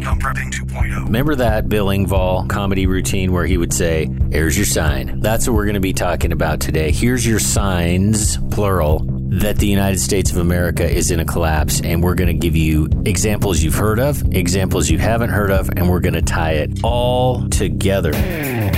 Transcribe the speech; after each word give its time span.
Prepping 0.00 0.50
2.0. 0.50 1.04
Remember 1.04 1.34
that 1.34 1.68
Bill 1.68 1.88
Engvall 1.88 2.48
comedy 2.48 2.86
routine 2.86 3.30
where 3.30 3.44
he 3.44 3.58
would 3.58 3.74
say, 3.74 4.08
Here's 4.30 4.56
your 4.56 4.64
sign. 4.64 5.20
That's 5.20 5.46
what 5.46 5.54
we're 5.54 5.66
going 5.66 5.74
to 5.74 5.80
be 5.80 5.92
talking 5.92 6.32
about 6.32 6.60
today. 6.60 6.90
Here's 6.92 7.26
your 7.26 7.38
signs, 7.38 8.38
plural, 8.50 9.00
that 9.40 9.58
the 9.58 9.66
United 9.66 10.00
States 10.00 10.30
of 10.30 10.38
America 10.38 10.88
is 10.88 11.10
in 11.10 11.20
a 11.20 11.26
collapse. 11.26 11.82
And 11.82 12.02
we're 12.02 12.14
going 12.14 12.28
to 12.28 12.34
give 12.34 12.56
you 12.56 12.88
examples 13.04 13.62
you've 13.62 13.74
heard 13.74 14.00
of, 14.00 14.22
examples 14.34 14.88
you 14.88 14.98
haven't 14.98 15.30
heard 15.30 15.50
of, 15.50 15.68
and 15.76 15.90
we're 15.90 16.00
going 16.00 16.14
to 16.14 16.22
tie 16.22 16.52
it 16.52 16.82
all 16.82 17.46
together. 17.50 18.14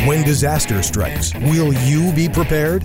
When 0.06 0.24
disaster 0.24 0.82
strikes, 0.82 1.32
will 1.34 1.72
you 1.72 2.12
be 2.12 2.28
prepared? 2.28 2.82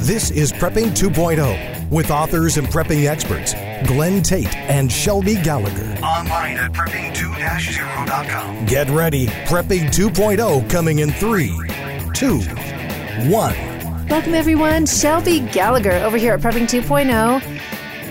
This 0.00 0.30
is 0.30 0.52
Prepping 0.52 0.90
2.0 0.90 1.79
with 1.90 2.10
authors 2.10 2.56
and 2.56 2.66
prepping 2.68 3.06
experts 3.06 3.54
Glenn 3.86 4.22
Tate 4.22 4.54
and 4.54 4.90
Shelby 4.90 5.34
Gallagher. 5.36 5.98
Online 6.02 6.56
at 6.58 6.72
prepping2-0.com. 6.72 8.66
Get 8.66 8.88
ready. 8.90 9.26
Prepping 9.26 9.88
2.0 9.88 10.70
coming 10.70 11.00
in 11.00 11.10
3, 11.12 11.48
2, 12.12 12.38
1. 13.30 14.08
Welcome, 14.08 14.34
everyone. 14.34 14.86
Shelby 14.86 15.40
Gallagher 15.40 15.92
over 15.92 16.16
here 16.16 16.34
at 16.34 16.40
Prepping 16.40 16.68
2.0. 16.68 17.60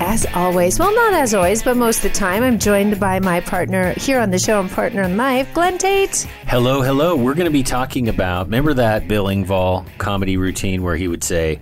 As 0.01 0.25
always, 0.33 0.79
well, 0.79 0.95
not 0.95 1.13
as 1.13 1.33
always, 1.33 1.61
but 1.61 1.75
most 1.75 1.97
of 1.97 2.03
the 2.03 2.17
time, 2.17 2.41
I'm 2.41 2.57
joined 2.57 3.01
by 3.01 3.19
my 3.19 3.41
partner 3.41 3.91
here 3.97 4.17
on 4.21 4.31
the 4.31 4.39
show 4.39 4.61
and 4.61 4.71
partner 4.71 5.01
in 5.01 5.17
life, 5.17 5.53
Glenn 5.53 5.77
Tate. 5.77 6.25
Hello, 6.47 6.81
hello. 6.81 7.17
We're 7.17 7.33
going 7.33 7.47
to 7.47 7.51
be 7.51 7.63
talking 7.63 8.07
about, 8.07 8.45
remember 8.45 8.73
that 8.75 9.09
Bill 9.09 9.25
Engvall 9.25 9.85
comedy 9.97 10.37
routine 10.37 10.83
where 10.83 10.95
he 10.95 11.09
would 11.09 11.23
say, 11.23 11.59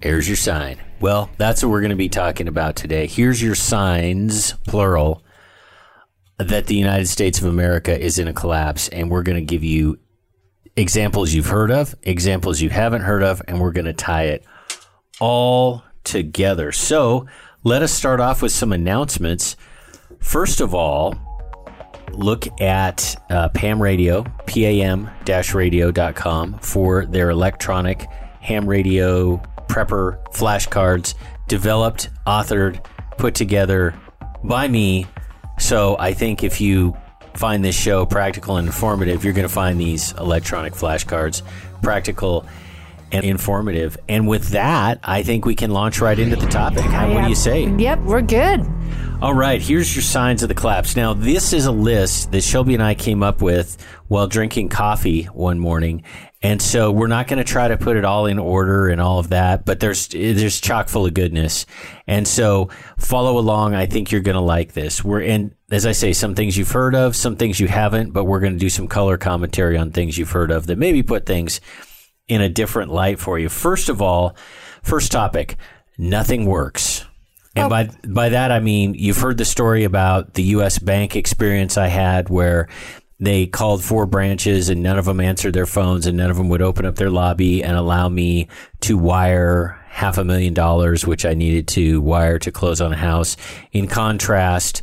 Here's 0.00 0.26
your 0.26 0.36
sign. 0.36 0.78
Well, 1.04 1.28
that's 1.36 1.62
what 1.62 1.68
we're 1.68 1.82
going 1.82 1.90
to 1.90 1.96
be 1.96 2.08
talking 2.08 2.48
about 2.48 2.76
today. 2.76 3.06
Here's 3.06 3.42
your 3.42 3.54
signs, 3.54 4.54
plural, 4.66 5.22
that 6.38 6.66
the 6.66 6.76
United 6.76 7.08
States 7.08 7.38
of 7.38 7.44
America 7.44 7.94
is 7.94 8.18
in 8.18 8.26
a 8.26 8.32
collapse. 8.32 8.88
And 8.88 9.10
we're 9.10 9.22
going 9.22 9.36
to 9.36 9.44
give 9.44 9.62
you 9.62 9.98
examples 10.76 11.34
you've 11.34 11.48
heard 11.48 11.70
of, 11.70 11.94
examples 12.04 12.62
you 12.62 12.70
haven't 12.70 13.02
heard 13.02 13.22
of, 13.22 13.42
and 13.46 13.60
we're 13.60 13.72
going 13.72 13.84
to 13.84 13.92
tie 13.92 14.28
it 14.28 14.46
all 15.20 15.84
together. 16.04 16.72
So 16.72 17.26
let 17.64 17.82
us 17.82 17.92
start 17.92 18.18
off 18.18 18.40
with 18.40 18.52
some 18.52 18.72
announcements. 18.72 19.56
First 20.20 20.62
of 20.62 20.74
all, 20.74 21.14
look 22.12 22.46
at 22.62 23.22
uh, 23.28 23.50
PAM 23.50 23.82
Radio, 23.82 24.24
pam 24.46 25.10
radio.com, 25.26 26.58
for 26.60 27.04
their 27.04 27.28
electronic 27.28 28.06
ham 28.40 28.66
radio 28.66 29.42
prepper 29.68 30.22
flashcards 30.32 31.14
developed, 31.48 32.10
authored, 32.26 32.84
put 33.18 33.34
together 33.34 33.94
by 34.42 34.68
me. 34.68 35.06
So 35.58 35.96
I 35.98 36.12
think 36.12 36.42
if 36.42 36.60
you 36.60 36.96
find 37.34 37.64
this 37.64 37.78
show 37.78 38.06
practical 38.06 38.56
and 38.56 38.66
informative, 38.66 39.24
you're 39.24 39.32
going 39.32 39.48
to 39.48 39.52
find 39.52 39.80
these 39.80 40.12
electronic 40.12 40.72
flashcards 40.72 41.42
practical 41.82 42.46
and 43.12 43.24
informative. 43.24 43.96
And 44.08 44.26
with 44.26 44.48
that, 44.50 44.98
I 45.02 45.22
think 45.22 45.44
we 45.44 45.54
can 45.54 45.70
launch 45.70 46.00
right 46.00 46.18
into 46.18 46.36
the 46.36 46.46
topic. 46.46 46.82
How, 46.82 47.12
what 47.12 47.22
do 47.22 47.28
you 47.28 47.34
say? 47.34 47.68
Yep, 47.68 48.00
we're 48.00 48.22
good. 48.22 48.66
All 49.22 49.34
right, 49.34 49.62
here's 49.62 49.94
your 49.94 50.02
signs 50.02 50.42
of 50.42 50.48
the 50.48 50.54
collapse. 50.54 50.96
Now, 50.96 51.14
this 51.14 51.52
is 51.52 51.66
a 51.66 51.72
list 51.72 52.32
that 52.32 52.42
Shelby 52.42 52.74
and 52.74 52.82
I 52.82 52.94
came 52.94 53.22
up 53.22 53.40
with 53.40 53.80
while 54.08 54.26
drinking 54.26 54.68
coffee 54.68 55.24
one 55.24 55.58
morning. 55.58 56.02
And 56.44 56.60
so 56.60 56.92
we're 56.92 57.06
not 57.06 57.26
going 57.26 57.38
to 57.38 57.44
try 57.44 57.68
to 57.68 57.78
put 57.78 57.96
it 57.96 58.04
all 58.04 58.26
in 58.26 58.38
order 58.38 58.88
and 58.88 59.00
all 59.00 59.18
of 59.18 59.30
that, 59.30 59.64
but 59.64 59.80
there's 59.80 60.08
there's 60.08 60.60
chock 60.60 60.90
full 60.90 61.06
of 61.06 61.14
goodness. 61.14 61.64
And 62.06 62.28
so 62.28 62.68
follow 62.98 63.38
along. 63.38 63.74
I 63.74 63.86
think 63.86 64.12
you're 64.12 64.20
going 64.20 64.36
to 64.36 64.42
like 64.42 64.74
this. 64.74 65.02
We're 65.02 65.22
in 65.22 65.54
as 65.70 65.86
I 65.86 65.92
say, 65.92 66.12
some 66.12 66.34
things 66.34 66.56
you've 66.56 66.70
heard 66.70 66.94
of, 66.94 67.16
some 67.16 67.36
things 67.36 67.58
you 67.58 67.66
haven't, 67.66 68.12
but 68.12 68.24
we're 68.24 68.40
going 68.40 68.52
to 68.52 68.58
do 68.58 68.68
some 68.68 68.86
color 68.86 69.16
commentary 69.16 69.78
on 69.78 69.90
things 69.90 70.18
you've 70.18 70.30
heard 70.30 70.50
of 70.50 70.66
that 70.66 70.78
maybe 70.78 71.02
put 71.02 71.24
things 71.24 71.62
in 72.28 72.42
a 72.42 72.48
different 72.48 72.92
light 72.92 73.18
for 73.18 73.38
you. 73.38 73.48
First 73.48 73.88
of 73.88 74.02
all, 74.02 74.36
first 74.82 75.10
topic, 75.10 75.56
nothing 75.96 76.44
works. 76.44 77.06
And 77.56 77.66
oh. 77.66 77.68
by 77.70 77.88
by 78.06 78.28
that 78.30 78.52
I 78.52 78.60
mean 78.60 78.94
you've 78.94 79.16
heard 79.16 79.38
the 79.38 79.44
story 79.46 79.84
about 79.84 80.34
the 80.34 80.42
US 80.42 80.78
bank 80.78 81.16
experience 81.16 81.78
I 81.78 81.86
had 81.86 82.28
where 82.28 82.68
they 83.26 83.46
called 83.46 83.82
four 83.82 84.06
branches 84.06 84.68
and 84.68 84.82
none 84.82 84.98
of 84.98 85.04
them 85.04 85.20
answered 85.20 85.54
their 85.54 85.66
phones 85.66 86.06
and 86.06 86.16
none 86.16 86.30
of 86.30 86.36
them 86.36 86.48
would 86.48 86.62
open 86.62 86.86
up 86.86 86.96
their 86.96 87.10
lobby 87.10 87.62
and 87.62 87.76
allow 87.76 88.08
me 88.08 88.48
to 88.80 88.96
wire 88.96 89.80
half 89.88 90.18
a 90.18 90.24
million 90.24 90.54
dollars, 90.54 91.06
which 91.06 91.24
I 91.24 91.34
needed 91.34 91.68
to 91.68 92.00
wire 92.00 92.38
to 92.40 92.50
close 92.50 92.80
on 92.80 92.92
a 92.92 92.96
house. 92.96 93.36
In 93.72 93.86
contrast 93.86 94.82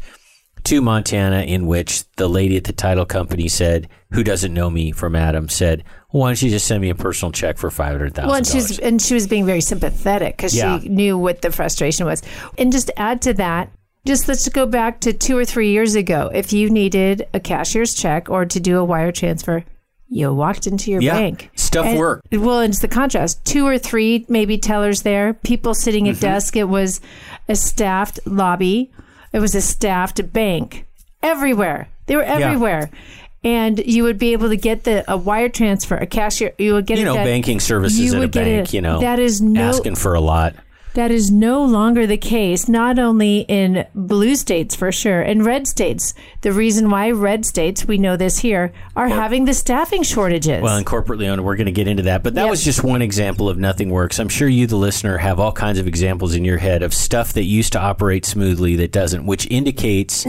to 0.63 0.81
Montana, 0.81 1.41
in 1.41 1.67
which 1.67 2.03
the 2.15 2.29
lady 2.29 2.55
at 2.55 2.63
the 2.63 2.73
title 2.73 3.05
company 3.05 3.47
said, 3.47 3.89
who 4.11 4.23
doesn't 4.23 4.53
know 4.53 4.69
me 4.69 4.91
from 4.91 5.15
Adam, 5.15 5.49
said, 5.49 5.83
why 6.11 6.29
don't 6.29 6.41
you 6.41 6.49
just 6.49 6.67
send 6.67 6.81
me 6.81 6.89
a 6.89 6.95
personal 6.95 7.31
check 7.31 7.57
for 7.57 7.71
five 7.71 7.91
hundred 7.91 8.13
thousand? 8.13 8.29
Well, 8.29 8.37
and 8.37 8.47
she's 8.47 8.79
and 8.79 9.01
she 9.01 9.13
was 9.13 9.27
being 9.27 9.45
very 9.45 9.61
sympathetic 9.61 10.37
because 10.37 10.55
yeah. 10.55 10.79
she 10.79 10.89
knew 10.89 11.17
what 11.17 11.41
the 11.41 11.51
frustration 11.51 12.05
was. 12.05 12.21
And 12.57 12.71
just 12.71 12.91
add 12.97 13.21
to 13.23 13.33
that, 13.35 13.71
just 14.05 14.27
let's 14.27 14.47
go 14.49 14.65
back 14.65 14.99
to 15.01 15.13
two 15.13 15.37
or 15.37 15.45
three 15.45 15.71
years 15.71 15.95
ago. 15.95 16.29
If 16.33 16.53
you 16.53 16.69
needed 16.69 17.27
a 17.33 17.39
cashier's 17.39 17.93
check 17.93 18.29
or 18.29 18.45
to 18.45 18.59
do 18.59 18.79
a 18.79 18.83
wire 18.83 19.11
transfer, 19.11 19.63
you 20.09 20.33
walked 20.33 20.67
into 20.67 20.91
your 20.91 21.01
yeah, 21.01 21.13
bank. 21.13 21.49
Stuff 21.55 21.85
and, 21.85 21.97
worked. 21.97 22.27
Well, 22.33 22.59
it's 22.59 22.79
the 22.79 22.89
contrast. 22.89 23.45
Two 23.45 23.65
or 23.65 23.77
three 23.77 24.25
maybe 24.27 24.57
tellers 24.57 25.03
there, 25.03 25.33
people 25.35 25.73
sitting 25.73 26.09
at 26.09 26.15
mm-hmm. 26.15 26.21
desk. 26.21 26.55
It 26.57 26.65
was 26.65 26.99
a 27.47 27.55
staffed 27.55 28.19
lobby. 28.25 28.91
It 29.31 29.39
was 29.39 29.55
a 29.55 29.61
staffed 29.61 30.33
bank. 30.33 30.85
Everywhere. 31.23 31.87
They 32.07 32.17
were 32.17 32.23
everywhere. 32.23 32.89
Yeah. 32.91 32.99
And 33.43 33.79
you 33.79 34.03
would 34.03 34.17
be 34.17 34.33
able 34.33 34.49
to 34.49 34.57
get 34.57 34.83
the 34.83 35.09
a 35.11 35.15
wire 35.15 35.49
transfer, 35.49 35.95
a 35.95 36.05
cashier. 36.05 36.53
You 36.57 36.73
would 36.73 36.85
get 36.85 36.99
you 36.99 37.05
know 37.05 37.13
that, 37.13 37.23
banking 37.23 37.59
services 37.59 38.13
at 38.13 38.21
a 38.21 38.27
bank. 38.27 38.69
It, 38.69 38.73
you 38.73 38.81
know 38.81 38.99
that 38.99 39.17
is 39.17 39.41
no, 39.41 39.61
asking 39.61 39.95
for 39.95 40.13
a 40.13 40.19
lot. 40.19 40.55
That 40.93 41.09
is 41.09 41.31
no 41.31 41.63
longer 41.63 42.05
the 42.05 42.17
case, 42.17 42.67
not 42.67 42.99
only 42.99 43.45
in 43.47 43.87
blue 43.95 44.35
states 44.35 44.75
for 44.75 44.91
sure, 44.91 45.21
in 45.21 45.43
red 45.43 45.65
states. 45.67 46.13
The 46.41 46.51
reason 46.51 46.89
why 46.89 47.11
red 47.11 47.45
states, 47.45 47.85
we 47.85 47.97
know 47.97 48.17
this 48.17 48.39
here, 48.39 48.73
are 48.95 49.07
having 49.07 49.45
the 49.45 49.53
staffing 49.53 50.03
shortages. 50.03 50.61
Well, 50.61 50.75
in 50.77 50.83
corporately 50.83 51.29
owned, 51.29 51.45
we're 51.45 51.55
going 51.55 51.67
to 51.67 51.71
get 51.71 51.87
into 51.87 52.03
that. 52.03 52.23
But 52.23 52.33
that 52.33 52.43
yep. 52.43 52.49
was 52.49 52.63
just 52.63 52.83
one 52.83 53.01
example 53.01 53.47
of 53.47 53.57
nothing 53.57 53.89
works. 53.89 54.19
I'm 54.19 54.27
sure 54.27 54.49
you, 54.49 54.67
the 54.67 54.75
listener, 54.75 55.17
have 55.17 55.39
all 55.39 55.53
kinds 55.53 55.79
of 55.79 55.87
examples 55.87 56.35
in 56.35 56.43
your 56.43 56.57
head 56.57 56.83
of 56.83 56.93
stuff 56.93 57.33
that 57.33 57.43
used 57.43 57.71
to 57.73 57.79
operate 57.79 58.25
smoothly 58.25 58.75
that 58.77 58.91
doesn't, 58.91 59.25
which 59.25 59.47
indicates 59.47 60.25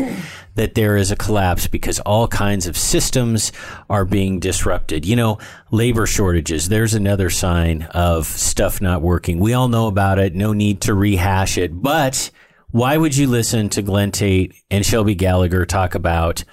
that 0.54 0.74
there 0.74 0.96
is 0.96 1.10
a 1.10 1.16
collapse 1.16 1.66
because 1.66 1.98
all 2.00 2.28
kinds 2.28 2.66
of 2.66 2.76
systems 2.76 3.52
are 3.88 4.04
being 4.04 4.38
disrupted. 4.38 5.06
You 5.06 5.16
know, 5.16 5.38
labor 5.70 6.06
shortages, 6.06 6.68
there's 6.68 6.94
another 6.94 7.30
sign 7.30 7.82
of 7.90 8.26
stuff 8.26 8.80
not 8.80 9.02
working. 9.02 9.38
We 9.38 9.54
all 9.54 9.68
know 9.68 9.86
about 9.86 10.18
it. 10.18 10.34
No 10.34 10.52
need 10.52 10.82
to 10.82 10.94
rehash 10.94 11.56
it. 11.56 11.82
But 11.82 12.30
why 12.70 12.96
would 12.96 13.16
you 13.16 13.26
listen 13.26 13.68
to 13.70 13.82
Glenn 13.82 14.12
Tate 14.12 14.54
and 14.70 14.84
Shelby 14.84 15.14
Gallagher 15.14 15.64
talk 15.64 15.94
about 15.94 16.44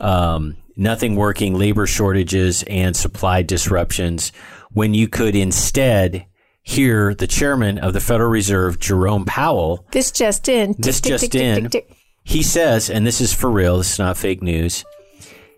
um, 0.00 0.56
nothing 0.76 1.16
working, 1.16 1.54
labor 1.54 1.86
shortages, 1.86 2.62
and 2.64 2.96
supply 2.96 3.42
disruptions 3.42 4.32
when 4.72 4.94
you 4.94 5.08
could 5.08 5.36
instead 5.36 6.26
hear 6.62 7.14
the 7.14 7.26
chairman 7.26 7.78
of 7.78 7.92
the 7.92 8.00
Federal 8.00 8.30
Reserve, 8.30 8.78
Jerome 8.80 9.26
Powell? 9.26 9.86
This 9.92 10.10
just 10.10 10.48
in. 10.48 10.74
This 10.78 11.00
just 11.02 11.34
in 11.34 11.68
he 12.24 12.42
says, 12.42 12.90
and 12.90 13.06
this 13.06 13.20
is 13.20 13.32
for 13.32 13.50
real, 13.50 13.78
this 13.78 13.92
is 13.92 13.98
not 13.98 14.16
fake 14.16 14.42
news. 14.42 14.84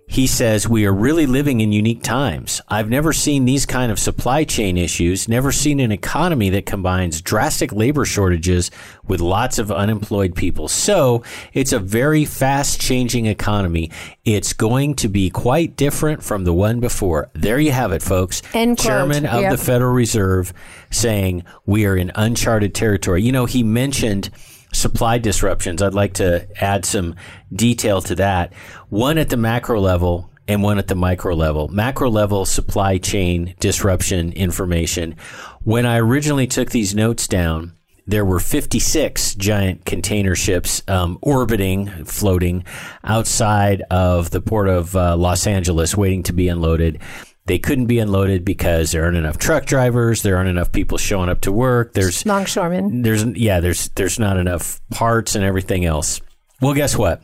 He 0.08 0.28
says, 0.28 0.68
We 0.68 0.86
are 0.86 0.92
really 0.92 1.26
living 1.26 1.60
in 1.60 1.72
unique 1.72 2.02
times. 2.02 2.60
I've 2.68 2.88
never 2.88 3.12
seen 3.12 3.44
these 3.44 3.66
kind 3.66 3.90
of 3.90 3.98
supply 3.98 4.44
chain 4.44 4.78
issues, 4.78 5.28
never 5.28 5.50
seen 5.50 5.80
an 5.80 5.90
economy 5.90 6.48
that 6.50 6.64
combines 6.64 7.20
drastic 7.20 7.72
labor 7.72 8.04
shortages 8.04 8.70
with 9.04 9.20
lots 9.20 9.58
of 9.58 9.72
unemployed 9.72 10.36
people. 10.36 10.68
So 10.68 11.24
it's 11.52 11.72
a 11.72 11.80
very 11.80 12.24
fast 12.24 12.80
changing 12.80 13.26
economy. 13.26 13.90
It's 14.24 14.52
going 14.52 14.94
to 14.96 15.08
be 15.08 15.28
quite 15.28 15.74
different 15.74 16.22
from 16.22 16.44
the 16.44 16.54
one 16.54 16.78
before. 16.78 17.28
There 17.32 17.58
you 17.58 17.72
have 17.72 17.90
it, 17.90 18.02
folks. 18.02 18.42
End 18.54 18.78
Chairman 18.78 19.24
quote. 19.24 19.34
of 19.34 19.40
yep. 19.42 19.50
the 19.50 19.58
Federal 19.58 19.92
Reserve 19.92 20.52
saying 20.90 21.42
we 21.66 21.84
are 21.84 21.96
in 21.96 22.12
uncharted 22.14 22.76
territory. 22.76 23.22
You 23.22 23.32
know, 23.32 23.46
he 23.46 23.64
mentioned 23.64 24.30
supply 24.76 25.18
disruptions. 25.18 25.82
I'd 25.82 25.94
like 25.94 26.14
to 26.14 26.46
add 26.62 26.84
some 26.84 27.16
detail 27.52 28.00
to 28.02 28.14
that. 28.16 28.52
One 28.88 29.18
at 29.18 29.30
the 29.30 29.36
macro 29.36 29.80
level 29.80 30.30
and 30.48 30.62
one 30.62 30.78
at 30.78 30.88
the 30.88 30.94
micro 30.94 31.34
level. 31.34 31.68
Macro 31.68 32.08
level 32.10 32.44
supply 32.44 32.98
chain 32.98 33.54
disruption 33.58 34.32
information. 34.32 35.16
When 35.64 35.86
I 35.86 35.98
originally 35.98 36.46
took 36.46 36.70
these 36.70 36.94
notes 36.94 37.26
down, 37.26 37.72
there 38.06 38.24
were 38.24 38.38
56 38.38 39.34
giant 39.34 39.84
container 39.84 40.36
ships 40.36 40.82
um, 40.86 41.18
orbiting, 41.22 41.88
floating 42.04 42.64
outside 43.02 43.82
of 43.90 44.30
the 44.30 44.40
port 44.40 44.68
of 44.68 44.94
uh, 44.94 45.16
Los 45.16 45.46
Angeles, 45.46 45.96
waiting 45.96 46.22
to 46.24 46.32
be 46.32 46.48
unloaded. 46.48 47.00
They 47.46 47.58
couldn't 47.58 47.86
be 47.86 47.98
unloaded 47.98 48.44
because 48.44 48.90
there 48.90 49.04
aren't 49.04 49.16
enough 49.16 49.38
truck 49.38 49.66
drivers. 49.66 50.22
There 50.22 50.36
aren't 50.36 50.48
enough 50.48 50.72
people 50.72 50.98
showing 50.98 51.28
up 51.28 51.40
to 51.42 51.52
work. 51.52 51.92
There's 51.94 52.26
longshoremen. 52.26 53.02
There's 53.02 53.24
yeah. 53.24 53.60
There's 53.60 53.88
there's 53.90 54.18
not 54.18 54.36
enough 54.36 54.80
parts 54.90 55.34
and 55.34 55.44
everything 55.44 55.84
else. 55.84 56.20
Well, 56.60 56.74
guess 56.74 56.96
what? 56.96 57.22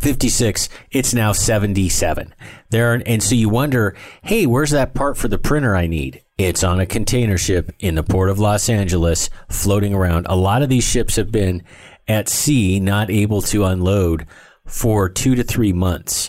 56 0.00 0.68
it's 0.90 1.14
now 1.14 1.32
77 1.32 2.34
there 2.68 2.92
are, 2.92 3.02
and 3.06 3.22
so 3.22 3.34
you 3.34 3.48
wonder 3.48 3.94
hey 4.24 4.44
where's 4.44 4.72
that 4.72 4.92
part 4.92 5.16
for 5.16 5.28
the 5.28 5.38
printer 5.38 5.74
i 5.74 5.86
need 5.86 6.22
it's 6.36 6.62
on 6.62 6.80
a 6.80 6.86
container 6.86 7.38
ship 7.38 7.74
in 7.78 7.94
the 7.94 8.02
port 8.02 8.28
of 8.28 8.38
los 8.38 8.68
angeles 8.68 9.30
floating 9.48 9.94
around 9.94 10.26
a 10.28 10.36
lot 10.36 10.60
of 10.60 10.68
these 10.68 10.84
ships 10.84 11.16
have 11.16 11.32
been 11.32 11.62
at 12.08 12.28
sea 12.28 12.78
not 12.78 13.10
able 13.10 13.40
to 13.40 13.64
unload 13.64 14.26
for 14.66 15.08
two 15.08 15.34
to 15.34 15.42
three 15.42 15.72
months 15.72 16.28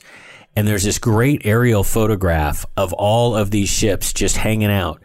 and 0.57 0.67
there's 0.67 0.83
this 0.83 0.97
great 0.97 1.43
aerial 1.45 1.83
photograph 1.83 2.65
of 2.75 2.91
all 2.93 3.35
of 3.35 3.51
these 3.51 3.69
ships 3.69 4.11
just 4.11 4.37
hanging 4.37 4.71
out 4.71 4.99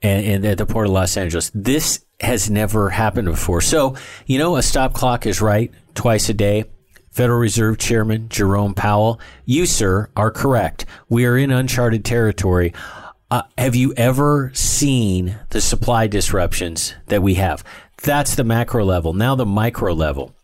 and, 0.00 0.24
and 0.24 0.46
at 0.46 0.56
the 0.56 0.64
port 0.64 0.86
of 0.86 0.92
los 0.92 1.18
angeles 1.18 1.50
this 1.54 2.04
has 2.20 2.48
never 2.48 2.88
happened 2.88 3.28
before 3.28 3.60
so 3.60 3.94
you 4.24 4.38
know 4.38 4.56
a 4.56 4.62
stop 4.62 4.94
clock 4.94 5.26
is 5.26 5.42
right 5.42 5.70
twice 5.94 6.28
a 6.30 6.34
day 6.34 6.64
Federal 7.10 7.38
Reserve 7.38 7.78
Chairman 7.78 8.28
Jerome 8.28 8.74
Powell, 8.74 9.18
you, 9.46 9.64
sir, 9.64 10.10
are 10.14 10.30
correct. 10.30 10.84
We 11.08 11.24
are 11.24 11.38
in 11.38 11.50
uncharted 11.50 12.04
territory. 12.04 12.74
Uh, 13.30 13.40
have 13.56 13.74
you 13.74 13.94
ever 13.94 14.50
seen 14.52 15.38
the 15.48 15.62
supply 15.62 16.08
disruptions 16.08 16.92
that 17.06 17.22
we 17.22 17.36
have? 17.36 17.64
That's 18.02 18.34
the 18.34 18.44
macro 18.44 18.84
level. 18.84 19.14
Now, 19.14 19.34
the 19.34 19.46
micro 19.46 19.94
level. 19.94 20.34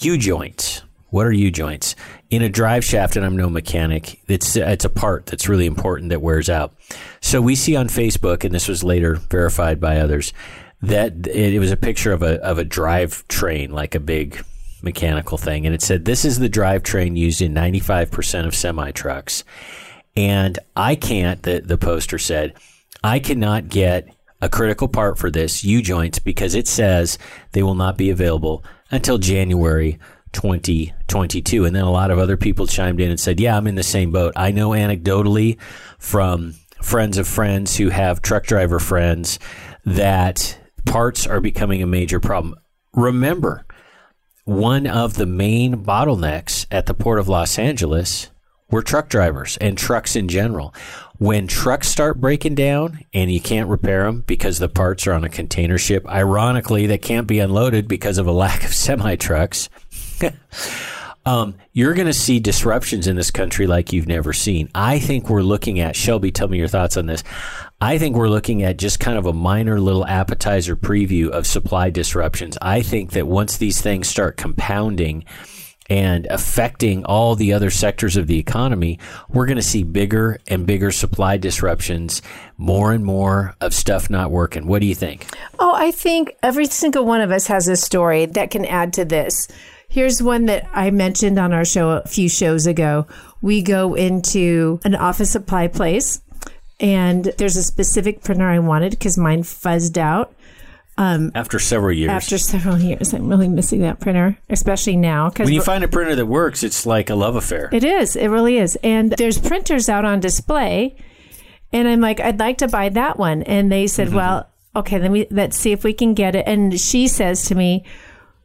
U 0.00 0.18
joints. 0.18 0.82
What 1.08 1.26
are 1.26 1.32
U 1.32 1.50
joints? 1.50 1.94
In 2.34 2.42
a 2.42 2.48
drive 2.48 2.84
shaft, 2.84 3.14
and 3.14 3.24
I'm 3.24 3.36
no 3.36 3.48
mechanic, 3.48 4.20
it's, 4.26 4.56
it's 4.56 4.84
a 4.84 4.88
part 4.88 5.26
that's 5.26 5.48
really 5.48 5.66
important 5.66 6.08
that 6.08 6.20
wears 6.20 6.50
out. 6.50 6.74
So 7.20 7.40
we 7.40 7.54
see 7.54 7.76
on 7.76 7.86
Facebook, 7.86 8.42
and 8.42 8.52
this 8.52 8.66
was 8.66 8.82
later 8.82 9.14
verified 9.30 9.80
by 9.80 10.00
others, 10.00 10.32
that 10.82 11.28
it, 11.28 11.54
it 11.54 11.60
was 11.60 11.70
a 11.70 11.76
picture 11.76 12.10
of 12.10 12.24
a, 12.24 12.42
of 12.42 12.58
a 12.58 12.64
drive 12.64 13.24
train, 13.28 13.70
like 13.70 13.94
a 13.94 14.00
big 14.00 14.44
mechanical 14.82 15.38
thing, 15.38 15.64
and 15.64 15.76
it 15.76 15.80
said 15.80 16.06
this 16.06 16.24
is 16.24 16.40
the 16.40 16.50
drivetrain 16.50 17.16
used 17.16 17.40
in 17.40 17.54
95% 17.54 18.46
of 18.46 18.54
semi 18.56 18.90
trucks. 18.90 19.44
And 20.16 20.58
I 20.74 20.96
can't, 20.96 21.40
the, 21.44 21.60
the 21.60 21.78
poster 21.78 22.18
said, 22.18 22.54
I 23.04 23.20
cannot 23.20 23.68
get 23.68 24.08
a 24.40 24.48
critical 24.48 24.88
part 24.88 25.20
for 25.20 25.30
this 25.30 25.62
U 25.62 25.80
joints 25.80 26.18
because 26.18 26.56
it 26.56 26.66
says 26.66 27.16
they 27.52 27.62
will 27.62 27.76
not 27.76 27.96
be 27.96 28.10
available 28.10 28.64
until 28.90 29.18
January 29.18 30.00
2022. 30.34 31.64
And 31.64 31.74
then 31.74 31.84
a 31.84 31.90
lot 31.90 32.10
of 32.10 32.18
other 32.18 32.36
people 32.36 32.66
chimed 32.66 33.00
in 33.00 33.10
and 33.10 33.18
said, 33.18 33.40
Yeah, 33.40 33.56
I'm 33.56 33.66
in 33.66 33.74
the 33.74 33.82
same 33.82 34.12
boat. 34.12 34.34
I 34.36 34.50
know 34.50 34.70
anecdotally 34.70 35.58
from 35.98 36.54
friends 36.82 37.16
of 37.16 37.26
friends 37.26 37.76
who 37.76 37.88
have 37.88 38.20
truck 38.20 38.44
driver 38.44 38.78
friends 38.78 39.38
that 39.84 40.58
parts 40.84 41.26
are 41.26 41.40
becoming 41.40 41.82
a 41.82 41.86
major 41.86 42.20
problem. 42.20 42.56
Remember, 42.92 43.64
one 44.44 44.86
of 44.86 45.14
the 45.14 45.26
main 45.26 45.82
bottlenecks 45.84 46.66
at 46.70 46.86
the 46.86 46.94
port 46.94 47.18
of 47.18 47.28
Los 47.28 47.58
Angeles 47.58 48.30
were 48.70 48.82
truck 48.82 49.08
drivers 49.08 49.56
and 49.58 49.78
trucks 49.78 50.16
in 50.16 50.28
general. 50.28 50.74
When 51.18 51.46
trucks 51.46 51.88
start 51.88 52.20
breaking 52.20 52.56
down 52.56 53.04
and 53.14 53.30
you 53.30 53.40
can't 53.40 53.68
repair 53.68 54.04
them 54.04 54.24
because 54.26 54.58
the 54.58 54.68
parts 54.68 55.06
are 55.06 55.12
on 55.12 55.24
a 55.24 55.28
container 55.28 55.78
ship, 55.78 56.06
ironically, 56.08 56.86
they 56.86 56.98
can't 56.98 57.26
be 57.26 57.38
unloaded 57.38 57.88
because 57.88 58.18
of 58.18 58.26
a 58.26 58.32
lack 58.44 58.64
of 58.64 58.74
semi 58.74 59.16
trucks. 59.16 59.68
um, 61.26 61.54
you're 61.72 61.94
going 61.94 62.06
to 62.06 62.12
see 62.12 62.40
disruptions 62.40 63.06
in 63.06 63.16
this 63.16 63.30
country 63.30 63.66
like 63.66 63.92
you've 63.92 64.08
never 64.08 64.32
seen. 64.32 64.68
I 64.74 64.98
think 64.98 65.28
we're 65.28 65.42
looking 65.42 65.80
at, 65.80 65.96
Shelby, 65.96 66.30
tell 66.30 66.48
me 66.48 66.58
your 66.58 66.68
thoughts 66.68 66.96
on 66.96 67.06
this. 67.06 67.24
I 67.80 67.98
think 67.98 68.16
we're 68.16 68.28
looking 68.28 68.62
at 68.62 68.78
just 68.78 69.00
kind 69.00 69.18
of 69.18 69.26
a 69.26 69.32
minor 69.32 69.80
little 69.80 70.06
appetizer 70.06 70.76
preview 70.76 71.28
of 71.28 71.46
supply 71.46 71.90
disruptions. 71.90 72.56
I 72.62 72.82
think 72.82 73.12
that 73.12 73.26
once 73.26 73.56
these 73.56 73.80
things 73.80 74.08
start 74.08 74.36
compounding, 74.36 75.24
and 75.90 76.26
affecting 76.30 77.04
all 77.04 77.36
the 77.36 77.52
other 77.52 77.70
sectors 77.70 78.16
of 78.16 78.26
the 78.26 78.38
economy, 78.38 78.98
we're 79.28 79.46
going 79.46 79.56
to 79.56 79.62
see 79.62 79.82
bigger 79.82 80.38
and 80.46 80.66
bigger 80.66 80.90
supply 80.90 81.36
disruptions, 81.36 82.22
more 82.56 82.92
and 82.92 83.04
more 83.04 83.54
of 83.60 83.74
stuff 83.74 84.08
not 84.08 84.30
working. 84.30 84.66
What 84.66 84.80
do 84.80 84.86
you 84.86 84.94
think? 84.94 85.26
Oh, 85.58 85.74
I 85.74 85.90
think 85.90 86.34
every 86.42 86.66
single 86.66 87.04
one 87.04 87.20
of 87.20 87.30
us 87.30 87.46
has 87.48 87.68
a 87.68 87.76
story 87.76 88.26
that 88.26 88.50
can 88.50 88.64
add 88.64 88.94
to 88.94 89.04
this. 89.04 89.48
Here's 89.94 90.20
one 90.20 90.46
that 90.46 90.68
I 90.72 90.90
mentioned 90.90 91.38
on 91.38 91.52
our 91.52 91.64
show 91.64 91.90
a 91.90 92.02
few 92.02 92.28
shows 92.28 92.66
ago. 92.66 93.06
We 93.40 93.62
go 93.62 93.94
into 93.94 94.80
an 94.84 94.96
office 94.96 95.30
supply 95.30 95.68
place 95.68 96.20
and 96.80 97.26
there's 97.38 97.56
a 97.56 97.62
specific 97.62 98.24
printer 98.24 98.48
I 98.48 98.58
wanted 98.58 98.90
because 98.90 99.16
mine 99.16 99.44
fuzzed 99.44 99.96
out. 99.96 100.34
Um, 100.98 101.30
after 101.36 101.60
several 101.60 101.92
years. 101.92 102.10
After 102.10 102.38
several 102.38 102.76
years, 102.80 103.14
I'm 103.14 103.28
really 103.28 103.46
missing 103.46 103.82
that 103.82 104.00
printer, 104.00 104.36
especially 104.50 104.96
now. 104.96 105.30
Cause 105.30 105.44
When 105.44 105.54
you 105.54 105.62
find 105.62 105.84
a 105.84 105.88
printer 105.88 106.16
that 106.16 106.26
works, 106.26 106.64
it's 106.64 106.84
like 106.84 107.08
a 107.08 107.14
love 107.14 107.36
affair. 107.36 107.68
It 107.70 107.84
is. 107.84 108.16
It 108.16 108.26
really 108.26 108.58
is. 108.58 108.76
And 108.82 109.12
there's 109.12 109.38
printers 109.38 109.88
out 109.88 110.04
on 110.04 110.18
display, 110.18 110.96
and 111.72 111.86
I'm 111.86 112.00
like, 112.00 112.18
I'd 112.18 112.40
like 112.40 112.58
to 112.58 112.68
buy 112.68 112.88
that 112.88 113.16
one. 113.16 113.44
And 113.44 113.70
they 113.70 113.86
said, 113.86 114.08
mm-hmm. 114.08 114.16
Well, 114.16 114.50
okay, 114.74 114.98
let 114.98 115.12
me 115.12 115.28
let's 115.30 115.56
see 115.56 115.70
if 115.70 115.84
we 115.84 115.92
can 115.92 116.14
get 116.14 116.34
it. 116.34 116.48
And 116.48 116.80
she 116.80 117.06
says 117.06 117.44
to 117.44 117.54
me, 117.54 117.84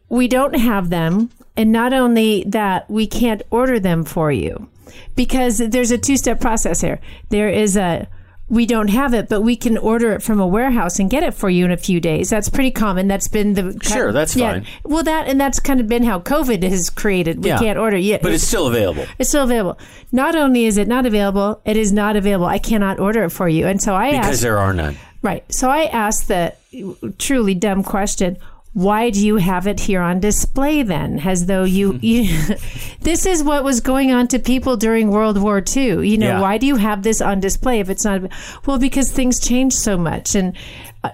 We 0.10 0.28
don't 0.28 0.56
have 0.56 0.90
them, 0.90 1.31
and 1.59 1.73
not 1.73 1.91
only 1.91 2.45
that, 2.47 2.89
we 2.89 3.06
can't 3.06 3.44
order 3.51 3.81
them 3.81 4.06
for 4.06 4.31
you 4.31 4.69
because 5.17 5.57
there's 5.57 5.91
a 5.91 5.97
two 5.97 6.15
step 6.15 6.39
process 6.39 6.79
here. 6.79 7.01
There 7.27 7.50
is 7.50 7.75
a 7.75 8.07
we 8.47 8.65
don't 8.65 8.88
have 8.88 9.13
it, 9.13 9.27
but 9.27 9.41
we 9.41 9.57
can 9.57 9.77
order 9.77 10.13
it 10.13 10.23
from 10.23 10.39
a 10.39 10.47
warehouse 10.47 11.00
and 11.00 11.09
get 11.09 11.21
it 11.21 11.33
for 11.33 11.50
you 11.50 11.65
in 11.65 11.71
a 11.71 11.77
few 11.77 12.00
days. 12.00 12.29
That's 12.29 12.47
pretty 12.47 12.71
common. 12.71 13.09
That's 13.09 13.27
been 13.27 13.56
the 13.56 13.77
sure. 13.83 14.13
That's 14.13 14.38
yeah. 14.38 14.53
fine. 14.53 14.67
Well, 14.85 15.03
that 15.03 15.27
and 15.27 15.39
that's 15.39 15.59
kind 15.59 15.81
of 15.81 15.89
been 15.89 16.03
how 16.03 16.21
COVID 16.21 16.63
has 16.63 16.89
created. 16.89 17.44
We 17.44 17.50
yeah. 17.50 17.59
can't 17.59 17.77
order 17.77 17.97
yet, 17.97 18.21
but 18.21 18.31
it's, 18.31 18.41
it's 18.41 18.47
still 18.47 18.67
available. 18.67 19.06
It's 19.19 19.27
still 19.27 19.44
available. 19.44 19.77
Not 20.13 20.35
only 20.35 20.63
is 20.63 20.77
it 20.77 20.88
not 20.88 21.06
available, 21.06 21.61
it 21.65 21.75
is 21.75 21.91
not 21.91 22.15
available. 22.15 22.45
I 22.45 22.59
cannot 22.59 23.01
order 23.01 23.25
it 23.25 23.31
for 23.31 23.50
you. 23.50 23.67
And 23.67 23.81
so 23.81 23.95
I 23.95 24.11
because 24.11 24.27
asked, 24.27 24.41
there 24.44 24.57
are 24.57 24.73
none. 24.73 24.97
Right. 25.21 25.44
So 25.53 25.69
I 25.69 25.88
asked 25.88 26.29
the 26.29 26.56
truly 27.17 27.53
dumb 27.53 27.83
question 27.83 28.38
why 28.74 29.10
do 29.10 29.25
you 29.25 29.38
have 29.38 29.66
it 29.68 29.80
here 29.80 30.01
on 30.01 30.19
display 30.19 30.83
then? 30.83 31.19
As 31.19 31.48
though 31.48 31.63
you, 31.63 31.94
you 32.01 32.56
this 33.01 33.25
is 33.25 33.44
what 33.44 33.63
was 33.63 33.81
going 33.81 34.12
on 34.12 34.27
to 34.30 34.39
people 34.39 34.77
during 34.77 35.10
world 35.10 35.42
war 35.42 35.63
ii 35.75 36.07
you 36.07 36.18
know 36.18 36.27
yeah. 36.27 36.42
why 36.42 36.57
do 36.57 36.66
you 36.66 36.75
have 36.75 37.04
this 37.04 37.21
on 37.21 37.39
display 37.39 37.80
if 37.80 37.89
it's 37.89 38.06
not 38.06 38.21
well 38.66 38.77
because 38.77 39.12
things 39.12 39.39
change 39.39 39.74
so 39.74 39.98
much. 39.98 40.36
And 40.36 40.56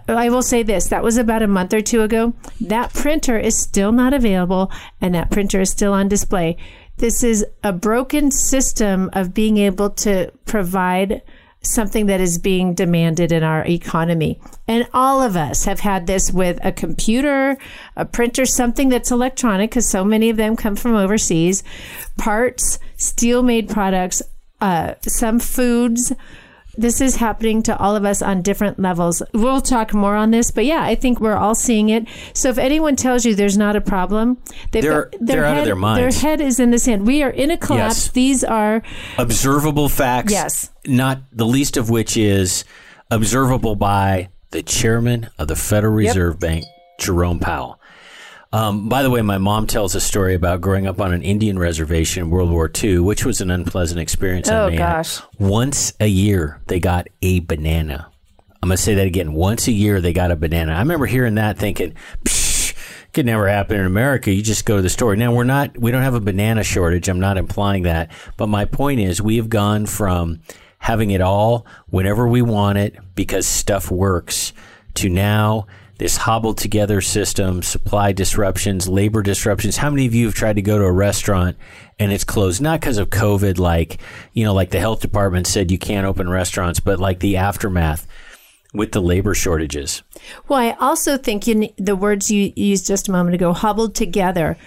I 0.08 0.30
will 0.30 0.42
say 0.42 0.64
this 0.64 0.88
that 0.88 1.04
was 1.04 1.18
about 1.18 1.44
a 1.44 1.48
month 1.48 1.74
or 1.74 1.82
two 1.82 2.02
ago. 2.02 2.34
That 2.62 2.94
printer 2.94 3.38
is 3.38 3.58
still 3.58 3.92
not 3.92 4.14
available 4.14 4.72
and 5.00 5.14
that 5.16 5.32
printer 5.32 5.62
is 5.62 5.70
still 5.70 5.94
on 5.94 6.08
display. 6.08 6.58
This 6.98 7.24
is 7.24 7.46
a 7.64 7.74
broken 7.74 8.32
system 8.32 9.10
of 9.14 9.34
being 9.34 9.58
able 9.58 9.90
to 9.92 10.32
provide 10.46 11.22
something 11.66 12.06
that 12.06 12.22
is 12.22 12.38
being 12.38 12.74
demanded 12.74 13.32
in 13.32 13.44
our 13.44 13.66
economy. 13.66 14.40
And 14.68 14.88
all 14.94 15.22
of 15.22 15.36
us 15.36 15.66
have 15.66 15.80
had 15.80 16.08
this 16.08 16.32
with 16.32 16.60
a 16.64 16.72
computer, 16.72 17.58
a 17.96 18.06
printer, 18.06 18.46
something 18.46 18.90
that's 18.90 19.12
electronic, 19.12 19.72
because 19.72 19.90
so 19.90 20.04
many 20.04 20.30
of 20.30 20.38
them 20.38 20.56
come 20.56 20.76
from 20.76 20.96
overseas, 20.96 21.64
parts, 22.18 22.80
steel 22.98 23.44
made 23.44 23.70
products, 23.70 24.22
uh, 24.62 24.96
some 25.02 25.40
foods. 25.40 26.14
This 26.78 27.02
is 27.02 27.18
happening 27.18 27.64
to 27.64 27.78
all 27.78 27.96
of 27.96 28.06
us 28.06 28.22
on 28.22 28.42
different 28.42 28.80
levels. 28.80 29.22
We'll 29.34 29.62
talk 29.62 29.94
more 29.94 30.16
on 30.16 30.32
this, 30.32 30.52
but 30.52 30.66
yeah, 30.66 30.84
I 30.84 30.96
think 30.96 31.20
we're 31.20 31.38
all 31.38 31.56
seeing 31.56 31.90
it. 31.90 32.08
So 32.34 32.50
if 32.50 32.58
anyone 32.58 32.96
tells 32.96 33.26
you 33.26 33.36
there's 33.36 33.58
not 33.58 33.76
a 33.76 33.82
problem, 33.82 34.38
they've 34.72 34.84
they're, 34.84 35.06
got, 35.06 35.12
their 35.20 35.20
they're 35.20 35.46
head, 35.46 35.52
out 35.54 35.60
of 35.60 35.66
their 35.66 35.76
minds. 35.76 36.22
Their 36.22 36.30
head 36.30 36.42
is 36.42 36.60
in 36.60 36.72
the 36.72 36.80
sand. 36.80 37.08
We 37.08 37.24
are 37.24 37.30
in 37.30 37.52
a 37.52 37.58
collapse. 37.58 38.06
Yes. 38.06 38.10
These 38.10 38.44
are 38.44 38.82
observable 39.18 39.90
facts. 39.90 40.32
Yes 40.32 40.72
not 40.88 41.20
the 41.32 41.46
least 41.46 41.78
of 41.78 41.90
which 41.90 42.18
is 42.18 42.66
observable 43.12 43.76
by 43.76 44.30
the 44.52 44.64
chairman 44.64 45.30
of 45.38 45.48
the 45.48 45.56
Federal 45.56 45.94
Reserve 45.94 46.36
yep. 46.36 46.40
Bank, 46.40 46.66
Jerome 47.00 47.40
Powell. 47.40 47.80
Um, 48.56 48.88
by 48.88 49.04
the 49.04 49.10
way, 49.10 49.22
my 49.22 49.38
mom 49.38 49.68
tells 49.68 49.96
a 49.96 50.00
story 50.00 50.34
about 50.34 50.62
growing 50.62 50.88
up 50.88 51.02
on 51.02 51.12
an 51.12 51.22
Indian 51.22 51.60
reservation 51.60 52.24
in 52.24 52.30
World 52.30 52.50
War 52.50 52.72
II, 52.74 53.00
which 53.00 53.26
was 53.26 53.42
an 53.42 53.52
unpleasant 53.52 54.00
experience. 54.00 54.48
Oh, 54.48 54.72
gosh. 54.72 55.20
Once 55.38 55.92
a 56.00 56.08
year, 56.08 56.62
they 56.68 56.80
got 56.80 57.10
a 57.22 57.42
banana. 57.42 58.10
I'm 58.64 58.70
going 58.70 58.78
to 58.78 58.82
say 58.82 58.96
that 58.96 59.08
again. 59.08 59.34
Once 59.34 59.68
a 59.68 59.74
year, 59.74 60.00
they 60.00 60.14
got 60.14 60.32
a 60.32 60.38
banana. 60.38 60.74
I 60.74 60.80
remember 60.80 61.06
hearing 61.06 61.36
that 61.36 61.58
thinking, 61.58 61.96
Psh, 62.24 62.74
could 63.12 63.26
never 63.26 63.50
happen 63.50 63.78
in 63.78 63.86
America. 63.86 64.32
You 64.32 64.42
just 64.42 64.64
go 64.64 64.78
to 64.78 64.82
the 64.82 64.90
store. 64.90 65.18
Now, 65.18 65.34
we're 65.34 65.44
not, 65.44 65.78
we 65.78 65.92
don't 65.92 66.04
have 66.04 66.16
a 66.16 66.22
banana 66.22 66.64
shortage. 66.64 67.10
I'm 67.10 67.20
not 67.20 67.38
implying 67.38 67.84
that. 67.84 68.10
But 68.38 68.48
my 68.48 68.64
point 68.64 69.02
is, 69.02 69.22
we 69.22 69.36
have 69.36 69.50
gone 69.50 69.86
from 69.86 70.40
having 70.80 71.12
it 71.12 71.20
all 71.20 71.66
whenever 71.88 72.26
we 72.26 72.42
want 72.42 72.78
it 72.78 72.96
because 73.16 73.46
stuff 73.46 73.92
works 73.92 74.54
to 74.94 75.10
now 75.10 75.68
this 75.98 76.18
hobbled 76.18 76.58
together 76.58 77.00
system, 77.00 77.64
supply 77.64 78.12
disruptions, 78.12 78.88
labor 78.88 79.22
disruptions. 79.22 79.78
How 79.78 79.90
many 79.90 80.06
of 80.06 80.14
you 80.14 80.26
have 80.26 80.36
tried 80.36 80.58
to 80.58 80.62
go 80.62 80.78
to 80.78 80.84
a 80.84 80.92
restaurant 80.92 81.56
and 81.98 82.12
it's 82.12 82.26
closed? 82.26 82.62
Not 82.62 82.82
because 82.82 82.98
of 82.98 83.10
COVID, 83.10 83.58
like, 83.60 84.00
you 84.34 84.44
know, 84.44 84.54
like 84.54 84.72
the 84.72 84.80
health 84.80 85.00
department 85.00 85.48
said 85.48 85.72
you 85.72 85.78
can't 85.78 86.06
open 86.06 86.30
restaurants, 86.30 86.82
but 86.82 87.00
like 87.00 87.20
the 87.20 87.38
aftermath 87.38 88.08
with 88.74 88.92
the 88.92 89.02
labor 89.02 89.34
shortages. 89.34 90.04
Well, 90.50 90.60
I 90.60 90.72
also 90.82 91.18
think 91.18 91.48
in 91.48 91.70
the 91.78 91.96
words 91.96 92.30
you 92.30 92.52
used 92.58 92.88
just 92.88 93.08
a 93.08 93.12
moment 93.14 93.36
ago, 93.36 93.54
hobbled 93.54 93.96
together. 93.96 94.58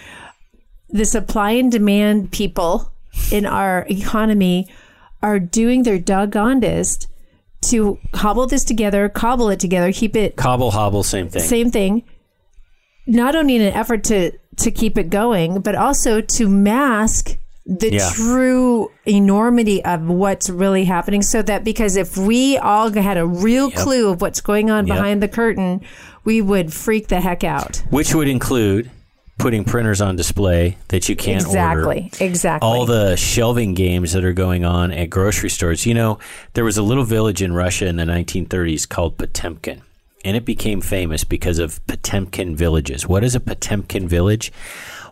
the 0.90 1.04
supply 1.04 1.52
and 1.52 1.70
demand 1.70 2.32
people 2.32 2.92
in 3.30 3.44
our 3.44 3.87
economy 3.90 4.68
are 5.23 5.38
doing 5.38 5.82
their 5.82 5.99
doggonedest 5.99 7.06
to 7.62 7.99
hobble 8.15 8.47
this 8.47 8.65
together, 8.65 9.09
cobble 9.09 9.49
it 9.50 9.59
together, 9.61 9.93
keep 9.93 10.15
it 10.17 10.37
Cobble 10.37 10.71
hobble, 10.71 11.03
same 11.03 11.29
thing. 11.29 11.43
same 11.43 11.71
thing. 11.71 12.05
Not 13.07 13.35
only 13.35 13.57
in 13.57 13.62
an 13.62 13.73
effort 13.73 14.05
to 14.05 14.33
to 14.59 14.71
keep 14.73 14.99
it 14.99 15.09
going, 15.09 15.61
but 15.61 15.75
also 15.77 16.21
to 16.21 16.49
mask 16.49 17.37
the 17.65 17.93
Yeah. 17.93 18.11
true 18.15 18.91
enormity 19.07 19.85
of 19.85 20.03
what's 20.09 20.50
really 20.50 20.85
happening. 20.85 21.23
So 21.23 21.43
that 21.43 21.62
because 21.65 21.97
if 21.97 22.17
we 22.17 22.57
all 22.59 22.91
had 22.93 23.17
a 23.19 23.27
real 23.27 23.71
clue 23.71 24.09
of 24.11 24.21
what's 24.21 24.41
going 24.41 24.69
on 24.71 24.87
Yep. 24.87 24.97
behind 24.97 25.23
the 25.23 25.29
curtain, 25.29 25.81
we 26.25 26.41
would 26.41 26.73
freak 26.73 27.09
the 27.09 27.21
heck 27.21 27.45
out. 27.45 27.83
Which 27.91 28.15
would 28.15 28.27
include 28.27 28.91
putting 29.38 29.64
printers 29.64 30.00
on 30.00 30.16
display 30.16 30.76
that 30.88 31.09
you 31.09 31.16
can't 31.16 31.47
order. 31.47 31.90
Exactly. 31.90 32.26
Exactly. 32.26 32.68
all 32.68 32.85
the 32.87 33.16
shelving 33.16 33.75
games 33.75 34.12
that 34.12 34.25
are 34.25 34.33
going 34.33 34.64
on 34.64 34.92
at 34.92 35.09
grocery 35.11 35.49
stores. 35.49 35.87
You 35.87 35.95
know, 35.95 36.18
there 36.54 36.64
was 36.64 36.76
a 36.76 36.83
little 36.83 37.04
village 37.04 37.40
in 37.40 37.52
Russia 37.52 37.87
in 37.87 37.97
the 37.97 38.04
1930s 38.04 38.88
called 38.88 39.16
Potemkin, 39.16 39.83
and 40.25 40.37
it 40.37 40.45
became 40.45 40.80
famous 40.80 41.25
because 41.25 41.59
of 41.59 41.85
Potemkin 41.87 42.57
villages. 42.57 43.07
What 43.07 43.25
is 43.25 43.35
a 43.35 43.40
Potemkin 43.40 44.09
village? 44.09 44.52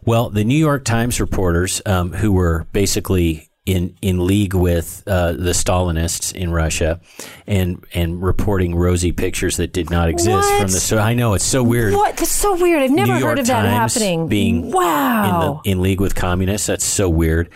Well, 0.04 0.30
the 0.30 0.44
New 0.44 0.58
York 0.58 0.84
Times 0.84 1.20
reporters, 1.20 1.80
um, 1.86 2.12
who 2.12 2.32
were 2.32 2.66
basically 2.72 3.48
in 3.66 3.96
in 4.00 4.24
league 4.24 4.54
with 4.54 5.02
uh, 5.06 5.32
the 5.32 5.50
Stalinists 5.50 6.32
in 6.32 6.52
Russia, 6.52 7.00
and 7.46 7.84
and 7.92 8.22
reporting 8.22 8.74
rosy 8.74 9.12
pictures 9.12 9.56
that 9.58 9.72
did 9.72 9.90
not 9.90 10.08
exist 10.08 10.30
What? 10.30 10.62
from 10.62 10.70
the. 10.70 10.80
So 10.80 10.98
I 10.98 11.14
know 11.14 11.34
it's 11.34 11.44
so 11.44 11.62
weird. 11.62 11.92
what? 11.92 12.16
That's 12.16 12.30
so 12.30 12.56
weird. 12.56 12.82
I've 12.82 12.90
never 12.90 13.18
heard 13.18 13.38
of 13.38 13.46
that 13.48 13.66
happening. 13.66 14.28
being 14.28 14.70
wow. 14.70 15.24
in, 15.24 15.40
the, 15.40 15.70
in 15.72 15.82
league 15.82 16.00
with 16.00 16.14
communists. 16.14 16.68
That's 16.68 16.84
so 16.84 17.08
weird. 17.08 17.50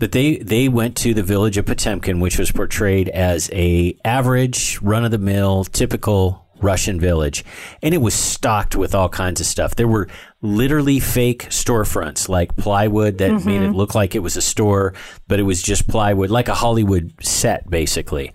But 0.00 0.12
they 0.12 0.38
they 0.38 0.68
went 0.68 0.96
to 0.98 1.14
the 1.14 1.22
village 1.22 1.56
of 1.56 1.66
Potemkin, 1.66 2.18
which 2.18 2.38
was 2.38 2.50
portrayed 2.50 3.08
as 3.08 3.48
a 3.52 3.96
average, 4.04 4.80
run 4.82 5.04
of 5.04 5.12
the 5.12 5.18
mill, 5.18 5.64
typical 5.64 6.43
Russian 6.64 6.98
village, 6.98 7.44
and 7.82 7.94
it 7.94 7.98
was 7.98 8.14
stocked 8.14 8.74
with 8.74 8.94
all 8.94 9.08
kinds 9.08 9.40
of 9.40 9.46
stuff. 9.46 9.76
There 9.76 9.86
were 9.88 10.08
literally 10.42 10.98
fake 11.00 11.44
storefronts, 11.50 12.28
like 12.28 12.56
plywood 12.56 13.18
that 13.18 13.44
made 13.44 13.62
it 13.62 13.70
look 13.72 13.94
like 13.94 14.14
it 14.14 14.20
was 14.20 14.36
a 14.36 14.42
store, 14.42 14.94
but 15.28 15.38
it 15.38 15.44
was 15.44 15.62
just 15.62 15.86
plywood, 15.86 16.30
like 16.30 16.48
a 16.48 16.54
Hollywood 16.54 17.12
set, 17.22 17.68
basically. 17.70 18.32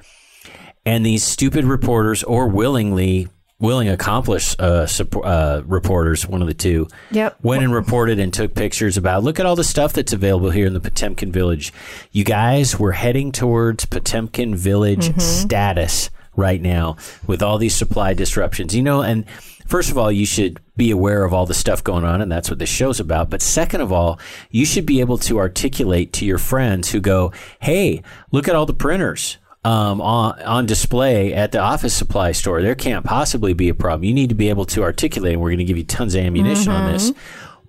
And 0.85 1.05
these 1.05 1.23
stupid 1.23 1.65
reporters 1.65 2.23
or 2.23 2.47
willingly 2.47 3.27
willing 3.59 3.89
accomplice 3.89 4.57
uh, 4.57 4.87
support, 4.87 5.25
uh, 5.25 5.61
reporters 5.65 6.25
one 6.25 6.41
of 6.41 6.47
the 6.47 6.53
two 6.53 6.87
Yep. 7.11 7.39
went 7.43 7.61
and 7.61 7.73
reported 7.73 8.17
and 8.17 8.33
took 8.33 8.55
pictures 8.55 8.95
about 8.95 9.21
look 9.21 9.37
at 9.37 9.45
all 9.45 9.57
the 9.57 9.65
stuff 9.65 9.91
that's 9.91 10.13
available 10.13 10.49
here 10.49 10.65
in 10.65 10.73
the 10.73 10.79
potemkin 10.79 11.29
village. 11.31 11.73
You 12.13 12.23
guys 12.23 12.79
we're 12.79 12.93
heading 12.93 13.33
towards 13.33 13.83
potemkin 13.85 14.55
village 14.55 15.13
status 15.21 16.09
right 16.35 16.61
now 16.61 16.95
with 17.27 17.41
all 17.41 17.57
these 17.57 17.75
supply 17.75 18.13
disruptions 18.13 18.75
you 18.75 18.81
know 18.81 19.01
and 19.01 19.25
first 19.65 19.91
of 19.91 19.97
all 19.97 20.11
you 20.11 20.25
should 20.25 20.59
be 20.77 20.91
aware 20.91 21.23
of 21.23 21.33
all 21.33 21.45
the 21.45 21.53
stuff 21.53 21.83
going 21.83 22.03
on 22.03 22.21
and 22.21 22.31
that's 22.31 22.49
what 22.49 22.59
this 22.59 22.69
show's 22.69 22.99
about 22.99 23.29
but 23.29 23.41
second 23.41 23.81
of 23.81 23.91
all 23.91 24.19
you 24.49 24.65
should 24.65 24.85
be 24.85 24.99
able 24.99 25.17
to 25.17 25.37
articulate 25.37 26.13
to 26.13 26.25
your 26.25 26.37
friends 26.37 26.91
who 26.91 26.99
go 26.99 27.31
hey 27.59 28.01
look 28.31 28.47
at 28.47 28.55
all 28.55 28.65
the 28.65 28.73
printers 28.73 29.37
um, 29.63 29.99
on, 30.01 30.41
on 30.41 30.65
display 30.65 31.33
at 31.33 31.51
the 31.51 31.59
office 31.59 31.93
supply 31.93 32.31
store. 32.31 32.61
There 32.61 32.75
can't 32.75 33.05
possibly 33.05 33.53
be 33.53 33.69
a 33.69 33.73
problem. 33.73 34.05
You 34.05 34.13
need 34.13 34.29
to 34.29 34.35
be 34.35 34.49
able 34.49 34.65
to 34.67 34.83
articulate, 34.83 35.33
and 35.33 35.41
we're 35.41 35.49
going 35.49 35.59
to 35.59 35.65
give 35.65 35.77
you 35.77 35.83
tons 35.83 36.15
of 36.15 36.23
ammunition 36.23 36.71
on 36.71 36.91
this, 36.91 37.11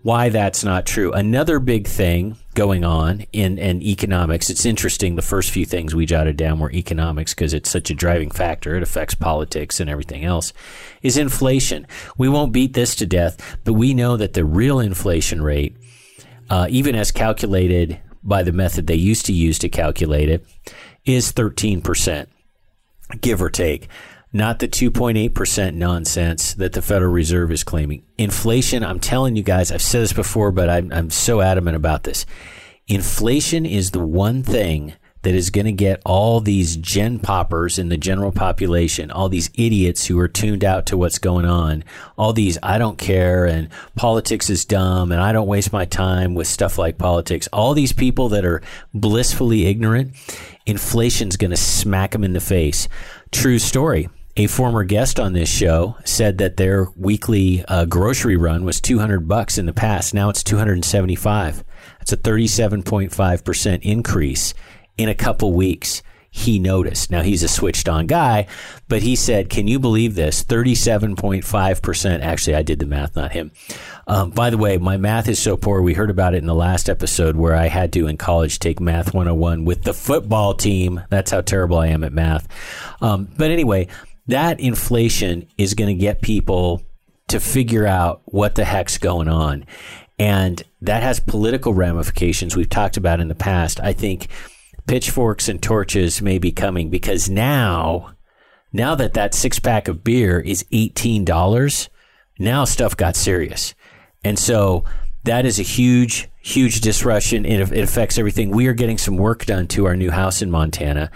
why 0.03 0.29
that's 0.29 0.65
not 0.65 0.87
true. 0.87 1.13
Another 1.13 1.59
big 1.59 1.87
thing 1.87 2.37
going 2.61 2.85
on 2.85 3.25
in, 3.33 3.57
in 3.59 3.81
economics, 3.81 4.51
it's 4.51 4.67
interesting. 4.67 5.17
The 5.17 5.23
first 5.23 5.51
few 5.51 5.65
things 5.65 5.95
we 5.95 6.05
jotted 6.05 6.37
down 6.37 6.59
were 6.59 6.71
economics 6.73 7.33
because 7.33 7.55
it's 7.55 7.71
such 7.71 7.91
a 7.91 7.95
driving 7.95 8.31
factor. 8.31 8.77
It 8.77 8.83
affects 8.83 9.15
politics 9.15 9.81
and 9.81 9.89
everything 9.89 10.25
else, 10.25 10.53
is 11.01 11.17
inflation. 11.17 11.87
We 12.19 12.29
won't 12.29 12.53
beat 12.53 12.75
this 12.75 12.95
to 12.97 13.07
death, 13.07 13.59
but 13.65 13.73
we 13.73 13.95
know 13.95 14.17
that 14.19 14.35
the 14.35 14.45
real 14.45 14.79
inflation 14.79 15.43
rate 15.43 15.75
uh, 16.51 16.67
even 16.69 16.97
as 16.97 17.13
calculated 17.13 18.01
by 18.23 18.43
the 18.43 18.53
method 18.53 18.87
they 18.87 18.97
used 18.97 19.25
to 19.27 19.33
use 19.33 19.59
to 19.61 19.69
calculate 19.69 20.29
it, 20.29 20.45
is 21.05 21.33
13%, 21.33 22.27
give 23.21 23.41
or 23.41 23.49
take. 23.49 23.89
Not 24.33 24.61
the 24.61 24.69
2.8% 24.69 25.75
nonsense 25.75 26.55
that 26.55 26.73
the 26.73 26.83
Federal 26.83 27.11
Reserve 27.11 27.51
is 27.51 27.65
claiming. 27.65 28.05
Inflation, 28.17 28.85
I'm 28.85 29.01
telling 29.01 29.35
you 29.35 29.43
guys, 29.43 29.73
I've 29.73 29.83
said 29.83 30.03
this 30.03 30.13
before, 30.13 30.53
but 30.53 30.71
I'm, 30.71 30.93
I'm 30.93 31.11
so 31.11 31.41
adamant 31.41 31.77
about 31.77 32.05
this. 32.05 32.27
Inflation 32.87 33.67
is 33.67 33.91
the 33.91 34.05
one 34.05 34.45
thing 34.45 34.95
that 35.23 35.35
is 35.35 35.51
going 35.51 35.67
to 35.67 35.73
get 35.73 36.01
all 36.07 36.41
these 36.41 36.77
gen 36.77 37.19
poppers 37.19 37.79
in 37.79 37.89
the 37.89 37.97
general 37.97 38.33
population, 38.33 39.11
all 39.11 39.29
these 39.29 39.51
idiots 39.55 40.07
who 40.07 40.19
are 40.19 40.29
tuned 40.29 40.65
out 40.65 40.87
to 40.87 40.97
what's 40.97 41.19
going 41.19 41.45
on, 41.45 41.85
all 42.17 42.33
these 42.33 42.57
I 42.63 42.79
don't 42.79 42.99
care 42.99 43.45
and 43.47 43.69
politics 43.97 44.49
is 44.49 44.65
dumb 44.65 45.13
and 45.13 45.21
I 45.21 45.33
don't 45.33 45.47
waste 45.47 45.73
my 45.73 45.85
time 45.85 46.35
with 46.35 46.47
stuff 46.47 46.79
like 46.79 46.99
politics, 46.99 47.49
all 47.53 47.75
these 47.75 47.93
people 47.93 48.31
that 48.31 48.45
are 48.45 48.63
blissfully 48.95 49.67
ignorant, 49.67 50.15
inflation's 50.67 51.37
going 51.37 51.51
to 51.51 51.57
smack 51.57 52.13
them 52.13 52.25
in 52.25 52.33
the 52.33 52.41
face. 52.41 52.89
True 53.31 53.59
story. 53.59 54.09
A 54.41 54.47
former 54.47 54.85
guest 54.85 55.21
on 55.21 55.35
this 55.35 55.51
show 55.51 55.99
said 56.03 56.39
that 56.39 56.57
their 56.57 56.87
weekly 56.97 57.63
uh, 57.69 57.85
grocery 57.85 58.39
run 58.39 58.65
was 58.65 58.81
200 58.81 59.29
bucks 59.29 59.59
in 59.59 59.67
the 59.67 59.75
past. 59.75 60.15
Now 60.15 60.31
it's 60.31 60.43
275. 60.43 61.63
That's 61.99 62.13
a 62.15 62.17
37.5% 62.17 63.83
increase 63.83 64.55
in 64.97 65.11
a 65.11 65.15
couple 65.15 65.53
weeks. 65.53 66.03
He 66.31 66.59
noticed. 66.59 67.11
Now 67.11 67.21
he's 67.21 67.43
a 67.43 67.49
switched 67.49 67.87
on 67.87 68.07
guy, 68.07 68.47
but 68.89 69.03
he 69.03 69.15
said, 69.15 69.51
Can 69.51 69.69
you 69.69 69.79
believe 69.79 70.15
this? 70.15 70.43
37.5%. 70.43 72.21
Actually, 72.21 72.55
I 72.55 72.63
did 72.63 72.79
the 72.79 72.87
math, 72.87 73.17
not 73.17 73.33
him. 73.33 73.51
Um, 74.07 74.31
by 74.31 74.49
the 74.49 74.57
way, 74.57 74.79
my 74.79 74.97
math 74.97 75.29
is 75.29 75.39
so 75.39 75.59
poor. 75.59 75.83
We 75.83 75.93
heard 75.93 76.09
about 76.09 76.35
it 76.35 76.39
in 76.39 76.47
the 76.47 76.55
last 76.55 76.89
episode 76.89 77.37
where 77.37 77.55
I 77.55 77.67
had 77.67 77.93
to 77.93 78.07
in 78.07 78.17
college 78.17 78.59
take 78.59 78.81
Math 78.81 79.13
101 79.13 79.67
with 79.67 79.83
the 79.83 79.93
football 79.93 80.55
team. 80.55 81.03
That's 81.11 81.31
how 81.31 81.43
terrible 81.43 81.79
I 81.79 81.89
am 81.89 82.05
at 82.05 82.13
math. 82.13 82.49
Um, 83.03 83.29
but 83.37 83.51
anyway, 83.51 83.89
that 84.27 84.61
inflation 84.61 85.49
is 85.59 85.75
going 85.75 85.89
to 85.89 86.01
get 86.01 86.23
people 86.23 86.83
to 87.29 87.41
figure 87.41 87.87
out 87.87 88.23
what 88.27 88.55
the 88.55 88.65
heck's 88.65 88.99
going 88.99 89.29
on. 89.29 89.65
And 90.19 90.63
that 90.83 91.03
has 91.03 91.21
political 91.21 91.73
ramifications 91.73 92.57
we've 92.57 92.69
talked 92.69 92.97
about 92.97 93.21
in 93.21 93.29
the 93.29 93.35
past. 93.35 93.81
I 93.81 93.93
think 93.93 94.29
pitchforks 94.87 95.49
and 95.49 95.63
torches 95.63 96.21
may 96.21 96.39
be 96.39 96.53
coming 96.53 96.91
because 96.91 97.31
now, 97.31 98.15
now 98.73 98.95
that 98.97 99.15
that 99.15 99.35
six 99.35 99.59
pack 99.59 99.89
of 99.89 100.05
beer 100.05 100.41
is 100.41 100.65
$18, 100.73 101.89
now 102.39 102.65
stuff 102.65 102.97
got 102.97 103.17
serious. 103.17 103.75
And 104.25 104.39
so 104.39 104.85
that 105.25 105.47
is 105.47 105.59
a 105.59 105.63
huge, 105.63 106.29
huge 106.43 106.81
disruption. 106.81 107.45
It, 107.47 107.73
it 107.73 107.85
affects 107.85 108.19
everything. 108.19 108.51
We 108.51 108.67
are 108.67 108.73
getting 108.75 108.99
some 108.99 109.17
work 109.17 109.47
done 109.47 109.69
to 109.69 109.87
our 109.87 109.97
new 109.97 110.11
house 110.11 110.43
in 110.43 110.51
Montana. 110.51 111.11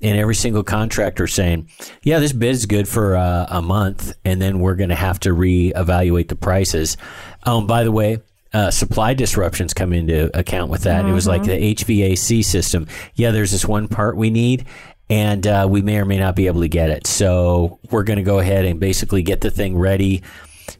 And 0.00 0.16
every 0.16 0.36
single 0.36 0.62
contractor 0.62 1.26
saying, 1.26 1.68
yeah, 2.02 2.20
this 2.20 2.32
bid 2.32 2.50
is 2.50 2.66
good 2.66 2.86
for 2.86 3.16
uh, 3.16 3.46
a 3.48 3.60
month, 3.60 4.16
and 4.24 4.40
then 4.40 4.60
we're 4.60 4.76
going 4.76 4.90
to 4.90 4.94
have 4.94 5.18
to 5.20 5.30
reevaluate 5.30 6.28
the 6.28 6.36
prices. 6.36 6.96
Um, 7.42 7.66
by 7.66 7.82
the 7.82 7.90
way, 7.90 8.18
uh, 8.52 8.70
supply 8.70 9.14
disruptions 9.14 9.74
come 9.74 9.92
into 9.92 10.36
account 10.38 10.70
with 10.70 10.82
that. 10.82 11.04
It 11.04 11.12
was 11.12 11.26
like 11.26 11.42
the 11.42 11.74
HVAC 11.74 12.44
system. 12.44 12.86
Yeah, 13.14 13.32
there's 13.32 13.50
this 13.50 13.66
one 13.66 13.88
part 13.88 14.16
we 14.16 14.30
need, 14.30 14.66
and 15.10 15.46
uh, 15.46 15.66
we 15.68 15.82
may 15.82 15.98
or 15.98 16.04
may 16.04 16.18
not 16.18 16.36
be 16.36 16.46
able 16.46 16.60
to 16.60 16.68
get 16.68 16.90
it. 16.90 17.06
So 17.06 17.78
we're 17.90 18.04
going 18.04 18.18
to 18.18 18.22
go 18.22 18.38
ahead 18.38 18.64
and 18.64 18.80
basically 18.80 19.22
get 19.22 19.40
the 19.40 19.50
thing 19.50 19.76
ready 19.76 20.22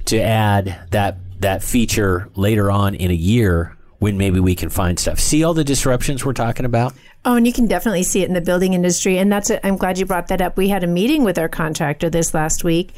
to 0.07 0.21
add 0.21 0.79
that 0.91 1.19
that 1.41 1.63
feature 1.63 2.29
later 2.35 2.71
on 2.71 2.95
in 2.95 3.11
a 3.11 3.15
year 3.15 3.77
when 3.99 4.17
maybe 4.17 4.41
we 4.41 4.55
can 4.55 4.71
find 4.71 4.99
stuff. 4.99 5.19
See 5.19 5.45
all 5.45 5.55
the 5.55 5.65
disruptions 5.65 6.25
we're 6.25 6.33
talking 6.33 6.65
about? 6.65 6.95
Oh, 7.25 7.37
and 7.37 7.47
you 7.47 7.53
can 7.53 7.67
definitely 7.67 8.05
see 8.05 8.23
it 8.23 8.29
in 8.29 8.35
the 8.35 8.41
building 8.41 8.75
industry. 8.75 9.19
And 9.19 9.31
that's, 9.31 9.51
i 9.51 9.61
I'm 9.63 9.77
glad 9.77 9.99
you 9.99 10.07
brought 10.07 10.29
that 10.29 10.41
up. 10.41 10.57
We 10.57 10.69
had 10.69 10.85
a 10.85 10.89
meeting 10.89 11.25
with 11.25 11.39
our 11.39 11.49
contractor 11.49 12.09
this 12.09 12.33
last 12.33 12.65
week. 12.65 12.95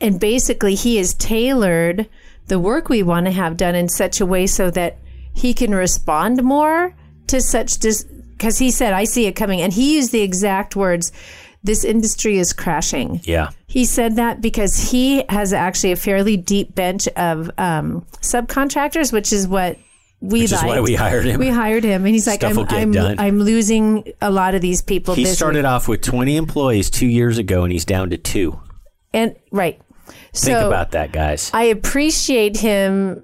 And 0.00 0.18
basically, 0.18 0.74
he 0.74 0.96
has 0.96 1.14
tailored 1.14 2.08
the 2.46 2.58
work 2.58 2.88
we 2.88 3.02
want 3.02 3.26
to 3.26 3.32
have 3.32 3.56
done 3.56 3.74
in 3.74 3.88
such 3.88 4.20
a 4.20 4.26
way 4.26 4.46
so 4.46 4.70
that 4.70 4.98
he 5.32 5.54
can 5.54 5.74
respond 5.74 6.42
more 6.42 6.94
to 7.28 7.40
such 7.40 7.78
dis. 7.78 8.04
Because 8.04 8.58
he 8.58 8.70
said, 8.70 8.92
I 8.94 9.04
see 9.04 9.26
it 9.26 9.36
coming. 9.36 9.60
And 9.60 9.72
he 9.72 9.96
used 9.96 10.12
the 10.12 10.22
exact 10.22 10.74
words 10.74 11.12
this 11.62 11.84
industry 11.84 12.38
is 12.38 12.52
crashing. 12.52 13.20
Yeah. 13.24 13.50
He 13.66 13.84
said 13.84 14.16
that 14.16 14.40
because 14.40 14.90
he 14.90 15.24
has 15.28 15.52
actually 15.52 15.92
a 15.92 15.96
fairly 15.96 16.36
deep 16.36 16.74
bench 16.74 17.06
of 17.08 17.50
um, 17.58 18.06
subcontractors, 18.22 19.12
which 19.12 19.32
is 19.32 19.46
what 19.46 19.78
we 20.20 20.42
Which 20.42 20.52
is 20.52 20.62
why 20.62 20.80
we 20.80 20.94
hired 20.94 21.24
him. 21.24 21.40
We 21.40 21.48
hired 21.48 21.82
him, 21.82 22.04
and 22.04 22.14
he's 22.14 22.26
like, 22.26 22.40
Stuff 22.40 22.58
I'm, 22.58 22.66
I'm, 22.68 22.92
done. 22.92 23.18
I'm 23.18 23.38
losing 23.38 24.12
a 24.20 24.30
lot 24.30 24.54
of 24.54 24.60
these 24.60 24.82
people. 24.82 25.14
He 25.14 25.24
started 25.24 25.64
off 25.64 25.88
with 25.88 26.02
20 26.02 26.36
employees 26.36 26.90
two 26.90 27.06
years 27.06 27.38
ago, 27.38 27.64
and 27.64 27.72
he's 27.72 27.84
down 27.84 28.10
to 28.10 28.18
two. 28.18 28.60
and 29.14 29.36
right. 29.50 29.80
Think 30.34 30.58
about 30.58 30.92
that, 30.92 31.12
guys. 31.12 31.50
I 31.54 31.64
appreciate 31.64 32.56
him 32.56 33.22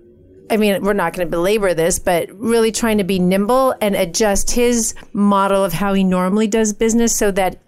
I 0.51 0.57
mean, 0.57 0.83
we're 0.83 0.93
not 0.93 1.13
going 1.13 1.27
to 1.27 1.31
belabor 1.31 1.75
this, 1.75 1.99
but 1.99 2.31
really 2.33 2.71
trying 2.71 2.99
to 2.99 3.05
be 3.05 3.19
nimble 3.19 3.75
and 3.81 3.97
adjust 3.97 4.53
his 4.53 4.95
model 5.13 5.65
of 5.65 5.73
how 5.73 5.95
he 5.95 6.05
normally 6.05 6.47
does 6.47 6.73
business 6.73 7.17
so 7.17 7.31
that 7.33 7.59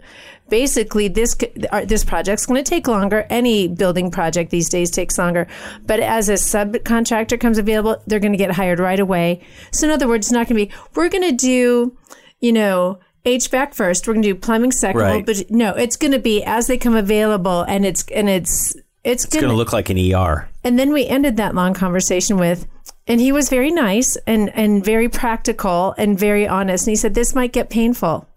basically 0.49 1.07
this 1.07 1.35
uh, 1.71 1.85
this 1.85 2.03
project's 2.03 2.45
going 2.45 2.63
to 2.63 2.69
take 2.69 2.87
longer. 2.87 3.25
Any 3.29 3.67
building 3.67 4.11
project 4.11 4.51
these 4.51 4.69
days 4.69 4.91
takes 4.91 5.17
longer, 5.17 5.47
but 5.85 5.99
as 5.99 6.29
a 6.29 6.33
subcontractor 6.33 7.39
comes 7.39 7.57
available, 7.57 8.01
they're 8.07 8.19
going 8.19 8.31
to 8.33 8.37
get 8.37 8.51
hired 8.51 8.79
right 8.79 8.99
away. 8.99 9.41
So 9.71 9.87
in 9.87 9.91
other 9.91 10.07
words, 10.07 10.27
it's 10.27 10.31
not 10.31 10.47
going 10.47 10.59
to 10.59 10.65
be 10.65 10.81
we're 10.95 11.09
going 11.09 11.29
to 11.29 11.35
do, 11.35 11.97
you 12.39 12.51
know. 12.51 12.99
HVAC 13.25 13.73
first. 13.75 14.07
We're 14.07 14.13
going 14.13 14.23
to 14.23 14.29
do 14.29 14.35
plumbing 14.35 14.71
second. 14.71 15.01
Right. 15.01 15.25
But 15.25 15.51
no, 15.51 15.73
it's 15.75 15.97
going 15.97 16.13
to 16.13 16.19
be 16.19 16.41
as 16.41 16.67
they 16.67 16.77
come 16.77 16.95
available, 16.95 17.63
and 17.63 17.85
it's 17.85 18.05
and 18.15 18.29
it's 18.29 18.73
it's, 19.03 19.25
It's 19.25 19.35
going 19.35 19.49
to 19.49 19.53
look 19.53 19.73
like 19.73 19.89
an 19.89 19.97
ER. 19.97 20.49
and 20.63 20.79
then 20.79 20.93
we 20.93 21.05
ended 21.05 21.35
that 21.37 21.53
long 21.53 21.73
conversation 21.73 22.37
with, 22.37 22.65
and 23.07 23.19
he 23.19 23.31
was 23.31 23.49
very 23.49 23.71
nice 23.71 24.15
and, 24.25 24.49
and 24.55 24.83
very 24.83 25.09
practical 25.09 25.93
and 25.97 26.17
very 26.17 26.47
honest. 26.47 26.87
And 26.87 26.91
he 26.91 26.95
said, 26.95 27.13
This 27.13 27.35
might 27.35 27.51
get 27.51 27.69
painful. 27.69 28.27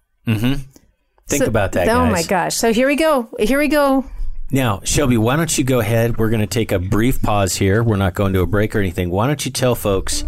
Think 1.28 1.44
So- 1.44 1.48
about 1.48 1.72
that, 1.72 1.88
oh 1.88 1.92
guys. 1.92 1.96
Oh 1.96 2.04
guys. 2.04 2.12
my 2.12 2.28
gosh. 2.28 2.56
So 2.56 2.72
here 2.72 2.86
we 2.86 2.96
go. 2.96 3.28
Here 3.38 3.58
we 3.58 3.68
go. 3.68 4.04
Now, 4.50 4.80
Shelby, 4.84 5.16
why 5.16 5.36
don't 5.36 5.56
you 5.56 5.64
go 5.64 5.80
ahead? 5.80 6.18
We're 6.18 6.28
going 6.28 6.40
to 6.42 6.46
take 6.46 6.72
a 6.72 6.78
brief 6.78 7.22
pause 7.22 7.56
here. 7.56 7.82
We're 7.82 7.96
not 7.96 8.12
going 8.12 8.34
to 8.34 8.40
a 8.42 8.46
break 8.46 8.76
or 8.76 8.80
anything. 8.80 9.08
Why 9.10 9.26
don't 9.26 9.42
you 9.46 9.50
tell 9.50 9.74
folks 9.74 10.24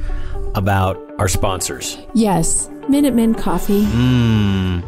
about 0.54 0.96
our 1.18 1.28
sponsors? 1.28 1.98
Yes. 2.14 2.70
Minutemen 2.88 3.34
coffee. 3.34 3.86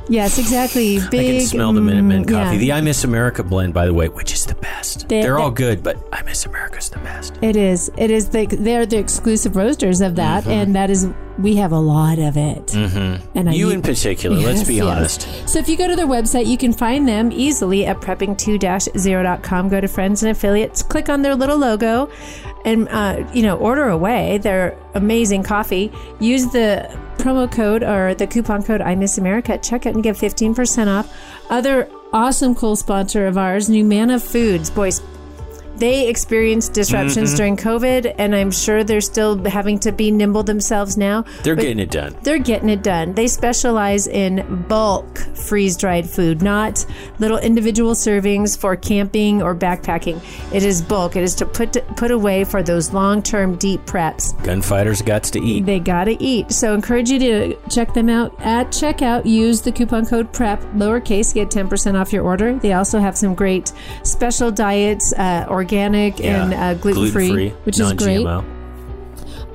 Yes, 0.08 0.38
exactly. 0.38 0.98
Big. 1.10 1.20
I 1.20 1.38
can 1.38 1.40
smell 1.40 1.72
the 1.72 1.80
Minutemen 1.80 2.24
mm, 2.24 2.28
coffee. 2.30 2.54
yeah. 2.56 2.58
The 2.60 2.72
I 2.72 2.80
Miss 2.80 3.04
America 3.04 3.42
blend, 3.42 3.74
by 3.74 3.86
the 3.86 3.94
way, 3.94 4.08
which 4.08 4.32
is 4.32 4.44
the 4.46 4.54
best. 4.56 5.08
They- 5.08 5.22
They're 5.22 5.38
all 5.38 5.50
good, 5.50 5.82
but 5.82 5.96
I 6.12 6.22
Miss 6.22 6.46
America's 6.46 6.88
the 6.90 6.98
best. 6.98 7.38
It 7.42 7.56
is. 7.56 7.90
It 7.96 8.10
is. 8.10 8.28
The, 8.28 8.46
they're 8.46 8.86
the 8.86 8.98
exclusive 8.98 9.56
roasters 9.56 10.00
of 10.00 10.16
that, 10.16 10.42
Mm-hmm. 10.44 10.50
and 10.52 10.74
that 10.76 10.90
is. 10.90 11.08
We 11.38 11.56
have 11.56 11.72
a 11.72 11.78
lot 11.78 12.18
of 12.18 12.38
it. 12.38 12.66
Mm-hmm. 12.68 13.36
And 13.38 13.50
I 13.50 13.52
You 13.52 13.66
need- 13.66 13.74
in 13.74 13.82
particular, 13.82 14.38
let's 14.38 14.64
be 14.66 14.76
yes. 14.76 14.84
honest. 14.84 15.28
So 15.48 15.58
if 15.58 15.68
you 15.68 15.76
go 15.76 15.86
to 15.86 15.94
their 15.94 16.06
website, 16.06 16.46
you 16.46 16.56
can 16.56 16.72
find 16.72 17.06
them 17.06 17.30
easily 17.30 17.84
at 17.84 18.00
prepping2-0.com. 18.00 19.68
Go 19.68 19.80
to 19.80 19.86
friends 19.88 20.22
and 20.22 20.32
affiliates, 20.32 20.82
click 20.82 21.10
on 21.10 21.20
their 21.20 21.34
little 21.34 21.58
logo, 21.58 22.08
and 22.66 22.88
uh, 22.90 23.26
you 23.32 23.42
know 23.42 23.56
order 23.56 23.88
away 23.88 24.36
their 24.38 24.76
amazing 24.92 25.42
coffee. 25.42 25.90
Use 26.20 26.44
the 26.52 26.86
promo 27.16 27.50
code 27.50 27.82
or 27.82 28.14
the 28.14 28.26
coupon 28.26 28.62
code 28.62 28.82
I 28.82 28.94
Miss 28.94 29.16
America 29.16 29.54
at 29.54 29.62
checkout 29.62 29.94
and 29.94 30.02
get 30.02 30.18
fifteen 30.18 30.54
percent 30.54 30.90
off. 30.90 31.10
Other 31.48 31.88
awesome, 32.12 32.54
cool 32.54 32.76
sponsor 32.76 33.26
of 33.26 33.38
ours, 33.38 33.70
NuManna 33.70 34.20
Foods, 34.22 34.68
boys. 34.68 35.00
They 35.76 36.08
experienced 36.08 36.72
disruptions 36.72 37.30
Mm-hmm. 37.30 37.36
during 37.36 37.56
COVID, 37.56 38.14
and 38.18 38.34
I'm 38.34 38.50
sure 38.50 38.84
they're 38.84 39.00
still 39.00 39.42
having 39.44 39.78
to 39.80 39.92
be 39.92 40.10
nimble 40.10 40.42
themselves 40.42 40.96
now. 40.96 41.24
They're 41.42 41.54
getting 41.54 41.78
it 41.78 41.90
done. 41.90 42.16
they're 42.22 42.38
getting 42.38 42.68
it 42.68 42.82
done. 42.82 43.14
They 43.14 43.26
specialize 43.26 44.06
in 44.06 44.64
bulk 44.68 45.18
freeze 45.36 45.76
dried 45.76 46.08
food, 46.08 46.42
not 46.42 46.84
little 47.18 47.38
individual 47.38 47.92
servings 47.92 48.56
for 48.58 48.76
camping 48.76 49.42
or 49.42 49.54
backpacking. 49.54 50.20
It 50.52 50.62
is 50.62 50.82
bulk. 50.82 51.16
It 51.16 51.22
is 51.22 51.34
to 51.36 51.46
put 51.46 51.76
put 51.96 52.10
away 52.10 52.44
for 52.44 52.62
those 52.62 52.92
long 52.92 53.22
term 53.22 53.56
deep 53.56 53.84
preps. 53.86 54.32
Gunfighters 54.44 55.02
guts 55.02 55.30
to 55.32 55.40
eat. 55.40 55.66
They 55.66 55.78
gotta 55.78 56.16
eat. 56.20 56.52
So 56.52 56.74
encourage 56.74 57.10
you 57.10 57.18
to 57.18 57.56
check 57.68 57.94
them 57.94 58.08
out 58.08 58.34
at 58.40 58.68
checkout. 58.68 59.26
Use 59.26 59.62
the 59.62 59.72
coupon 59.72 60.06
code 60.06 60.32
PREP 60.32 60.60
lowercase 60.74 61.34
get 61.34 61.50
ten 61.50 61.68
percent 61.68 61.96
off 61.96 62.12
your 62.12 62.24
order. 62.24 62.54
They 62.58 62.72
also 62.72 62.98
have 62.98 63.16
some 63.16 63.34
great 63.34 63.72
special 64.02 64.50
diets, 64.50 65.12
uh, 65.14 65.46
organic 65.66 66.20
and 66.20 66.54
uh, 66.54 66.74
gluten 66.74 67.10
free, 67.10 67.50
which 67.64 67.80
is 67.80 67.92
great 67.94 68.26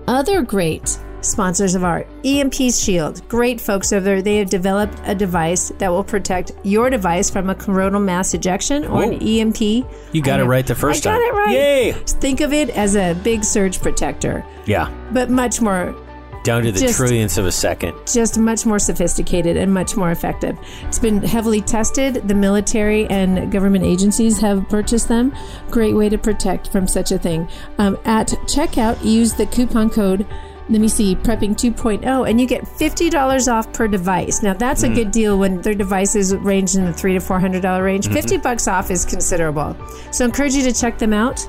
other 0.08 0.42
great 0.42 1.00
sponsors 1.22 1.76
of 1.76 1.84
our 1.84 2.06
EMP 2.26 2.56
Shield. 2.74 3.28
Great 3.30 3.62
folks 3.62 3.94
over 3.94 4.04
there. 4.04 4.22
They 4.22 4.38
have 4.38 4.50
developed 4.50 5.00
a 5.06 5.16
device 5.16 5.70
that 5.78 5.90
will 5.90 6.04
protect 6.04 6.52
your 6.64 6.90
device 6.90 7.30
from 7.30 7.50
a 7.50 7.56
coronal 7.56 8.02
mass 8.02 8.34
ejection 8.34 8.86
or 8.86 9.04
an 9.04 9.22
EMP. 9.22 9.62
You 9.62 10.22
got 10.22 10.40
I 10.40 10.44
it 10.44 10.48
right 10.48 10.66
the 10.66 10.76
first 10.76 11.06
I 11.06 11.12
got 11.12 11.22
it 11.22 11.34
right. 11.34 11.52
Yay! 11.52 11.92
Think 11.94 12.42
of 12.42 12.52
it 12.52 12.72
as 12.72 12.96
a 12.96 13.14
big 13.24 13.44
surge 13.44 13.80
protector, 13.80 14.44
Yeah. 14.66 14.92
but 15.14 15.30
much 15.30 15.62
more 15.62 15.96
Down 16.44 16.64
to 16.64 16.72
the 16.72 16.80
Just- 16.80 17.00
trillionths 17.00 17.38
of 17.38 17.46
a 17.46 17.52
second. 17.52 17.94
just 18.12 18.38
much 18.40 18.66
more 18.66 18.80
sophisticated 18.80 19.58
and 19.58 19.74
much 19.74 19.96
more 19.96 20.12
effective. 20.12 20.58
It's 20.88 20.98
been 21.00 21.22
heavily 21.22 21.62
tested. 21.62 22.28
The 22.28 22.34
military 22.34 23.06
and 23.10 23.52
government 23.52 23.86
agencies 23.86 24.40
have 24.40 24.68
purchased 24.70 25.08
them. 25.08 25.34
Great 25.70 25.96
way 25.96 26.10
to 26.10 26.18
protect 26.18 26.70
from 26.72 26.88
such 26.88 27.12
a 27.12 27.18
thing. 27.20 27.48
Um, 27.78 27.98
at 28.06 28.30
checkout, 28.48 29.04
use 29.06 29.34
the 29.34 29.46
coupon 29.46 29.90
code. 29.90 30.26
Let 30.70 30.80
me 30.80 30.88
see, 30.88 31.16
prepping 31.16 31.56
2.0, 31.56 32.30
and 32.30 32.40
you 32.40 32.48
get 32.48 32.64
$50 32.64 33.52
off 33.52 33.72
per 33.74 33.88
device. 33.88 34.42
Now, 34.42 34.54
that's 34.54 34.84
a 34.84 34.88
hmm. 34.88 34.94
good 34.94 35.12
deal 35.12 35.38
when 35.38 35.62
their 35.62 35.74
devices 35.74 36.34
range 36.36 36.76
in 36.76 36.86
the 36.86 36.94
three 36.94 37.14
to 37.14 37.20
$400 37.20 37.84
range. 37.84 38.06
Mm-hmm. 38.06 38.14
50 38.14 38.38
bucks 38.38 38.68
off 38.68 38.90
is 38.92 39.04
considerable. 39.04 39.76
So, 40.12 40.24
I 40.24 40.28
encourage 40.28 40.54
you 40.54 40.64
to 40.64 40.74
check 40.74 40.98
them 40.98 41.14
out. 41.14 41.46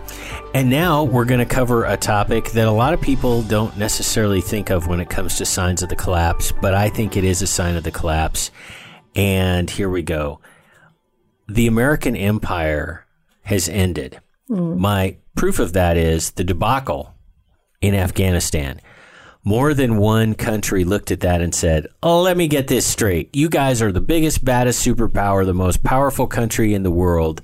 And 0.55 0.71
now 0.71 1.05
we're 1.05 1.25
going 1.25 1.41
to 1.41 1.47
cover 1.47 1.85
a 1.85 1.97
topic 1.97 2.51
that 2.53 2.67
a 2.67 2.73
lot 2.73 2.95
of 2.95 3.01
people 3.01 3.43
don't 3.43 3.77
necessarily 3.77 4.41
think 4.41 4.71
of 4.71 4.89
when 4.89 5.01
it 5.01 5.09
comes 5.09 5.37
to 5.37 5.47
signs 5.47 5.83
of 5.83 5.89
the 5.89 5.97
collapse, 5.97 6.53
but 6.61 6.75
I 6.75 6.89
think 6.89 7.17
it 7.17 7.25
is 7.25 7.43
a 7.43 7.47
sign 7.47 7.77
of 7.77 7.85
the 7.85 7.91
collapse. 7.91 8.51
And 9.15 9.69
here 9.69 9.89
we 9.89 10.03
go. 10.03 10.41
The 11.49 11.67
American 11.67 12.17
Empire 12.17 13.07
has 13.43 13.69
ended. 13.69 14.21
Hmm. 14.49 14.81
My 14.81 15.19
proof 15.37 15.59
of 15.59 15.75
that 15.75 15.97
is 15.97 16.33
the 16.33 16.45
debacle 16.45 17.15
in 17.81 17.95
Afghanistan. 17.95 18.81
More 19.45 19.75
than 19.75 19.97
one 19.97 20.35
country 20.35 20.85
looked 20.85 21.11
at 21.11 21.21
that 21.21 21.41
and 21.41 21.53
said, 21.53 21.89
Oh, 22.01 22.23
let 22.23 22.37
me 22.37 22.47
get 22.47 22.69
this 22.69 22.87
straight. 22.87 23.35
You 23.35 23.49
guys 23.49 23.83
are 23.83 23.91
the 23.91 24.01
biggest, 24.01 24.45
baddest 24.45 24.87
superpower, 24.87 25.45
the 25.45 25.53
most 25.53 25.83
powerful 25.83 26.29
country 26.29 26.75
in 26.75 26.85
the 26.85 26.93
world, 26.93 27.43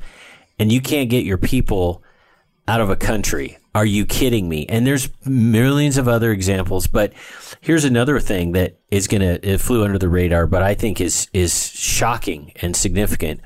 and 0.61 0.70
you 0.70 0.80
can't 0.80 1.11
get 1.11 1.24
your 1.24 1.38
people 1.38 2.04
out 2.68 2.80
of 2.80 2.88
a 2.88 2.96
country. 2.96 3.58
Are 3.74 3.87
you 3.87 4.06
kidding 4.06 4.48
me? 4.48 4.66
And 4.68 4.87
there's 4.87 5.08
millions 5.24 5.98
of 5.98 6.06
other 6.06 6.30
examples, 6.30 6.87
but 6.87 7.12
here's 7.61 7.84
another 7.84 8.20
thing 8.20 8.52
that 8.52 8.78
is 8.90 9.08
going 9.08 9.20
to 9.20 9.48
it 9.48 9.61
flew 9.61 9.84
under 9.84 9.98
the 9.98 10.08
radar, 10.08 10.46
but 10.46 10.62
I 10.62 10.74
think 10.74 11.00
is 11.00 11.28
is 11.32 11.70
shocking 11.70 12.52
and 12.56 12.76
significant. 12.76 13.40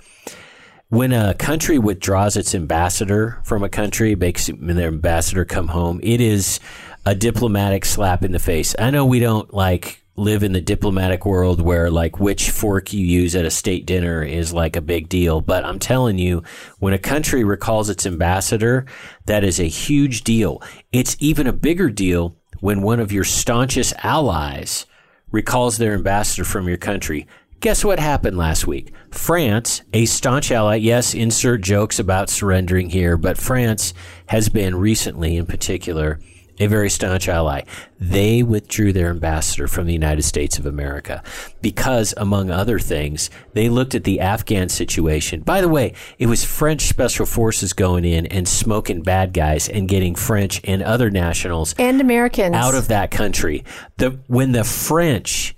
When 0.88 1.12
a 1.12 1.32
country 1.32 1.78
withdraws 1.78 2.36
its 2.36 2.54
ambassador 2.54 3.40
from 3.44 3.62
a 3.62 3.70
country, 3.70 4.14
makes 4.14 4.50
their 4.52 4.88
ambassador 4.88 5.46
come 5.46 5.68
home, 5.68 6.00
it 6.02 6.20
is 6.20 6.60
a 7.04 7.14
diplomatic 7.14 7.84
slap 7.84 8.24
in 8.24 8.32
the 8.32 8.38
face. 8.38 8.74
I 8.78 8.90
know 8.90 9.04
we 9.04 9.18
don't 9.18 9.52
like 9.52 10.02
live 10.14 10.42
in 10.42 10.52
the 10.52 10.60
diplomatic 10.60 11.24
world 11.24 11.60
where 11.60 11.90
like 11.90 12.20
which 12.20 12.50
fork 12.50 12.92
you 12.92 13.04
use 13.04 13.34
at 13.34 13.46
a 13.46 13.50
state 13.50 13.86
dinner 13.86 14.22
is 14.22 14.52
like 14.52 14.76
a 14.76 14.82
big 14.82 15.08
deal, 15.08 15.40
but 15.40 15.64
I'm 15.64 15.78
telling 15.78 16.18
you, 16.18 16.42
when 16.78 16.92
a 16.92 16.98
country 16.98 17.44
recalls 17.44 17.88
its 17.88 18.06
ambassador, 18.06 18.84
that 19.26 19.42
is 19.42 19.58
a 19.58 19.64
huge 19.64 20.22
deal. 20.22 20.62
It's 20.92 21.16
even 21.18 21.46
a 21.46 21.52
bigger 21.52 21.88
deal 21.90 22.36
when 22.60 22.82
one 22.82 23.00
of 23.00 23.10
your 23.10 23.24
staunchest 23.24 23.94
allies 24.02 24.86
recalls 25.30 25.78
their 25.78 25.94
ambassador 25.94 26.44
from 26.44 26.68
your 26.68 26.76
country. 26.76 27.26
Guess 27.60 27.84
what 27.84 27.98
happened 27.98 28.36
last 28.36 28.66
week? 28.66 28.92
France, 29.10 29.82
a 29.92 30.04
staunch 30.04 30.50
ally, 30.50 30.76
yes, 30.76 31.14
insert 31.14 31.62
jokes 31.62 31.98
about 31.98 32.28
surrendering 32.28 32.90
here, 32.90 33.16
but 33.16 33.38
France 33.38 33.94
has 34.26 34.48
been 34.48 34.74
recently, 34.74 35.36
in 35.36 35.46
particular, 35.46 36.18
a 36.58 36.66
very 36.66 36.90
staunch 36.90 37.28
ally. 37.28 37.62
They 37.98 38.42
withdrew 38.42 38.92
their 38.92 39.10
ambassador 39.10 39.66
from 39.68 39.86
the 39.86 39.92
United 39.92 40.22
States 40.22 40.58
of 40.58 40.66
America 40.66 41.22
because, 41.60 42.12
among 42.16 42.50
other 42.50 42.78
things, 42.78 43.30
they 43.54 43.68
looked 43.68 43.94
at 43.94 44.04
the 44.04 44.20
Afghan 44.20 44.68
situation. 44.68 45.40
By 45.40 45.60
the 45.60 45.68
way, 45.68 45.94
it 46.18 46.26
was 46.26 46.44
French 46.44 46.82
special 46.82 47.26
forces 47.26 47.72
going 47.72 48.04
in 48.04 48.26
and 48.26 48.46
smoking 48.48 49.02
bad 49.02 49.32
guys 49.32 49.68
and 49.68 49.88
getting 49.88 50.14
French 50.14 50.60
and 50.64 50.82
other 50.82 51.10
nationals 51.10 51.74
And 51.78 52.00
Americans. 52.00 52.54
out 52.54 52.74
of 52.74 52.88
that 52.88 53.10
country. 53.10 53.64
The 53.96 54.20
when 54.26 54.52
the 54.52 54.64
French 54.64 55.56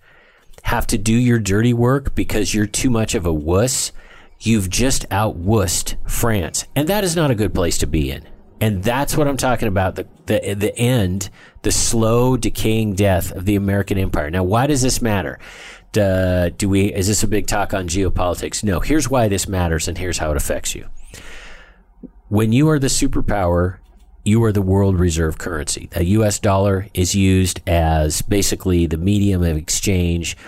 have 0.64 0.86
to 0.86 0.96
do 0.98 1.12
your 1.12 1.38
dirty 1.38 1.74
work 1.74 2.14
because 2.14 2.54
you're 2.54 2.66
too 2.66 2.88
much 2.88 3.14
of 3.14 3.26
a 3.26 3.32
wuss, 3.32 3.92
you've 4.40 4.70
just 4.70 5.04
out 5.10 5.38
wussed 5.38 5.96
France, 6.08 6.64
and 6.74 6.88
that 6.88 7.04
is 7.04 7.14
not 7.14 7.30
a 7.30 7.34
good 7.34 7.52
place 7.52 7.76
to 7.78 7.86
be 7.86 8.10
in. 8.10 8.26
And 8.64 8.82
that's 8.82 9.14
what 9.14 9.28
I'm 9.28 9.36
talking 9.36 9.68
about 9.68 9.96
the 9.96 10.06
the 10.24 10.54
the 10.54 10.74
end, 10.78 11.28
the 11.62 11.70
slow 11.70 12.38
decaying 12.38 12.94
death 12.94 13.30
of 13.32 13.44
the 13.44 13.56
American 13.56 13.98
empire. 13.98 14.30
Now, 14.30 14.42
why 14.42 14.66
does 14.66 14.80
this 14.80 15.02
matter? 15.02 15.38
Do, 15.92 16.50
do 16.56 16.70
we 16.70 16.86
is 16.86 17.06
this 17.06 17.22
a 17.22 17.28
big 17.28 17.46
talk 17.46 17.74
on 17.74 17.88
geopolitics? 17.88 18.64
No. 18.64 18.80
Here's 18.80 19.10
why 19.10 19.28
this 19.28 19.46
matters, 19.46 19.86
and 19.86 19.98
here's 19.98 20.16
how 20.16 20.30
it 20.30 20.38
affects 20.38 20.74
you 20.74 20.88
when 22.28 22.52
you 22.52 22.68
are 22.70 22.78
the 22.78 22.86
superpower, 22.86 23.80
you 24.24 24.42
are 24.44 24.50
the 24.50 24.62
world 24.62 24.98
reserve 24.98 25.36
currency. 25.36 25.88
The 25.92 26.04
US 26.06 26.38
dollar 26.38 26.88
is 26.94 27.14
used 27.14 27.60
as 27.68 28.22
basically 28.22 28.86
the 28.86 28.96
medium 28.96 29.42
of 29.42 29.58
exchange 29.58 30.38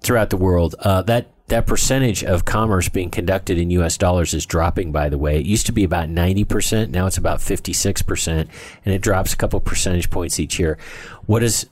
throughout 0.00 0.30
the 0.30 0.38
world. 0.38 0.74
Uh, 0.78 1.02
that 1.02 1.28
that 1.52 1.66
percentage 1.66 2.24
of 2.24 2.46
commerce 2.46 2.88
being 2.88 3.10
conducted 3.10 3.58
in 3.58 3.68
US 3.72 3.98
dollars 3.98 4.32
is 4.32 4.46
dropping, 4.46 4.90
by 4.90 5.10
the 5.10 5.18
way. 5.18 5.38
It 5.38 5.44
used 5.44 5.66
to 5.66 5.72
be 5.72 5.84
about 5.84 6.08
90%. 6.08 6.88
Now 6.88 7.06
it's 7.06 7.18
about 7.18 7.40
56%, 7.40 8.48
and 8.86 8.94
it 8.94 9.02
drops 9.02 9.34
a 9.34 9.36
couple 9.36 9.60
percentage 9.60 10.08
points 10.08 10.40
each 10.40 10.58
year. 10.58 10.78
What 11.26 11.40
does 11.40 11.68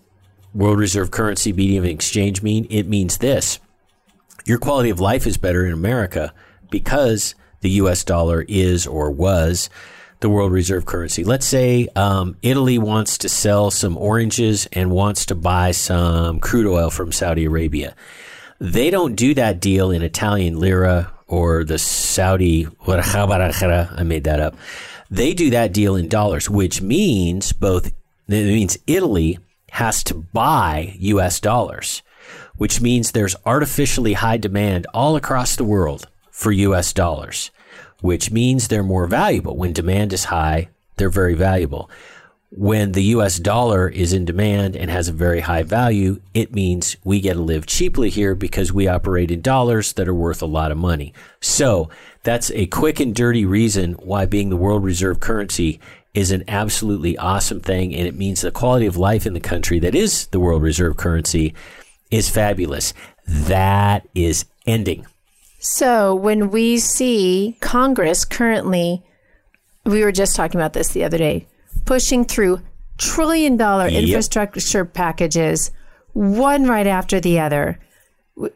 world 0.53 0.79
reserve 0.79 1.11
currency 1.11 1.55
medium 1.55 1.85
of 1.85 1.91
exchange 1.91 2.43
mean? 2.43 2.67
It 2.69 2.89
means 2.89 3.19
this 3.19 3.59
your 4.45 4.59
quality 4.59 4.91
of 4.91 5.01
life 5.01 5.27
is 5.27 5.39
better 5.39 5.65
in 5.65 5.73
America 5.73 6.35
because 6.71 7.35
the 7.61 7.71
US 7.71 8.05
dollar 8.05 8.45
is 8.49 8.87
or 8.87 9.11
was 9.11 9.71
the 10.21 10.29
world 10.29 10.53
reserve 10.53 10.85
currency. 10.85 11.25
Let's 11.25 11.47
say 11.47 11.89
um, 11.97 12.37
Italy 12.43 12.77
wants 12.77 13.17
to 13.19 13.31
sell 13.31 13.71
some 13.71 13.97
oranges 13.97 14.69
and 14.75 14.91
wants 14.91 15.25
to 15.27 15.35
buy 15.35 15.71
some 15.71 16.39
crude 16.39 16.67
oil 16.67 16.91
from 16.91 17.13
Saudi 17.13 17.47
Arabia. 17.47 17.95
They 18.61 18.91
don't 18.91 19.17
do 19.17 19.35
that 19.35 19.61
deal 19.61 19.91
in 19.91 20.03
Italian 20.03 20.59
lira 20.59 21.13
or 21.27 21.65
the 21.65 21.79
Saudi. 21.79 22.69
I 23.97 24.03
made 24.03 24.25
that 24.25 24.41
up. 24.41 24.55
They 25.11 25.35
do 25.35 25.51
that 25.51 25.73
deal 25.73 25.97
in 25.97 26.09
dollars, 26.09 26.49
which 26.49 26.81
means 26.81 27.53
both. 27.53 27.87
It 27.87 27.93
means 28.29 28.79
Italy 28.87 29.39
has 29.71 30.05
to 30.05 30.15
buy 30.15 30.95
U.S. 30.99 31.41
dollars, 31.41 32.03
which 32.57 32.81
means 32.81 33.11
there's 33.11 33.35
artificially 33.45 34.13
high 34.13 34.37
demand 34.37 34.87
all 34.95 35.17
across 35.17 35.57
the 35.57 35.65
world 35.65 36.07
for 36.31 36.53
U.S. 36.53 36.93
dollars 36.93 37.51
which 38.01 38.31
means 38.31 38.69
they're 38.69 38.83
more 38.83 39.07
valuable. 39.07 39.57
When 39.57 39.73
demand 39.73 40.13
is 40.13 40.25
high, 40.25 40.69
they're 40.97 41.11
very 41.11 41.35
valuable. 41.35 41.91
When 42.53 42.93
the 42.93 43.05
US 43.05 43.39
dollar 43.39 43.89
is 43.89 44.13
in 44.13 44.25
demand 44.25 44.75
and 44.75 44.91
has 44.91 45.07
a 45.07 45.13
very 45.13 45.39
high 45.39 45.63
value, 45.63 46.21
it 46.35 46.53
means 46.53 46.97
we 47.05 47.21
get 47.21 47.35
to 47.35 47.41
live 47.41 47.65
cheaply 47.65 48.11
here 48.11 48.35
because 48.35 48.73
we 48.73 48.89
operate 48.89 49.31
in 49.31 49.41
dollars 49.41 49.93
that 49.93 50.09
are 50.09 50.15
worth 50.15 50.43
a 50.43 50.47
lot 50.47 50.73
of 50.73 50.79
money. 50.79 51.15
So 51.41 51.91
that's 52.25 52.51
a 52.51 52.67
quick 52.67 52.99
and 52.99 53.15
dirty 53.15 53.45
reason 53.45 53.93
why 53.93 54.27
being 54.27 54.51
the 54.51 54.57
world 54.57 54.83
reserve 54.83 55.21
currency 55.21 55.79
is 56.13 56.33
an 56.33 56.43
absolutely 56.49 57.17
awesome 57.19 57.61
thing. 57.61 57.95
And 57.95 58.09
it 58.09 58.17
means 58.17 58.41
the 58.41 58.51
quality 58.51 58.87
of 58.87 58.97
life 58.97 59.27
in 59.27 59.35
the 59.35 59.41
country 59.41 59.79
that 59.79 59.95
is 59.95 60.27
the 60.27 60.41
world 60.41 60.63
reserve 60.63 60.97
currency 60.97 61.55
is 62.11 62.29
fabulous. 62.29 62.93
That 63.29 64.09
is 64.13 64.45
ending. 64.67 65.07
So 65.61 66.17
when 66.17 66.51
we 66.51 66.79
see 66.79 67.57
Congress 67.61 68.25
currently, 68.25 69.05
we 69.85 70.03
were 70.03 70.11
just 70.11 70.35
talking 70.35 70.61
about 70.61 70.73
this 70.73 70.89
the 70.89 71.05
other 71.05 71.19
day, 71.19 71.47
pushing 71.85 72.25
through 72.25 72.61
trillion 72.99 73.57
dollar 73.57 73.89
yep. 73.89 74.05
infrastructure 74.05 74.85
packages, 74.85 75.71
one 76.13 76.65
right 76.65 76.87
after 76.87 77.21
the 77.21 77.41
other. 77.41 77.79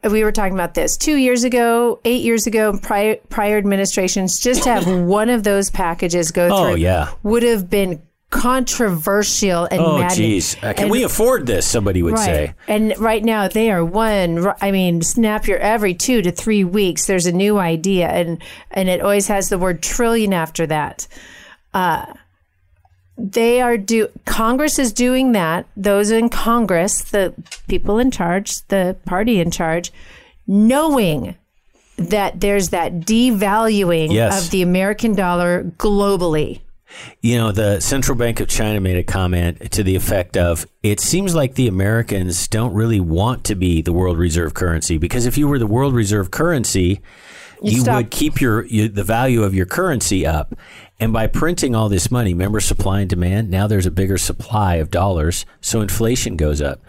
We 0.02 0.24
were 0.24 0.32
talking 0.32 0.54
about 0.54 0.74
this 0.74 0.96
two 0.96 1.16
years 1.16 1.44
ago, 1.44 2.00
eight 2.04 2.22
years 2.22 2.46
ago, 2.46 2.78
prior, 2.78 3.16
prior 3.28 3.58
administrations. 3.58 4.38
Just 4.38 4.62
to 4.62 4.70
have 4.70 4.86
one 5.06 5.28
of 5.28 5.42
those 5.42 5.70
packages 5.70 6.30
go 6.30 6.48
oh, 6.50 6.64
through 6.64 6.76
yeah. 6.76 7.12
would 7.22 7.42
have 7.42 7.68
been 7.68 8.02
controversial 8.30 9.64
and 9.66 9.80
oh 9.80 10.00
jeez 10.10 10.56
uh, 10.56 10.72
can 10.72 10.84
and, 10.84 10.90
we 10.90 11.04
afford 11.04 11.46
this 11.46 11.64
somebody 11.64 12.02
would 12.02 12.14
right. 12.14 12.24
say 12.24 12.54
and 12.66 12.92
right 12.98 13.22
now 13.22 13.46
they 13.46 13.70
are 13.70 13.84
one 13.84 14.44
i 14.60 14.72
mean 14.72 15.00
snap 15.02 15.46
your 15.46 15.58
every 15.58 15.94
two 15.94 16.20
to 16.20 16.32
three 16.32 16.64
weeks 16.64 17.06
there's 17.06 17.26
a 17.26 17.32
new 17.32 17.58
idea 17.58 18.08
and 18.08 18.42
and 18.72 18.88
it 18.88 19.00
always 19.00 19.28
has 19.28 19.50
the 19.50 19.58
word 19.58 19.80
trillion 19.80 20.32
after 20.32 20.66
that 20.66 21.06
uh, 21.74 22.06
they 23.16 23.60
are 23.60 23.76
do 23.76 24.08
congress 24.24 24.78
is 24.78 24.92
doing 24.92 25.32
that 25.32 25.66
those 25.76 26.10
in 26.10 26.28
congress 26.28 27.02
the 27.02 27.32
people 27.68 27.98
in 27.98 28.10
charge 28.10 28.62
the 28.68 28.96
party 29.04 29.40
in 29.40 29.50
charge 29.50 29.92
knowing 30.46 31.36
that 31.96 32.40
there's 32.40 32.70
that 32.70 32.92
devaluing 33.00 34.12
yes. 34.12 34.44
of 34.44 34.50
the 34.50 34.62
american 34.62 35.14
dollar 35.14 35.64
globally 35.78 36.60
you 37.20 37.36
know, 37.38 37.52
the 37.52 37.80
Central 37.80 38.16
Bank 38.16 38.40
of 38.40 38.48
China 38.48 38.80
made 38.80 38.96
a 38.96 39.02
comment 39.02 39.72
to 39.72 39.82
the 39.82 39.96
effect 39.96 40.36
of 40.36 40.66
it 40.82 41.00
seems 41.00 41.34
like 41.34 41.54
the 41.54 41.68
Americans 41.68 42.46
don't 42.48 42.74
really 42.74 43.00
want 43.00 43.44
to 43.44 43.54
be 43.54 43.82
the 43.82 43.92
world 43.92 44.18
reserve 44.18 44.54
currency 44.54 44.98
because 44.98 45.26
if 45.26 45.38
you 45.38 45.48
were 45.48 45.58
the 45.58 45.66
world 45.66 45.94
reserve 45.94 46.30
currency, 46.30 47.00
you, 47.64 47.82
you 47.82 47.92
would 47.92 48.10
keep 48.10 48.40
your, 48.40 48.64
your, 48.66 48.88
the 48.88 49.04
value 49.04 49.42
of 49.42 49.54
your 49.54 49.66
currency 49.66 50.26
up. 50.26 50.54
And 51.00 51.12
by 51.12 51.26
printing 51.26 51.74
all 51.74 51.88
this 51.88 52.10
money, 52.10 52.32
remember 52.32 52.60
supply 52.60 53.00
and 53.00 53.10
demand, 53.10 53.50
now 53.50 53.66
there's 53.66 53.86
a 53.86 53.90
bigger 53.90 54.18
supply 54.18 54.76
of 54.76 54.90
dollars, 54.90 55.44
so 55.60 55.80
inflation 55.80 56.36
goes 56.36 56.60
up. 56.62 56.80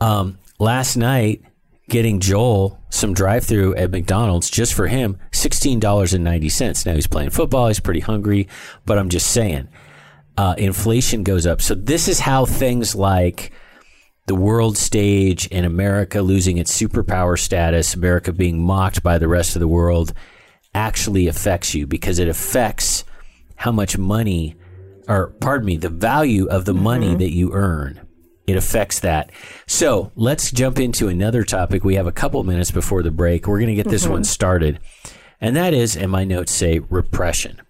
Um, 0.00 0.38
last 0.58 0.96
night, 0.96 1.42
getting 1.88 2.20
Joel 2.20 2.80
some 2.90 3.14
drive 3.14 3.44
through 3.44 3.74
at 3.76 3.90
McDonald's 3.90 4.50
just 4.50 4.74
for 4.74 4.86
him, 4.86 5.18
$16.90. 5.32 6.86
Now 6.86 6.94
he's 6.94 7.06
playing 7.06 7.30
football, 7.30 7.68
he's 7.68 7.80
pretty 7.80 8.00
hungry, 8.00 8.48
but 8.86 8.98
I'm 8.98 9.08
just 9.08 9.30
saying, 9.30 9.68
uh, 10.36 10.54
inflation 10.56 11.22
goes 11.22 11.46
up. 11.46 11.60
So 11.60 11.74
this 11.74 12.08
is 12.08 12.20
how 12.20 12.46
things 12.46 12.94
like 12.94 13.52
the 14.26 14.34
world 14.34 14.76
stage 14.76 15.48
and 15.50 15.66
America 15.66 16.22
losing 16.22 16.58
its 16.58 16.80
superpower 16.80 17.38
status, 17.38 17.94
America 17.94 18.32
being 18.32 18.62
mocked 18.62 19.02
by 19.02 19.18
the 19.18 19.28
rest 19.28 19.56
of 19.56 19.60
the 19.60 19.68
world, 19.68 20.12
actually 20.74 21.26
affects 21.28 21.74
you 21.74 21.86
because 21.86 22.18
it 22.18 22.28
affects 22.28 23.04
how 23.56 23.72
much 23.72 23.98
money, 23.98 24.56
or 25.08 25.28
pardon 25.40 25.66
me, 25.66 25.76
the 25.76 25.88
value 25.88 26.46
of 26.46 26.64
the 26.64 26.74
money 26.74 27.08
mm-hmm. 27.08 27.18
that 27.18 27.32
you 27.32 27.52
earn 27.52 28.00
it 28.46 28.56
affects 28.56 29.00
that. 29.00 29.30
So 29.66 30.12
let's 30.16 30.50
jump 30.50 30.78
into 30.78 31.08
another 31.08 31.44
topic. 31.44 31.84
We 31.84 31.94
have 31.94 32.06
a 32.06 32.12
couple 32.12 32.42
minutes 32.44 32.70
before 32.70 33.02
the 33.02 33.10
break. 33.10 33.46
We're 33.46 33.58
going 33.58 33.68
to 33.68 33.74
get 33.74 33.88
this 33.88 34.04
mm-hmm. 34.04 34.12
one 34.12 34.24
started. 34.24 34.80
And 35.40 35.56
that 35.56 35.74
is, 35.74 35.96
and 35.96 36.10
my 36.10 36.24
notes 36.24 36.52
say, 36.52 36.80
repression. 36.80 37.62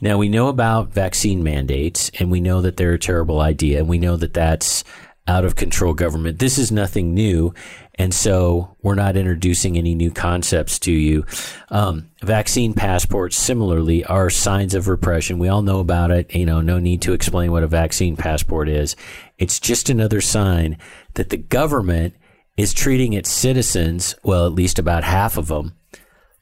Now, 0.00 0.18
we 0.18 0.28
know 0.28 0.48
about 0.48 0.92
vaccine 0.92 1.42
mandates, 1.42 2.10
and 2.18 2.30
we 2.30 2.40
know 2.40 2.60
that 2.60 2.76
they're 2.76 2.92
a 2.92 2.98
terrible 2.98 3.40
idea, 3.40 3.78
and 3.78 3.88
we 3.88 3.98
know 3.98 4.16
that 4.16 4.34
that's 4.34 4.84
out 5.26 5.44
of 5.44 5.56
control 5.56 5.94
government. 5.94 6.38
This 6.38 6.58
is 6.58 6.70
nothing 6.70 7.14
new. 7.14 7.54
And 7.94 8.12
so 8.12 8.76
we're 8.82 8.94
not 8.94 9.16
introducing 9.16 9.78
any 9.78 9.94
new 9.94 10.10
concepts 10.10 10.78
to 10.80 10.92
you. 10.92 11.24
Um, 11.70 12.10
vaccine 12.20 12.74
passports, 12.74 13.36
similarly, 13.36 14.04
are 14.04 14.28
signs 14.28 14.74
of 14.74 14.88
repression. 14.88 15.38
We 15.38 15.48
all 15.48 15.62
know 15.62 15.80
about 15.80 16.10
it. 16.10 16.34
You 16.34 16.44
know, 16.44 16.60
no 16.60 16.78
need 16.78 17.00
to 17.02 17.14
explain 17.14 17.52
what 17.52 17.62
a 17.62 17.68
vaccine 17.68 18.16
passport 18.16 18.68
is. 18.68 18.96
It's 19.38 19.58
just 19.58 19.88
another 19.88 20.20
sign 20.20 20.76
that 21.14 21.30
the 21.30 21.38
government 21.38 22.14
is 22.56 22.74
treating 22.74 23.14
its 23.14 23.30
citizens, 23.30 24.14
well, 24.22 24.46
at 24.46 24.52
least 24.52 24.78
about 24.78 25.04
half 25.04 25.38
of 25.38 25.48
them, 25.48 25.74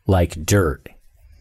like 0.06 0.44
dirt. 0.44 0.88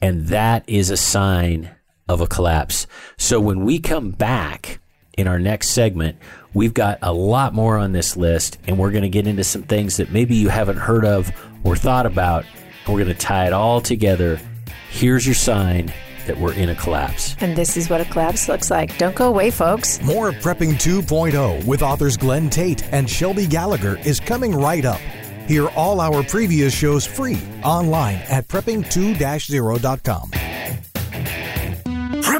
And 0.01 0.27
that 0.27 0.67
is 0.67 0.89
a 0.89 0.97
sign 0.97 1.71
of 2.07 2.21
a 2.21 2.27
collapse. 2.27 2.87
So 3.17 3.39
when 3.39 3.63
we 3.63 3.79
come 3.79 4.11
back 4.11 4.80
in 5.21 5.27
our 5.27 5.39
next 5.39 5.69
segment, 5.69 6.17
We've 6.53 6.73
got 6.73 6.99
a 7.01 7.13
lot 7.13 7.53
more 7.53 7.77
on 7.77 7.93
this 7.93 8.17
list, 8.17 8.57
and 8.67 8.77
we're 8.77 8.91
going 8.91 9.03
to 9.03 9.09
get 9.09 9.25
into 9.25 9.43
some 9.43 9.63
things 9.63 9.97
that 9.97 10.11
maybe 10.11 10.35
you 10.35 10.49
haven't 10.49 10.77
heard 10.77 11.05
of 11.05 11.31
or 11.63 11.77
thought 11.77 12.05
about. 12.05 12.45
we're 12.87 12.95
going 12.95 13.07
to 13.07 13.13
tie 13.13 13.47
it 13.47 13.53
all 13.53 13.79
together. 13.79 14.39
Here's 14.89 15.25
your 15.25 15.35
sign 15.35 15.93
that 16.27 16.37
we're 16.37 16.53
in 16.53 16.69
a 16.69 16.75
collapse. 16.75 17.37
And 17.39 17.55
this 17.55 17.77
is 17.77 17.89
what 17.89 18.01
a 18.01 18.05
collapse 18.05 18.49
looks 18.49 18.69
like. 18.69 18.97
Don't 18.97 19.15
go 19.15 19.29
away, 19.29 19.49
folks. 19.49 20.01
More 20.01 20.29
of 20.29 20.35
Prepping 20.35 20.73
2.0 20.73 21.65
with 21.65 21.81
authors 21.81 22.17
Glenn 22.17 22.49
Tate 22.49 22.83
and 22.91 23.09
Shelby 23.09 23.47
Gallagher 23.47 23.97
is 24.05 24.19
coming 24.19 24.53
right 24.53 24.83
up. 24.83 24.99
Hear 25.47 25.69
all 25.69 26.01
our 26.01 26.21
previous 26.21 26.73
shows 26.73 27.05
free 27.05 27.39
online 27.63 28.17
at 28.29 28.47
prepping2-0.com. 28.49 30.50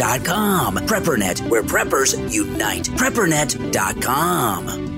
PrepperNet.com. 0.00 0.76
PrepperNet, 0.78 1.50
where 1.50 1.62
preppers 1.62 2.32
unite. 2.32 2.84
PrepperNet.com. 2.84 4.96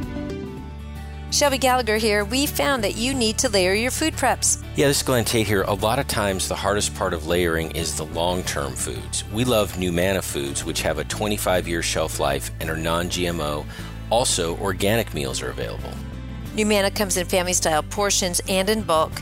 Shelby 1.33 1.59
Gallagher 1.59 1.97
here. 1.97 2.25
We 2.25 2.47
found 2.47 2.85
that 2.85 2.97
you 2.97 3.12
need 3.15 3.38
to 3.38 3.49
layer 3.49 3.73
your 3.73 3.91
food 3.91 4.15
preps. 4.15 4.62
Yeah, 4.77 4.87
this 4.87 4.99
is 4.99 5.03
Glenn 5.03 5.25
Tate 5.25 5.47
here. 5.47 5.62
A 5.62 5.75
lot 5.75 5.99
of 5.99 6.07
times, 6.07 6.47
the 6.47 6.55
hardest 6.55 6.95
part 6.95 7.15
of 7.15 7.27
layering 7.27 7.73
is 7.73 7.97
the 7.97 8.05
long 8.07 8.45
term 8.45 8.75
foods. 8.75 9.25
We 9.33 9.45
love 9.45 9.73
NuManna 9.73 10.23
foods, 10.23 10.65
which 10.65 10.83
have 10.83 10.99
a 10.99 11.05
25 11.05 11.67
year 11.67 11.83
shelf 11.83 12.21
life 12.21 12.53
and 12.61 12.71
are 12.71 12.77
non 12.77 13.09
GMO. 13.09 13.67
Also, 14.11 14.57
organic 14.59 15.15
meals 15.15 15.43
are 15.43 15.51
available. 15.51 15.91
NuManna 16.55 16.95
comes 16.95 17.17
in 17.17 17.27
family 17.27 17.55
style 17.55 17.83
portions 17.83 18.41
and 18.47 18.69
in 18.69 18.83
bulk. 18.83 19.12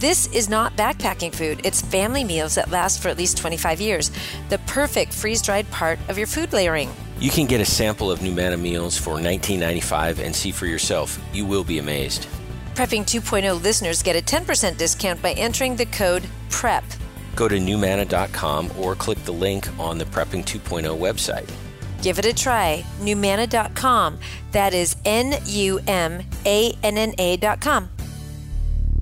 This 0.00 0.28
is 0.28 0.48
not 0.48 0.74
backpacking 0.76 1.34
food, 1.34 1.60
it's 1.62 1.82
family 1.82 2.24
meals 2.24 2.54
that 2.54 2.70
last 2.70 3.02
for 3.02 3.10
at 3.10 3.18
least 3.18 3.36
25 3.36 3.82
years. 3.82 4.10
The 4.48 4.56
perfect 4.60 5.12
freeze 5.12 5.42
dried 5.42 5.70
part 5.70 5.98
of 6.08 6.16
your 6.16 6.26
food 6.26 6.54
layering. 6.54 6.88
You 7.18 7.30
can 7.30 7.44
get 7.44 7.60
a 7.60 7.66
sample 7.66 8.10
of 8.10 8.20
NuManna 8.20 8.58
meals 8.58 8.96
for 8.96 9.18
$19.95 9.18 10.24
and 10.24 10.34
see 10.34 10.52
for 10.52 10.64
yourself. 10.64 11.22
You 11.34 11.44
will 11.44 11.64
be 11.64 11.80
amazed. 11.80 12.28
Prepping 12.74 13.02
2.0 13.02 13.62
listeners 13.62 14.02
get 14.02 14.16
a 14.16 14.22
10% 14.22 14.78
discount 14.78 15.20
by 15.20 15.32
entering 15.32 15.76
the 15.76 15.84
code 15.84 16.26
PREP. 16.48 16.84
Go 17.36 17.46
to 17.46 17.56
numanna.com 17.58 18.70
or 18.78 18.94
click 18.94 19.22
the 19.24 19.34
link 19.34 19.68
on 19.78 19.98
the 19.98 20.06
Prepping 20.06 20.46
2.0 20.46 20.98
website. 20.98 21.50
Give 22.00 22.18
it 22.18 22.24
a 22.24 22.32
try. 22.32 22.86
Numanna.com. 23.00 24.18
That 24.52 24.72
is 24.72 24.96
N 25.04 25.34
U 25.44 25.78
M 25.86 26.22
A 26.46 26.74
N 26.82 26.96
N 26.96 27.12
A.com. 27.18 27.90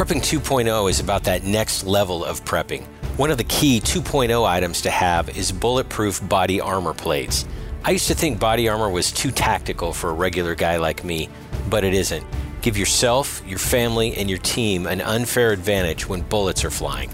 Prepping 0.00 0.22
2.0 0.22 0.88
is 0.88 0.98
about 0.98 1.24
that 1.24 1.44
next 1.44 1.84
level 1.84 2.24
of 2.24 2.42
prepping. 2.46 2.86
One 3.18 3.30
of 3.30 3.36
the 3.36 3.44
key 3.44 3.80
2.0 3.80 4.48
items 4.48 4.80
to 4.80 4.90
have 4.90 5.36
is 5.36 5.52
bulletproof 5.52 6.26
body 6.26 6.58
armor 6.58 6.94
plates. 6.94 7.44
I 7.84 7.90
used 7.90 8.08
to 8.08 8.14
think 8.14 8.40
body 8.40 8.66
armor 8.70 8.88
was 8.88 9.12
too 9.12 9.30
tactical 9.30 9.92
for 9.92 10.08
a 10.08 10.14
regular 10.14 10.54
guy 10.54 10.78
like 10.78 11.04
me, 11.04 11.28
but 11.68 11.84
it 11.84 11.92
isn't. 11.92 12.24
Give 12.62 12.78
yourself, 12.78 13.42
your 13.46 13.58
family, 13.58 14.16
and 14.16 14.30
your 14.30 14.38
team 14.38 14.86
an 14.86 15.02
unfair 15.02 15.52
advantage 15.52 16.08
when 16.08 16.22
bullets 16.22 16.64
are 16.64 16.70
flying. 16.70 17.10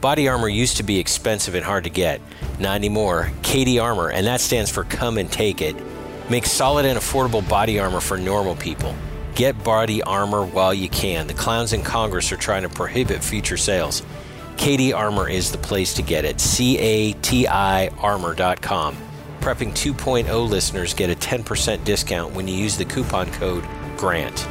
Body 0.00 0.26
armor 0.26 0.48
used 0.48 0.78
to 0.78 0.82
be 0.82 0.98
expensive 0.98 1.54
and 1.54 1.62
hard 1.62 1.84
to 1.84 1.90
get. 1.90 2.22
Not 2.58 2.76
anymore. 2.76 3.30
CATI 3.42 3.78
Armor, 3.78 4.08
and 4.08 4.26
that 4.26 4.40
stands 4.40 4.70
for 4.70 4.84
Come 4.84 5.18
and 5.18 5.30
Take 5.30 5.60
It, 5.60 5.76
makes 6.30 6.50
solid 6.50 6.86
and 6.86 6.98
affordable 6.98 7.46
body 7.46 7.78
armor 7.78 8.00
for 8.00 8.16
normal 8.16 8.56
people. 8.56 8.94
Get 9.34 9.62
body 9.64 10.02
armor 10.02 10.44
while 10.44 10.74
you 10.74 10.88
can. 10.88 11.26
The 11.26 11.34
clowns 11.34 11.72
in 11.72 11.82
Congress 11.82 12.32
are 12.32 12.36
trying 12.36 12.62
to 12.62 12.68
prohibit 12.68 13.22
future 13.22 13.56
sales. 13.56 14.02
CATI 14.56 14.92
Armor 14.92 15.26
is 15.28 15.50
the 15.50 15.58
place 15.58 15.94
to 15.94 16.02
get 16.02 16.26
it. 16.26 16.38
C 16.38 16.76
A 16.78 17.12
T 17.14 17.46
I 17.46 17.88
armor.com. 17.98 18.96
Prepping 19.40 19.70
2.0 19.70 20.48
listeners 20.50 20.92
get 20.92 21.08
a 21.08 21.14
10% 21.14 21.82
discount 21.84 22.34
when 22.34 22.46
you 22.46 22.54
use 22.54 22.76
the 22.76 22.84
coupon 22.84 23.30
code 23.32 23.64
GRANT. 23.96 24.46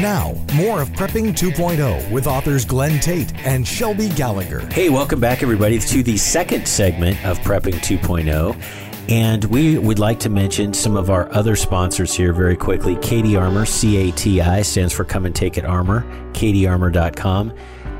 Now, 0.00 0.34
more 0.54 0.82
of 0.82 0.90
Prepping 0.90 1.32
2.0 1.32 2.10
with 2.12 2.26
authors 2.26 2.64
Glenn 2.66 3.00
Tate 3.00 3.34
and 3.46 3.66
Shelby 3.66 4.10
Gallagher. 4.10 4.60
Hey, 4.70 4.90
welcome 4.90 5.18
back, 5.18 5.42
everybody, 5.42 5.78
to 5.78 6.02
the 6.02 6.18
second 6.18 6.68
segment 6.68 7.24
of 7.24 7.38
Prepping 7.38 7.76
2.0. 7.76 8.85
And 9.08 9.44
we 9.44 9.78
would 9.78 9.98
like 9.98 10.18
to 10.20 10.28
mention 10.28 10.74
some 10.74 10.96
of 10.96 11.10
our 11.10 11.32
other 11.32 11.54
sponsors 11.54 12.12
here 12.12 12.32
very 12.32 12.56
quickly. 12.56 12.96
CATI 12.96 13.36
Armor, 13.36 13.64
C 13.64 13.96
A 14.08 14.12
T 14.12 14.40
I, 14.40 14.62
stands 14.62 14.92
for 14.92 15.04
Come 15.04 15.26
and 15.26 15.34
Take 15.34 15.58
It 15.58 15.64
Armor, 15.64 16.02
catiarmor.com. 16.32 17.52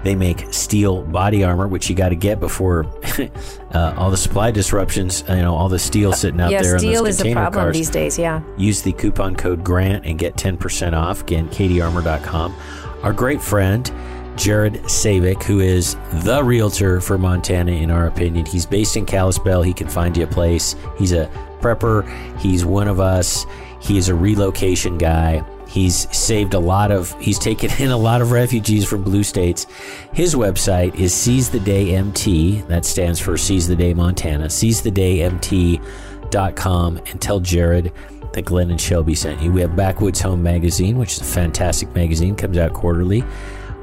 They 0.03 0.15
make 0.15 0.53
steel 0.53 1.03
body 1.03 1.43
armor, 1.43 1.67
which 1.67 1.91
you 1.91 1.97
got 1.97 2.11
to 2.11 2.15
get 2.15 2.39
before 2.39 2.87
uh, 3.75 3.95
all 3.97 4.11
the 4.11 4.17
supply 4.17 4.53
disruptions. 4.53 5.25
You 5.29 5.37
know, 5.37 5.55
all 5.55 5.69
the 5.69 5.81
steel 5.81 6.13
sitting 6.13 6.41
out 6.41 6.53
yeah, 6.53 6.63
there. 6.63 6.79
steel 6.79 6.99
on 6.99 7.05
those 7.05 7.15
is 7.15 7.21
a 7.21 7.23
container 7.25 7.41
problem 7.41 7.65
cars. 7.65 7.77
these 7.77 7.91
days, 7.91 8.19
yeah. 8.19 8.41
Use 8.57 8.83
the 8.83 8.93
coupon 8.93 9.35
code 9.35 9.65
GRANT 9.65 10.07
and 10.07 10.17
get 10.17 10.37
10% 10.37 10.93
off. 10.93 11.23
Again, 11.23 11.49
catiarmor.com. 11.49 12.55
Our 13.03 13.13
great 13.13 13.43
friend, 13.43 13.91
Jared 14.37 14.75
Savick, 14.85 15.43
who 15.43 15.61
is 15.61 15.97
the 16.13 16.43
realtor 16.45 17.01
for 17.01 17.19
Montana, 17.19 17.73
in 17.73 17.91
our 17.91 18.07
opinion. 18.07 18.47
He's 18.47 18.67
based 18.67 18.97
in 18.97 19.07
Kalispell. 19.07 19.63
He 19.63 19.73
can 19.73 19.89
find 19.89 20.17
you 20.17 20.25
a 20.25 20.27
place. 20.27 20.77
He's 20.99 21.13
a 21.13 21.27
prepper. 21.61 22.07
He's 22.39 22.65
one 22.65 22.89
of 22.89 23.01
us. 23.01 23.47
He 23.81 23.99
is 23.99 24.09
a 24.09 24.15
relocation 24.15 24.99
guy. 24.99 25.45
He's 25.69 26.09
saved 26.17 26.55
a 26.55 26.59
lot 26.59 26.91
of, 26.91 27.15
he's 27.21 27.39
taken 27.39 27.71
in 27.79 27.91
a 27.91 27.97
lot 27.97 28.23
of 28.23 28.31
refugees 28.31 28.87
from 28.87 29.03
blue 29.03 29.25
states. 29.25 29.67
His 30.13 30.35
website 30.35 30.95
is 30.95 31.13
Seize 31.13 31.51
the 31.51 31.61
Day 31.61 31.95
MT. 31.95 32.63
That 32.63 32.85
stands 32.85 33.19
for 33.19 33.37
Seize 33.37 33.67
the 33.67 33.77
Day 33.77 33.93
Montana. 33.93 34.49
Seize 34.49 34.81
the 34.81 34.91
Day 34.91 35.23
MT.com 35.23 36.99
and 36.99 37.21
tell 37.21 37.41
Jared 37.41 37.93
that 38.33 38.45
Glenn 38.45 38.71
and 38.71 38.81
Shelby 38.81 39.15
sent 39.15 39.43
you. 39.43 39.51
We 39.51 39.61
have 39.63 39.75
Backwoods 39.75 40.21
Home 40.21 40.43
Magazine, 40.43 40.99
which 40.99 41.15
is 41.15 41.21
a 41.21 41.25
fantastic 41.25 41.95
magazine, 41.95 42.37
comes 42.37 42.59
out 42.59 42.73
quarterly. 42.73 43.25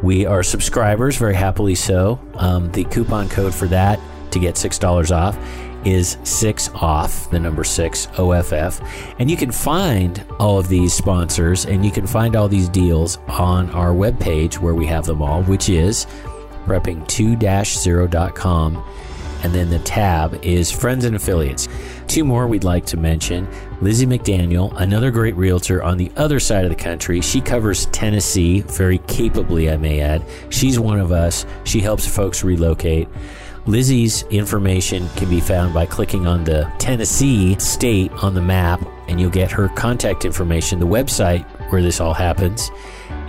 We 0.04 0.26
are 0.26 0.44
subscribers, 0.44 1.16
very 1.16 1.34
happily 1.34 1.76
so. 1.76 2.20
Um, 2.36 2.70
the 2.74 2.84
coupon 2.84 3.30
code 3.30 3.56
for 3.56 3.70
that 3.70 4.02
to 4.32 4.40
get 4.40 4.56
$6 4.56 5.16
off 5.16 5.38
is 5.86 6.18
6 6.24 6.70
off, 6.76 7.32
the 7.32 7.40
number 7.40 7.64
6, 7.64 8.10
OFF. 8.18 8.82
And 9.20 9.32
you 9.32 9.38
can 9.38 9.52
find 9.52 10.22
all 10.40 10.60
of 10.60 10.68
these 10.68 10.94
sponsors 10.94 11.66
and 11.66 11.86
you 11.86 11.92
can 11.92 12.06
find 12.06 12.36
all 12.36 12.50
these 12.50 12.68
deals 12.68 13.18
on 13.30 13.70
our 13.72 13.94
webpage 13.94 14.60
where 14.60 14.76
we 14.76 14.86
have 14.88 15.06
them 15.06 15.22
all, 15.22 15.42
which 15.44 15.70
is 15.70 16.06
prepping2-0.com. 16.66 18.84
And 19.44 19.54
then 19.54 19.70
the 19.70 19.80
tab 19.80 20.40
is 20.44 20.72
Friends 20.72 21.06
and 21.06 21.16
Affiliates. 21.16 21.68
Two 22.08 22.24
more 22.24 22.48
we'd 22.48 22.64
like 22.64 22.86
to 22.88 22.98
mention 22.98 23.48
Lizzie 23.82 24.06
McDaniel, 24.06 24.74
another 24.80 25.12
great 25.12 25.36
realtor 25.36 25.84
on 25.84 25.98
the 25.98 26.12
other 26.16 26.40
side 26.40 26.64
of 26.64 26.70
the 26.70 26.76
country. 26.76 27.20
She 27.22 27.42
covers 27.42 27.88
Tennessee 27.88 28.62
very 28.62 29.00
capably, 29.00 29.70
I 29.70 29.78
may 29.78 30.00
add. 30.00 30.24
She's 30.50 30.80
one 30.80 31.00
of 31.00 31.12
us. 31.12 31.46
She 31.66 31.82
helps 31.82 32.08
folks 32.08 32.44
relocate. 32.44 33.10
Lizzie's 33.66 34.24
information 34.24 35.08
can 35.16 35.30
be 35.30 35.40
found 35.40 35.74
by 35.74 35.86
clicking 35.86 36.28
on 36.28 36.44
the 36.44 36.70
Tennessee 36.80 37.58
state 37.60 38.12
on 38.24 38.34
the 38.34 38.42
map, 38.42 38.86
and 39.08 39.22
you'll 39.22 39.30
get 39.30 39.52
her 39.52 39.70
contact 39.70 40.26
information. 40.26 40.80
The 40.80 40.88
website 40.88 41.46
where 41.72 41.82
this 41.82 42.02
all 42.02 42.14
happens 42.14 42.70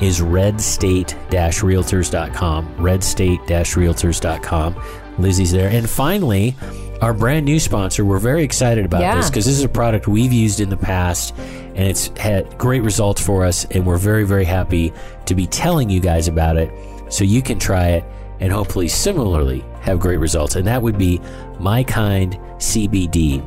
is 0.00 0.20
redstate-realtors.com. 0.20 2.74
Redstate-realtors.com. 2.76 4.74
Lizzie's 5.18 5.52
there. 5.52 5.68
And 5.68 5.88
finally, 5.88 6.56
our 7.00 7.12
brand 7.12 7.44
new 7.46 7.60
sponsor, 7.60 8.04
we're 8.04 8.18
very 8.18 8.42
excited 8.42 8.84
about 8.84 9.00
Yeah. 9.02 9.16
this 9.16 9.30
because 9.30 9.44
this 9.44 9.56
is 9.58 9.64
a 9.64 9.68
product 9.68 10.08
we've 10.08 10.32
used 10.32 10.60
in 10.60 10.70
the 10.70 10.76
past 10.76 11.34
and 11.38 11.80
it's 11.86 12.10
had 12.18 12.56
great 12.58 12.82
results 12.82 13.20
for 13.20 13.44
us. 13.44 13.66
And 13.70 13.84
we're 13.86 13.98
very, 13.98 14.24
very 14.24 14.44
happy 14.44 14.92
to 15.26 15.34
be 15.34 15.46
telling 15.46 15.90
you 15.90 16.00
guys 16.00 16.28
about 16.28 16.56
it 16.56 16.70
so 17.10 17.24
you 17.24 17.42
can 17.42 17.58
try 17.58 17.88
it 17.88 18.04
and 18.40 18.52
hopefully 18.52 18.88
similarly 18.88 19.64
have 19.80 20.00
great 20.00 20.18
results. 20.18 20.56
And 20.56 20.66
that 20.66 20.82
would 20.82 20.98
be 20.98 21.20
My 21.58 21.84
Kind 21.84 22.38
CBD. 22.58 23.42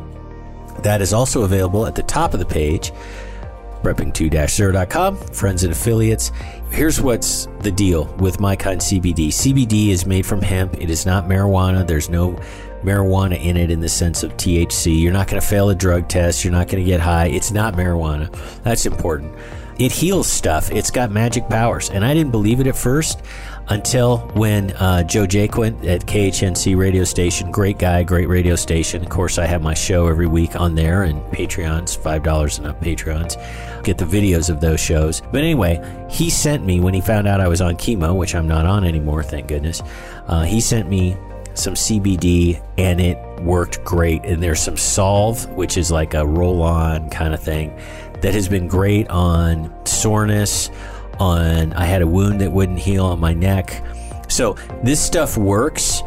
That 0.83 1.01
is 1.01 1.11
also 1.13 1.41
available 1.43 1.85
at 1.87 1.95
the 1.95 2.03
top 2.03 2.33
of 2.33 2.39
the 2.39 2.45
page, 2.45 2.91
prepping2-0.com, 3.87 5.15
friends 5.15 5.63
and 5.63 5.71
affiliates. 5.71 6.33
Here's 6.71 6.99
what's 6.99 7.47
the 7.61 7.71
deal 7.71 8.05
with 8.17 8.41
My 8.41 8.55
Kind 8.55 8.81
CBD. 8.81 9.29
CBD 9.29 9.89
is 9.89 10.05
made 10.05 10.25
from 10.25 10.41
hemp. 10.41 10.75
It 10.81 10.89
is 10.89 11.05
not 11.05 11.25
marijuana. 11.25 11.87
There's 11.87 12.09
no 12.09 12.33
marijuana 12.83 13.41
in 13.41 13.55
it 13.55 13.71
in 13.71 13.79
the 13.79 13.87
sense 13.87 14.23
of 14.23 14.33
THC. 14.33 15.01
You're 15.01 15.13
not 15.13 15.27
going 15.27 15.41
to 15.41 15.47
fail 15.47 15.69
a 15.69 15.75
drug 15.75 16.09
test. 16.09 16.43
You're 16.43 16.51
not 16.51 16.67
going 16.67 16.83
to 16.83 16.89
get 16.89 16.99
high. 16.99 17.27
It's 17.27 17.51
not 17.51 17.75
marijuana. 17.75 18.29
That's 18.63 18.85
important. 18.85 19.33
It 19.79 19.91
heals 19.91 20.27
stuff. 20.27 20.71
It's 20.71 20.89
got 20.89 21.11
magic 21.11 21.47
powers. 21.49 21.89
And 21.89 22.03
I 22.03 22.13
didn't 22.13 22.31
believe 22.31 22.59
it 22.59 22.67
at 22.67 22.75
first 22.75 23.21
until 23.69 24.19
when 24.33 24.71
uh, 24.71 25.03
Joe 25.03 25.27
Jaquint 25.27 25.85
at 25.87 26.05
KHNC 26.05 26.75
radio 26.77 27.03
station, 27.03 27.51
great 27.51 27.77
guy, 27.77 28.01
great 28.03 28.27
radio 28.27 28.55
station. 28.55 29.03
Of 29.03 29.09
course, 29.09 29.37
I 29.37 29.45
have 29.45 29.61
my 29.61 29.73
show 29.73 30.07
every 30.07 30.27
week 30.27 30.55
on 30.55 30.73
there 30.73 31.03
and 31.03 31.21
Patreons, 31.31 31.97
$5 31.97 32.57
and 32.57 32.67
up 32.67 32.81
Patreons. 32.81 33.35
Get 33.83 33.97
the 33.97 34.05
videos 34.05 34.49
of 34.49 34.61
those 34.61 34.79
shows. 34.79 35.21
But 35.31 35.41
anyway, 35.41 35.79
he 36.09 36.29
sent 36.29 36.65
me, 36.65 36.79
when 36.79 36.93
he 36.93 37.01
found 37.01 37.27
out 37.27 37.39
I 37.39 37.47
was 37.47 37.61
on 37.61 37.75
chemo, 37.75 38.15
which 38.15 38.35
I'm 38.35 38.47
not 38.47 38.65
on 38.65 38.83
anymore, 38.83 39.21
thank 39.21 39.47
goodness, 39.47 39.83
uh, 40.27 40.43
he 40.43 40.59
sent 40.59 40.89
me 40.89 41.17
some 41.57 41.73
CBD 41.73 42.61
and 42.77 43.01
it 43.01 43.17
worked 43.41 43.83
great. 43.83 44.23
And 44.25 44.41
there's 44.41 44.59
some 44.59 44.77
Solve, 44.77 45.49
which 45.51 45.77
is 45.77 45.91
like 45.91 46.13
a 46.13 46.25
roll 46.25 46.61
on 46.61 47.09
kind 47.09 47.33
of 47.33 47.41
thing, 47.41 47.77
that 48.21 48.33
has 48.33 48.47
been 48.47 48.67
great 48.67 49.07
on 49.09 49.73
soreness 49.85 50.69
on 51.19 51.73
I 51.73 51.85
had 51.85 52.01
a 52.01 52.07
wound 52.07 52.41
that 52.41 52.51
wouldn't 52.51 52.79
heal 52.79 53.05
on 53.05 53.19
my 53.19 53.33
neck. 53.33 53.83
So 54.27 54.53
this 54.83 55.03
stuff 55.03 55.37
works 55.37 56.01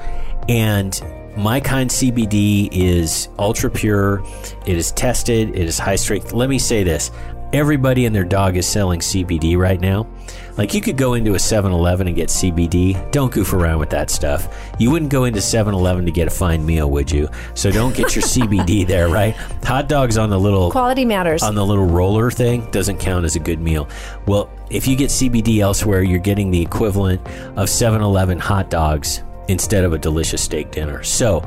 and 0.49 1.01
my 1.37 1.61
kind 1.61 1.89
CBD 1.89 2.69
is 2.73 3.29
ultra 3.39 3.71
pure. 3.71 4.23
It 4.67 4.77
is 4.77 4.93
tested. 4.93 5.51
It 5.51 5.67
is 5.67 5.79
high 5.79 5.97
strength. 5.97 6.33
Let 6.33 6.49
me 6.49 6.59
say 6.59 6.85
this. 6.85 7.11
Everybody 7.53 8.07
and 8.07 8.15
their 8.15 8.25
dog 8.25 8.57
is 8.57 8.67
selling 8.67 9.01
CBD 9.01 9.57
right 9.57 9.81
now. 9.81 10.07
Like 10.57 10.75
you 10.75 10.81
could 10.81 10.97
go 10.97 11.15
into 11.15 11.33
a 11.33 11.39
7-Eleven 11.39 12.07
and 12.07 12.17
get 12.17 12.29
CBD. 12.29 13.11
Don't 13.13 13.33
goof 13.33 13.53
around 13.53 13.79
with 13.79 13.91
that 13.91 14.11
stuff. 14.11 14.73
You 14.79 14.91
wouldn't 14.91 15.11
go 15.11 15.25
into 15.25 15.41
7-Eleven 15.41 16.05
to 16.07 16.13
get 16.13 16.29
a 16.29 16.31
fine 16.31 16.65
meal, 16.65 16.91
would 16.91 17.11
you? 17.11 17.29
So 17.55 17.71
don't 17.71 17.95
get 17.95 18.15
your 18.15 18.23
CBD 18.31 18.87
there, 18.87 19.09
right? 19.09 19.35
Hot 19.65 19.89
dogs 19.89 20.19
on 20.19 20.31
the 20.31 20.39
little 20.39 20.71
Quality 20.71 21.05
matters. 21.05 21.43
on 21.43 21.55
the 21.55 21.65
little 21.65 21.87
roller 21.87 22.31
thing 22.31 22.71
doesn't 22.71 22.99
count 22.99 23.25
as 23.25 23.37
a 23.37 23.41
good 23.41 23.61
meal. 23.61 23.89
Well, 24.27 24.51
if 24.71 24.87
you 24.87 24.97
get 24.97 25.11
CBD 25.11 25.59
elsewhere, 25.61 26.03
you're 26.03 26.19
getting 26.19 26.51
the 26.51 26.61
equivalent 26.61 27.21
of 27.57 27.69
7-Eleven 27.69 28.39
hot 28.39 28.71
dogs 28.71 29.23
instead 29.49 29.85
of 29.85 29.93
a 29.93 29.99
delicious 29.99 30.43
steak 30.43 30.71
dinner. 30.71 31.03
So, 31.03 31.43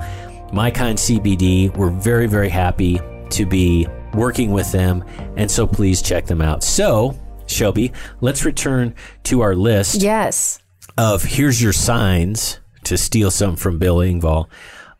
my 0.51 0.69
kind 0.69 0.97
CBD, 0.97 1.75
we're 1.77 1.89
very 1.89 2.27
very 2.27 2.49
happy 2.49 2.99
to 3.31 3.45
be 3.45 3.87
working 4.13 4.51
with 4.51 4.71
them, 4.71 5.03
and 5.37 5.49
so 5.49 5.65
please 5.65 6.01
check 6.01 6.25
them 6.25 6.41
out. 6.41 6.63
So, 6.63 7.17
Shelby, 7.53 7.93
let's 8.21 8.43
return 8.45 8.95
to 9.23 9.41
our 9.41 9.55
list 9.55 10.01
yes. 10.01 10.59
of 10.97 11.23
here's 11.23 11.61
your 11.61 11.73
signs 11.73 12.59
to 12.85 12.97
steal 12.97 13.31
some 13.31 13.55
from 13.55 13.79
Bill 13.79 13.97
Engvall 13.97 14.47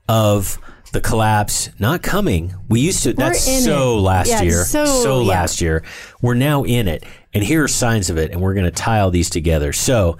of 0.07 0.57
the 0.91 1.01
collapse 1.01 1.69
not 1.79 2.03
coming. 2.03 2.53
We 2.69 2.79
used 2.79 3.03
to 3.03 3.13
that's 3.13 3.43
so 3.65 3.97
it. 3.97 4.01
last 4.01 4.29
Yeah, 4.29 4.41
year. 4.43 4.63
so- 4.63 5.21
yeah. 5.21 5.27
last 5.27 5.59
year. 5.59 5.83
We're 6.21 6.35
now 6.35 6.63
in 6.63 6.87
it. 6.87 7.03
And 7.33 7.43
here 7.43 7.63
are 7.63 7.67
signs 7.67 8.09
of 8.09 8.17
it 8.17 8.31
and 8.31 8.41
we're 8.41 8.53
going 8.53 8.65
to 8.65 8.71
tie 8.71 8.99
all 8.99 9.09
these 9.09 9.29
together. 9.29 9.73
So 9.73 10.17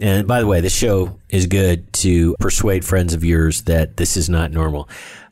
and 0.00 0.28
by 0.28 0.40
the 0.40 0.46
way, 0.46 0.60
this 0.60 0.74
show 0.74 1.18
is 1.28 1.46
good 1.46 1.92
to 1.94 2.36
persuade 2.38 2.84
friends 2.84 3.14
of 3.14 3.24
yours 3.24 3.62
that 3.62 3.96
this 3.96 4.16
is 4.16 4.28
not 4.28 4.52
normal. 4.52 4.88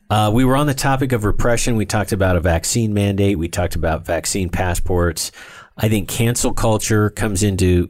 Uh, 0.09 0.31
we 0.33 0.45
were 0.45 0.55
on 0.55 0.67
the 0.67 0.73
topic 0.73 1.11
of 1.11 1.25
repression. 1.25 1.75
We 1.75 1.85
talked 1.85 2.11
about 2.11 2.35
a 2.35 2.39
vaccine 2.39 2.93
mandate. 2.93 3.37
We 3.37 3.47
talked 3.49 3.75
about 3.75 4.05
vaccine 4.05 4.49
passports. 4.49 5.31
I 5.77 5.89
think 5.89 6.07
cancel 6.07 6.53
culture 6.53 7.09
comes 7.09 7.43
into 7.43 7.87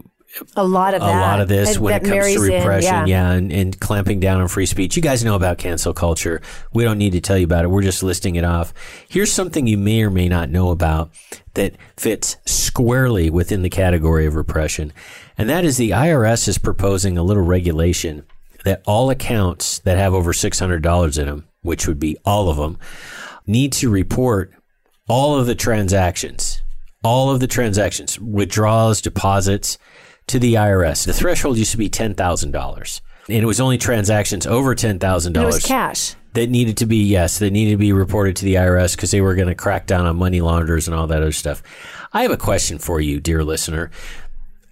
A 0.55 0.63
lot 0.63 0.93
of 0.93 1.01
a 1.01 1.05
that. 1.05 1.21
lot 1.21 1.39
of 1.41 1.47
this 1.47 1.79
when 1.79 1.93
it 1.95 2.03
comes 2.03 2.33
to 2.35 2.43
in, 2.43 2.59
repression, 2.59 3.07
yeah. 3.07 3.31
and, 3.31 3.51
and 3.51 3.79
clamping 3.79 4.19
down 4.19 4.41
on 4.41 4.47
free 4.47 4.65
speech. 4.65 4.95
You 4.95 5.01
guys 5.01 5.23
know 5.23 5.35
about 5.35 5.57
cancel 5.57 5.93
culture. 5.93 6.41
We 6.73 6.83
don't 6.83 6.97
need 6.97 7.13
to 7.13 7.21
tell 7.21 7.37
you 7.37 7.45
about 7.45 7.63
it. 7.63 7.69
We're 7.69 7.81
just 7.81 8.03
listing 8.03 8.35
it 8.35 8.43
off. 8.43 8.73
Here's 9.07 9.31
something 9.31 9.67
you 9.67 9.77
may 9.77 10.03
or 10.03 10.09
may 10.09 10.27
not 10.27 10.49
know 10.49 10.69
about 10.69 11.11
that 11.53 11.75
fits 11.95 12.37
squarely 12.45 13.29
within 13.29 13.61
the 13.63 13.69
category 13.69 14.25
of 14.25 14.35
repression, 14.35 14.93
and 15.37 15.49
that 15.49 15.65
is 15.65 15.77
the 15.77 15.91
IRS 15.91 16.47
is 16.47 16.57
proposing 16.57 17.17
a 17.17 17.23
little 17.23 17.43
regulation 17.43 18.25
that 18.63 18.83
all 18.85 19.09
accounts 19.09 19.79
that 19.79 19.97
have 19.97 20.13
over 20.13 20.33
six 20.33 20.59
hundred 20.59 20.83
dollars 20.83 21.17
in 21.17 21.25
them, 21.27 21.47
which 21.61 21.87
would 21.87 21.99
be 21.99 22.17
all 22.25 22.49
of 22.49 22.57
them, 22.57 22.77
need 23.47 23.71
to 23.71 23.89
report 23.89 24.51
all 25.07 25.39
of 25.39 25.47
the 25.47 25.55
transactions, 25.55 26.61
all 27.07 27.29
of 27.31 27.39
the 27.39 27.47
transactions, 27.47 28.19
withdrawals, 28.19 28.99
deposits 29.01 29.77
to 30.27 30.39
the 30.39 30.55
IRS. 30.55 31.05
The 31.05 31.13
threshold 31.13 31.57
used 31.57 31.71
to 31.71 31.77
be 31.77 31.89
$10,000. 31.89 33.01
And 33.29 33.37
it 33.37 33.45
was 33.45 33.61
only 33.61 33.77
transactions 33.77 34.45
over 34.45 34.75
$10,000 34.75 35.25
And 35.25 35.37
it 35.37 35.45
was 35.45 35.65
cash. 35.65 36.15
that 36.33 36.49
needed 36.49 36.75
to 36.77 36.85
be, 36.85 36.97
yes, 37.03 37.39
that 37.39 37.51
needed 37.51 37.71
to 37.71 37.77
be 37.77 37.93
reported 37.93 38.35
to 38.37 38.45
the 38.45 38.55
IRS 38.55 38.95
because 38.95 39.11
they 39.11 39.21
were 39.21 39.35
going 39.35 39.47
to 39.47 39.55
crack 39.55 39.85
down 39.87 40.05
on 40.05 40.17
money 40.17 40.41
launderers 40.41 40.87
and 40.87 40.95
all 40.95 41.07
that 41.07 41.21
other 41.21 41.31
stuff. 41.31 41.63
I 42.11 42.23
have 42.23 42.31
a 42.31 42.37
question 42.37 42.77
for 42.77 42.99
you, 42.99 43.21
dear 43.21 43.41
listener. 43.43 43.89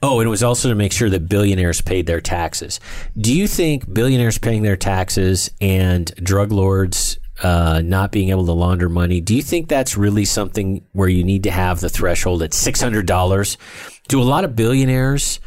Oh, 0.03 0.19
and 0.19 0.27
it 0.27 0.29
was 0.29 0.43
also 0.43 0.67
to 0.69 0.75
make 0.75 0.91
sure 0.91 1.09
that 1.09 1.29
billionaires 1.29 1.79
paid 1.81 2.05
their 2.05 2.21
taxes. 2.21 2.79
Do 3.17 3.33
you 3.33 3.47
think 3.47 3.91
billionaires 3.91 4.37
paying 4.37 4.61
their 4.63 4.75
taxes 4.77 5.49
and 5.61 6.13
drug 6.15 6.51
lords 6.51 7.17
uh, 7.43 7.81
not 7.83 8.11
being 8.11 8.29
able 8.29 8.45
to 8.45 8.51
launder 8.53 8.89
money, 8.89 9.21
do 9.21 9.35
you 9.35 9.41
think 9.41 9.67
that's 9.67 9.97
really 9.97 10.25
something 10.25 10.85
where 10.93 11.09
you 11.09 11.23
need 11.23 11.43
to 11.43 11.51
have 11.51 11.81
the 11.81 11.89
threshold 11.89 12.41
at 12.43 12.51
$600? 12.51 13.57
Do 14.07 14.21
a 14.21 14.23
lot 14.23 14.43
of 14.45 14.55
billionaires 14.55 15.39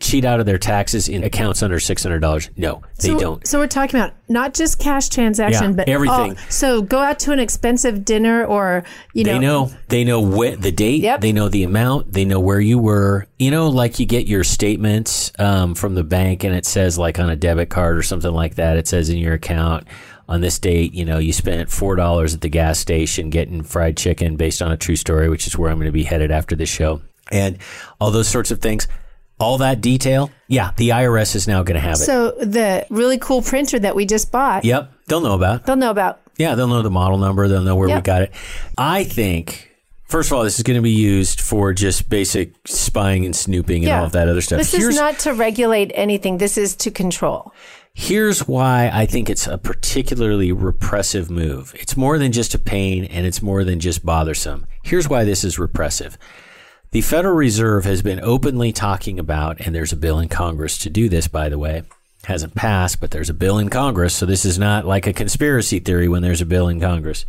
cheat 0.00 0.24
out 0.24 0.40
of 0.40 0.46
their 0.46 0.58
taxes 0.58 1.08
in 1.08 1.22
accounts 1.22 1.62
under 1.62 1.76
$600? 1.78 2.50
No, 2.56 2.82
they 3.00 3.08
so, 3.08 3.18
don't. 3.18 3.46
So 3.46 3.58
we're 3.60 3.68
talking 3.68 3.98
about 4.00 4.12
not 4.28 4.52
just 4.52 4.78
cash 4.80 5.08
transaction, 5.08 5.70
Yeah, 5.70 5.76
but 5.76 5.88
everything. 5.88 6.32
all- 6.32 6.36
so 6.48 6.82
go 6.82 6.98
out 6.98 7.18
to 7.20 7.32
an 7.32 7.38
expensive 7.38 8.04
dinner, 8.04 8.44
or 8.44 8.84
you 9.14 9.24
They 9.24 9.38
know, 9.38 9.66
know. 9.66 9.72
They 9.88 10.04
know 10.04 10.20
what 10.20 10.60
the 10.60 10.72
date. 10.72 11.02
Yep. 11.02 11.20
They 11.20 11.32
know 11.32 11.48
the 11.48 11.62
amount. 11.64 12.12
They 12.12 12.24
know 12.24 12.40
where 12.40 12.60
you 12.60 12.78
were. 12.78 13.26
You 13.38 13.50
know, 13.50 13.68
like 13.68 13.98
you 14.00 14.06
get 14.06 14.26
your 14.26 14.42
statements 14.44 15.30
um, 15.38 15.74
from 15.74 15.94
the 15.94 16.04
bank, 16.04 16.44
and 16.44 16.54
it 16.54 16.66
says 16.66 16.98
like 16.98 17.18
on 17.20 17.30
a 17.30 17.36
debit 17.36 17.68
card 17.70 17.96
or 17.96 18.02
something 18.02 18.32
like 18.32 18.56
that. 18.56 18.76
It 18.76 18.88
says 18.88 19.08
in 19.08 19.18
your 19.18 19.34
account 19.34 19.86
on 20.28 20.40
this 20.40 20.58
date, 20.58 20.94
you 20.94 21.04
know, 21.04 21.18
you 21.18 21.32
spent 21.32 21.70
four 21.70 21.96
dollars 21.96 22.34
at 22.34 22.40
the 22.40 22.48
gas 22.48 22.78
station 22.78 23.30
getting 23.30 23.62
fried 23.62 23.96
chicken, 23.96 24.36
based 24.36 24.62
on 24.62 24.72
a 24.72 24.76
true 24.76 24.96
story, 24.96 25.28
which 25.28 25.46
is 25.46 25.56
where 25.58 25.70
I'm 25.70 25.76
going 25.78 25.86
to 25.86 25.92
be 25.92 26.04
headed 26.04 26.30
after 26.30 26.54
this 26.56 26.68
show, 26.68 27.02
and 27.30 27.58
all 28.00 28.10
those 28.10 28.28
sorts 28.28 28.50
of 28.50 28.60
things. 28.60 28.86
All 29.40 29.58
that 29.58 29.80
detail, 29.80 30.30
yeah, 30.46 30.70
the 30.76 30.90
IRS 30.90 31.34
is 31.34 31.48
now 31.48 31.64
going 31.64 31.74
to 31.74 31.80
have 31.80 31.94
it. 31.94 32.04
So 32.04 32.30
the 32.40 32.86
really 32.90 33.18
cool 33.18 33.42
printer 33.42 33.76
that 33.80 33.96
we 33.96 34.06
just 34.06 34.30
bought, 34.30 34.64
yep, 34.64 34.92
they'll 35.06 35.20
know 35.20 35.34
about. 35.34 35.66
they'll 35.66 35.74
know 35.74 35.90
about. 35.90 36.20
Yeah, 36.38 36.54
they'll 36.54 36.68
know 36.68 36.82
the 36.82 36.90
model 36.90 37.18
number. 37.18 37.48
They'll 37.48 37.62
know 37.62 37.74
where 37.74 37.92
we 37.92 38.00
got 38.02 38.22
it. 38.22 38.32
I 38.78 39.02
think, 39.02 39.70
first 40.04 40.30
of 40.30 40.36
all, 40.36 40.44
this 40.44 40.58
is 40.58 40.62
going 40.62 40.76
to 40.76 40.82
be 40.82 40.90
used 40.92 41.40
for 41.40 41.72
just 41.72 42.08
basic 42.08 42.52
spying 42.68 43.24
and 43.24 43.34
snooping 43.34 43.78
and 43.82 43.88
Yeah. 43.88 43.98
all 44.00 44.06
of 44.06 44.12
that 44.12 44.28
other 44.28 44.40
stuff. 44.42 44.58
This 44.58 44.72
here's, 44.72 44.94
is 44.94 45.00
not 45.00 45.18
to 45.20 45.34
regulate 45.34 45.90
anything. 45.94 46.38
This 46.38 46.56
is 46.56 46.76
to 46.76 46.90
control. 46.92 47.52
Here's 47.94 48.48
why 48.48 48.90
I 48.92 49.06
think 49.06 49.28
it's 49.28 49.46
a 49.46 49.58
particularly 49.58 50.52
repressive 50.52 51.30
move. 51.30 51.74
It's 51.78 51.96
more 51.96 52.18
than 52.18 52.32
just 52.32 52.54
a 52.54 52.58
pain 52.58 53.04
and 53.04 53.26
it's 53.26 53.42
more 53.42 53.64
than 53.64 53.80
just 53.80 54.04
bothersome. 54.04 54.66
Here's 54.82 55.08
why 55.08 55.24
this 55.24 55.44
is 55.44 55.58
repressive. 55.58 56.18
The 56.90 57.00
Federal 57.00 57.34
Reserve 57.34 57.84
has 57.84 58.02
been 58.02 58.20
openly 58.20 58.70
talking 58.70 59.18
about, 59.18 59.60
and 59.60 59.74
there's 59.74 59.92
a 59.92 59.96
bill 59.96 60.18
in 60.18 60.28
Congress 60.28 60.76
to 60.78 60.90
do 60.90 61.08
this, 61.08 61.26
by 61.26 61.48
the 61.48 61.58
way. 61.58 61.84
Hasn't 62.24 62.54
passed, 62.54 63.00
but 63.00 63.10
there's 63.10 63.30
a 63.30 63.34
bill 63.34 63.58
in 63.58 63.70
Congress, 63.70 64.14
so 64.14 64.26
this 64.26 64.44
is 64.44 64.58
not 64.58 64.84
like 64.84 65.06
a 65.06 65.14
conspiracy 65.14 65.78
theory 65.78 66.06
when 66.06 66.20
there's 66.20 66.42
a 66.42 66.46
bill 66.46 66.68
in 66.68 66.80
Congress. 66.80 67.24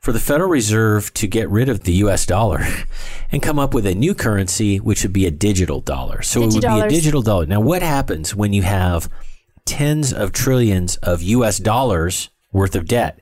For 0.00 0.12
the 0.12 0.20
Federal 0.20 0.48
Reserve 0.48 1.12
to 1.14 1.26
get 1.26 1.50
rid 1.50 1.68
of 1.68 1.82
the 1.82 1.94
US 1.94 2.24
dollar 2.24 2.64
and 3.32 3.42
come 3.42 3.58
up 3.58 3.74
with 3.74 3.84
a 3.84 3.96
new 3.96 4.14
currency, 4.14 4.78
which 4.78 5.02
would 5.02 5.12
be 5.12 5.26
a 5.26 5.30
digital 5.32 5.80
dollar. 5.80 6.22
So 6.22 6.42
it 6.42 6.52
would 6.52 6.62
be 6.62 6.80
a 6.80 6.88
digital 6.88 7.22
dollar. 7.22 7.46
Now, 7.46 7.60
what 7.60 7.82
happens 7.82 8.32
when 8.32 8.52
you 8.52 8.62
have 8.62 9.08
tens 9.66 10.12
of 10.12 10.32
trillions 10.32 10.96
of 10.96 11.22
US 11.22 11.58
dollars 11.58 12.30
worth 12.52 12.74
of 12.74 12.86
debt? 12.86 13.20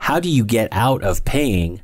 How 0.00 0.20
do 0.20 0.28
you 0.28 0.44
get 0.44 0.68
out 0.72 1.02
of 1.02 1.24
paying 1.24 1.82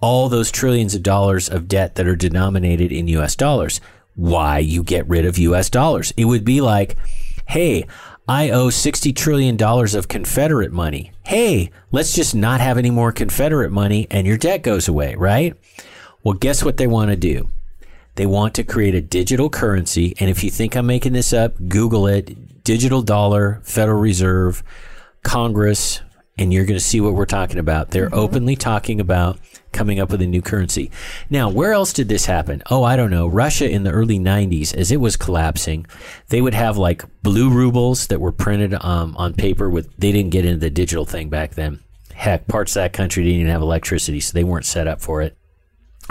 all 0.00 0.28
those 0.28 0.50
trillions 0.50 0.94
of 0.94 1.02
dollars 1.02 1.48
of 1.48 1.68
debt 1.68 1.94
that 1.94 2.08
are 2.08 2.16
denominated 2.16 2.90
in 2.90 3.08
US 3.08 3.36
dollars. 3.36 3.80
Why 4.14 4.58
you 4.58 4.82
get 4.82 5.08
rid 5.08 5.24
of 5.24 5.38
US 5.38 5.70
dollars. 5.70 6.12
It 6.16 6.24
would 6.24 6.44
be 6.44 6.60
like, 6.60 6.96
hey, 7.46 7.86
I 8.26 8.50
owe 8.50 8.68
$60 8.68 9.14
trillion 9.14 9.60
of 9.60 10.08
Confederate 10.08 10.72
money. 10.72 11.12
Hey, 11.24 11.70
let's 11.90 12.14
just 12.14 12.34
not 12.34 12.60
have 12.60 12.78
any 12.78 12.90
more 12.90 13.12
Confederate 13.12 13.72
money 13.72 14.06
and 14.10 14.26
your 14.26 14.38
debt 14.38 14.62
goes 14.62 14.88
away, 14.88 15.14
right? 15.16 15.54
Well, 16.22 16.34
guess 16.34 16.64
what 16.64 16.76
they 16.76 16.86
want 16.86 17.10
to 17.10 17.16
do? 17.16 17.50
They 18.20 18.26
want 18.26 18.52
to 18.56 18.64
create 18.64 18.94
a 18.94 19.00
digital 19.00 19.48
currency. 19.48 20.14
And 20.20 20.28
if 20.28 20.44
you 20.44 20.50
think 20.50 20.76
I'm 20.76 20.84
making 20.84 21.14
this 21.14 21.32
up, 21.32 21.54
Google 21.68 22.06
it 22.06 22.62
digital 22.64 23.00
dollar, 23.00 23.62
Federal 23.64 23.98
Reserve, 23.98 24.62
Congress, 25.22 26.02
and 26.36 26.52
you're 26.52 26.66
going 26.66 26.78
to 26.78 26.84
see 26.84 27.00
what 27.00 27.14
we're 27.14 27.24
talking 27.24 27.58
about. 27.58 27.92
They're 27.92 28.14
openly 28.14 28.56
talking 28.56 29.00
about 29.00 29.38
coming 29.72 30.00
up 30.00 30.10
with 30.10 30.20
a 30.20 30.26
new 30.26 30.42
currency. 30.42 30.90
Now, 31.30 31.48
where 31.48 31.72
else 31.72 31.94
did 31.94 32.10
this 32.10 32.26
happen? 32.26 32.62
Oh, 32.68 32.84
I 32.84 32.94
don't 32.94 33.10
know. 33.10 33.26
Russia 33.26 33.70
in 33.70 33.84
the 33.84 33.90
early 33.90 34.18
90s, 34.18 34.74
as 34.74 34.92
it 34.92 35.00
was 35.00 35.16
collapsing, 35.16 35.86
they 36.28 36.42
would 36.42 36.52
have 36.52 36.76
like 36.76 37.02
blue 37.22 37.48
rubles 37.48 38.08
that 38.08 38.20
were 38.20 38.32
printed 38.32 38.74
um, 38.84 39.16
on 39.16 39.32
paper 39.32 39.70
with, 39.70 39.96
they 39.96 40.12
didn't 40.12 40.32
get 40.32 40.44
into 40.44 40.60
the 40.60 40.68
digital 40.68 41.06
thing 41.06 41.30
back 41.30 41.54
then. 41.54 41.80
Heck, 42.12 42.46
parts 42.48 42.76
of 42.76 42.82
that 42.82 42.92
country 42.92 43.24
didn't 43.24 43.40
even 43.40 43.50
have 43.50 43.62
electricity, 43.62 44.20
so 44.20 44.34
they 44.34 44.44
weren't 44.44 44.66
set 44.66 44.86
up 44.86 45.00
for 45.00 45.22
it. 45.22 45.38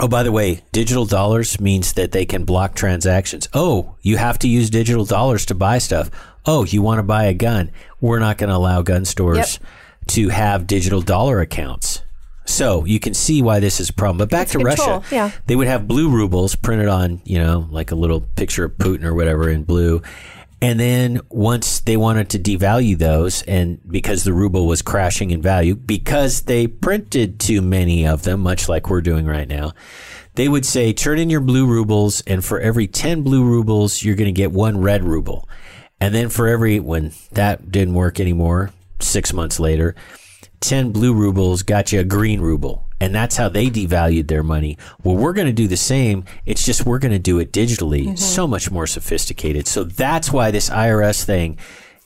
Oh, 0.01 0.07
by 0.07 0.23
the 0.23 0.31
way, 0.31 0.61
digital 0.71 1.05
dollars 1.05 1.59
means 1.59 1.93
that 1.93 2.11
they 2.11 2.25
can 2.25 2.45
block 2.45 2.75
transactions. 2.75 3.49
Oh, 3.53 3.95
you 4.01 4.17
have 4.17 4.39
to 4.39 4.47
use 4.47 4.69
digital 4.69 5.05
dollars 5.05 5.45
to 5.47 5.55
buy 5.55 5.77
stuff. 5.77 6.09
Oh, 6.45 6.63
you 6.65 6.81
want 6.81 6.99
to 6.99 7.03
buy 7.03 7.25
a 7.25 7.33
gun. 7.33 7.71
We're 7.99 8.19
not 8.19 8.37
going 8.37 8.49
to 8.49 8.55
allow 8.55 8.81
gun 8.81 9.05
stores 9.05 9.59
Yep. 9.61 9.69
to 10.07 10.29
have 10.29 10.67
digital 10.67 11.01
dollar 11.01 11.41
accounts. 11.41 12.01
So 12.45 12.83
you 12.85 12.99
can 12.99 13.13
see 13.13 13.41
why 13.43 13.59
this 13.59 13.79
is 13.79 13.89
a 13.89 13.93
problem. 13.93 14.17
But 14.17 14.29
back 14.31 14.47
to 14.47 14.57
control, 14.57 14.99
Russia, 15.01 15.15
yeah. 15.15 15.31
they 15.45 15.55
would 15.55 15.67
have 15.67 15.87
blue 15.87 16.09
rubles 16.09 16.55
printed 16.55 16.87
on, 16.87 17.21
you 17.23 17.37
know, 17.37 17.67
like 17.69 17.91
a 17.91 17.95
little 17.95 18.21
picture 18.21 18.65
of 18.65 18.71
Putin 18.77 19.03
or 19.03 19.13
whatever 19.13 19.49
in 19.49 19.63
blue. 19.63 20.01
And 20.61 20.79
then 20.79 21.21
once 21.29 21.79
they 21.79 21.95
wanted 21.95 22.29
to 22.31 22.39
devalue 22.39 22.97
those, 22.97 23.43
and 23.43 23.79
because 23.89 24.23
the 24.23 24.33
ruble 24.33 24.67
was 24.67 24.81
crashing 24.81 25.31
in 25.31 25.41
value, 25.41 25.73
because 25.75 26.41
they 26.41 26.67
printed 26.67 27.39
too 27.39 27.61
many 27.61 28.05
of 28.05 28.23
them, 28.23 28.41
much 28.41 28.67
like 28.67 28.89
we're 28.89 29.01
doing 29.01 29.25
right 29.25 29.47
now, 29.47 29.71
they 30.35 30.49
would 30.49 30.65
say, 30.65 30.91
turn 30.91 31.17
in 31.17 31.29
your 31.29 31.39
blue 31.39 31.65
rubles, 31.65 32.21
and 32.21 32.43
for 32.43 32.59
every 32.59 32.87
10 32.87 33.23
blue 33.23 33.43
rubles, 33.43 34.03
you're 34.03 34.15
going 34.15 34.33
to 34.33 34.37
get 34.37 34.51
one 34.51 34.81
red 34.81 35.03
ruble. 35.03 35.47
And 36.01 36.13
then 36.13 36.29
for 36.29 36.47
every, 36.47 36.79
when 36.79 37.13
that 37.31 37.71
didn't 37.71 37.93
work 37.93 38.19
anymore, 38.19 38.71
six 38.99 39.33
months 39.33 39.59
later, 39.59 39.95
10 40.59 40.91
blue 40.91 41.13
rubles 41.13 41.63
got 41.63 41.91
you 41.93 42.01
a 42.01 42.03
green 42.03 42.41
ruble. 42.41 42.88
And 43.01 43.15
that's 43.15 43.37
how 43.37 43.49
they 43.49 43.67
devalued 43.67 44.27
their 44.27 44.43
money. 44.43 44.77
Well, 45.03 45.15
we're 45.15 45.33
going 45.33 45.47
to 45.47 45.53
do 45.53 45.67
the 45.67 45.77
same. 45.77 46.25
It's 46.45 46.65
just 46.65 46.85
we're 46.85 46.99
going 46.99 47.13
to 47.13 47.19
do 47.19 47.39
it 47.39 47.51
digitally, 47.53 48.17
so 48.17 48.45
much 48.47 48.69
more 48.71 48.87
sophisticated. 48.87 49.67
So 49.67 49.83
that's 49.83 50.31
why 50.31 50.51
this 50.51 50.69
IRS 50.69 51.23
thing 51.23 51.57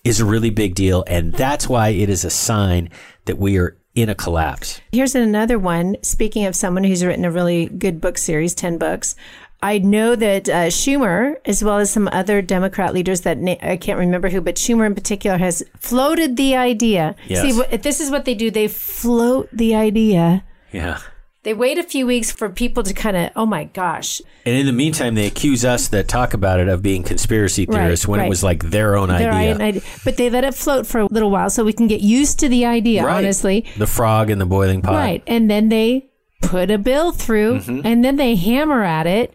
is 0.03 0.19
a 0.19 0.25
really 0.25 0.49
big 0.49 0.75
deal. 0.75 1.03
And 1.07 1.33
that's 1.33 1.67
why 1.67 1.89
it 1.89 2.09
is 2.09 2.23
a 2.23 2.29
sign 2.29 2.89
that 3.25 3.37
we 3.37 3.57
are 3.57 3.75
in 3.95 4.09
a 4.09 4.15
collapse. 4.15 4.81
Here's 4.91 5.15
another 5.15 5.57
one. 5.59 5.97
Speaking 6.03 6.45
of 6.45 6.55
someone 6.55 6.83
who's 6.83 7.05
written 7.05 7.25
a 7.25 7.31
really 7.31 7.67
good 7.67 8.01
book 8.01 8.17
series, 8.17 8.53
10 8.53 8.77
books. 8.77 9.15
I 9.61 9.77
know 9.77 10.15
that 10.17 10.49
uh, 10.49 10.67
Schumer, 10.67 11.35
as 11.45 11.63
well 11.63 11.77
as 11.77 11.89
some 11.89 12.09
other 12.11 12.41
Democrat 12.41 12.93
leaders 12.93 13.21
that 13.21 13.37
na- 13.37 13.55
I 13.61 13.77
can't 13.77 13.97
remember 13.97 14.27
who, 14.29 14.41
but 14.41 14.55
Schumer 14.55 14.85
in 14.85 14.93
particular 14.93 15.37
has 15.37 15.63
floated 15.79 16.35
the 16.35 16.57
idea. 16.57 17.15
Yes. 17.29 17.41
See, 17.43 17.61
wh- 17.61 17.81
this 17.81 18.01
is 18.01 18.11
what 18.11 18.25
they 18.25 18.33
do. 18.35 18.51
They 18.51 18.67
float 18.67 19.47
the 19.53 19.73
idea. 19.73 20.43
Yeah. 20.73 20.99
They 21.43 21.53
wait 21.53 21.77
a 21.77 21.83
few 21.83 22.07
weeks 22.07 22.31
for 22.31 22.47
people 22.47 22.83
to 22.83 22.93
kind 22.93 23.17
of, 23.17 23.29
oh 23.35 23.45
my 23.45 23.65
gosh, 23.65 24.21
And 24.45 24.55
in 24.55 24.65
the 24.65 24.71
meantime, 24.71 25.15
they 25.15 25.27
accuse 25.27 25.65
us 25.65 25.89
that 25.89 26.07
talk 26.07 26.33
about 26.33 26.61
it 26.61 26.69
of 26.69 26.81
being 26.81 27.03
conspiracy 27.03 27.65
Right, 27.65 27.79
theorists 27.79 28.07
when 28.07 28.21
right. 28.21 28.27
it 28.27 28.29
was 28.29 28.43
like 28.45 28.63
their 28.63 28.95
own 28.95 29.09
their 29.09 29.29
idea. 29.33 29.57
idea. 29.57 29.81
But 30.05 30.15
they 30.15 30.29
let 30.29 30.45
it 30.45 30.55
float 30.55 30.87
for 30.87 30.99
a 31.01 31.05
little 31.07 31.29
while 31.31 31.49
so 31.49 31.65
we 31.65 31.73
can 31.73 31.87
get 31.87 31.99
used 31.99 32.39
to 32.39 32.47
the 32.47 32.65
idea, 32.65 33.03
Right. 33.05 33.17
honestly. 33.17 33.65
The 33.77 33.87
frog 33.87 34.29
in 34.29 34.39
the 34.39 34.45
boiling 34.45 34.81
pot. 34.81 34.93
Right. 34.93 35.21
And 35.27 35.51
then 35.51 35.67
they 35.67 36.09
put 36.41 36.71
a 36.71 36.77
bill 36.77 37.11
through 37.11 37.59
Mm-hmm. 37.59 37.81
and 37.85 38.05
then 38.05 38.15
they 38.15 38.35
hammer 38.35 38.83
at 38.83 39.05
it 39.05 39.33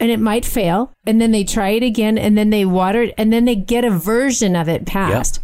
and 0.00 0.10
it 0.10 0.18
might 0.18 0.44
fail. 0.44 0.92
And 1.06 1.20
then 1.20 1.30
they 1.30 1.44
try 1.44 1.68
it 1.70 1.84
again 1.84 2.18
and 2.18 2.36
then 2.36 2.50
they 2.50 2.64
water 2.64 3.02
it 3.04 3.14
and 3.16 3.32
then 3.32 3.44
they 3.44 3.54
get 3.54 3.84
a 3.84 3.90
version 3.90 4.56
of 4.56 4.68
it 4.68 4.86
passed. 4.86 5.40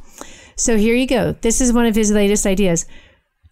So 0.57 0.77
here 0.77 0.97
you 0.97 1.07
go. 1.07 1.37
This 1.41 1.61
is 1.61 1.73
one 1.73 1.87
of 1.87 1.95
his 1.95 2.11
latest 2.11 2.47
ideas 2.47 2.85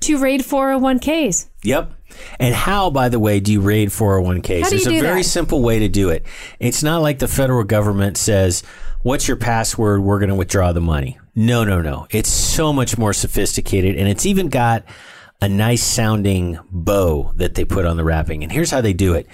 to 0.03 0.18
raid 0.18 0.42
401ks. 0.42 1.48
Yep. 1.62 1.92
And 2.38 2.55
how, 2.55 2.90
by 2.90 3.09
the 3.09 3.18
way, 3.18 3.40
do 3.40 3.53
you 3.53 3.61
raid 3.61 3.88
401ks? 3.88 4.62
How 4.62 4.68
do 4.68 4.76
There's 4.76 4.86
you 4.86 4.98
a 4.98 5.03
very 5.03 5.22
that? 5.22 5.28
simple 5.28 5.62
way 5.62 5.78
to 5.78 5.88
do 5.88 6.11
it. 6.11 6.26
It's 6.61 6.82
not 6.82 7.03
like 7.03 7.18
the 7.18 7.28
federal 7.28 7.64
government 7.64 8.16
says, 8.16 8.62
What's 9.03 9.26
your 9.26 9.36
password? 9.36 10.03
We're 10.03 10.20
going 10.20 10.28
to 10.28 10.36
withdraw 10.36 10.72
the 10.72 10.80
money. 10.80 11.18
No, 11.34 11.64
no, 11.64 11.82
no. 11.82 12.07
It's 12.11 12.28
so 12.28 12.72
much 12.72 12.96
more 12.96 13.12
sophisticated. 13.12 13.96
And 13.96 14.09
it's 14.09 14.24
even 14.24 14.48
got 14.48 14.84
a 15.40 15.48
nice 15.48 15.82
sounding 15.82 16.61
bow 16.70 17.32
that 17.34 17.57
they 17.57 17.64
put 17.64 17.84
on 17.84 17.96
the 17.96 18.05
wrapping. 18.05 18.44
And 18.44 18.53
here's 18.53 18.70
how 18.70 18.80
they 18.80 18.92
do 18.92 19.14
it. 19.14 19.26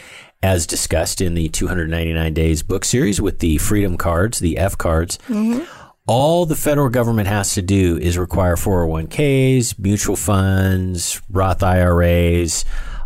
As 0.42 0.66
discussed 0.66 1.20
in 1.20 1.34
the 1.34 1.48
299 1.48 2.32
Days 2.32 2.62
book 2.62 2.84
series 2.84 3.20
with 3.20 3.40
the 3.40 3.58
Freedom 3.58 3.98
Cards, 3.98 4.38
the 4.38 4.56
F 4.56 4.78
cards, 4.78 5.18
mm-hmm. 5.28 5.64
All 6.08 6.46
the 6.46 6.56
federal 6.56 6.88
government 6.88 7.28
has 7.28 7.52
to 7.54 7.62
do 7.62 7.96
is 7.98 8.16
require 8.18 8.56
401ks, 8.56 9.78
mutual 9.78 10.16
funds, 10.16 11.20
Roth 11.30 11.62
IRAs, 11.62 12.64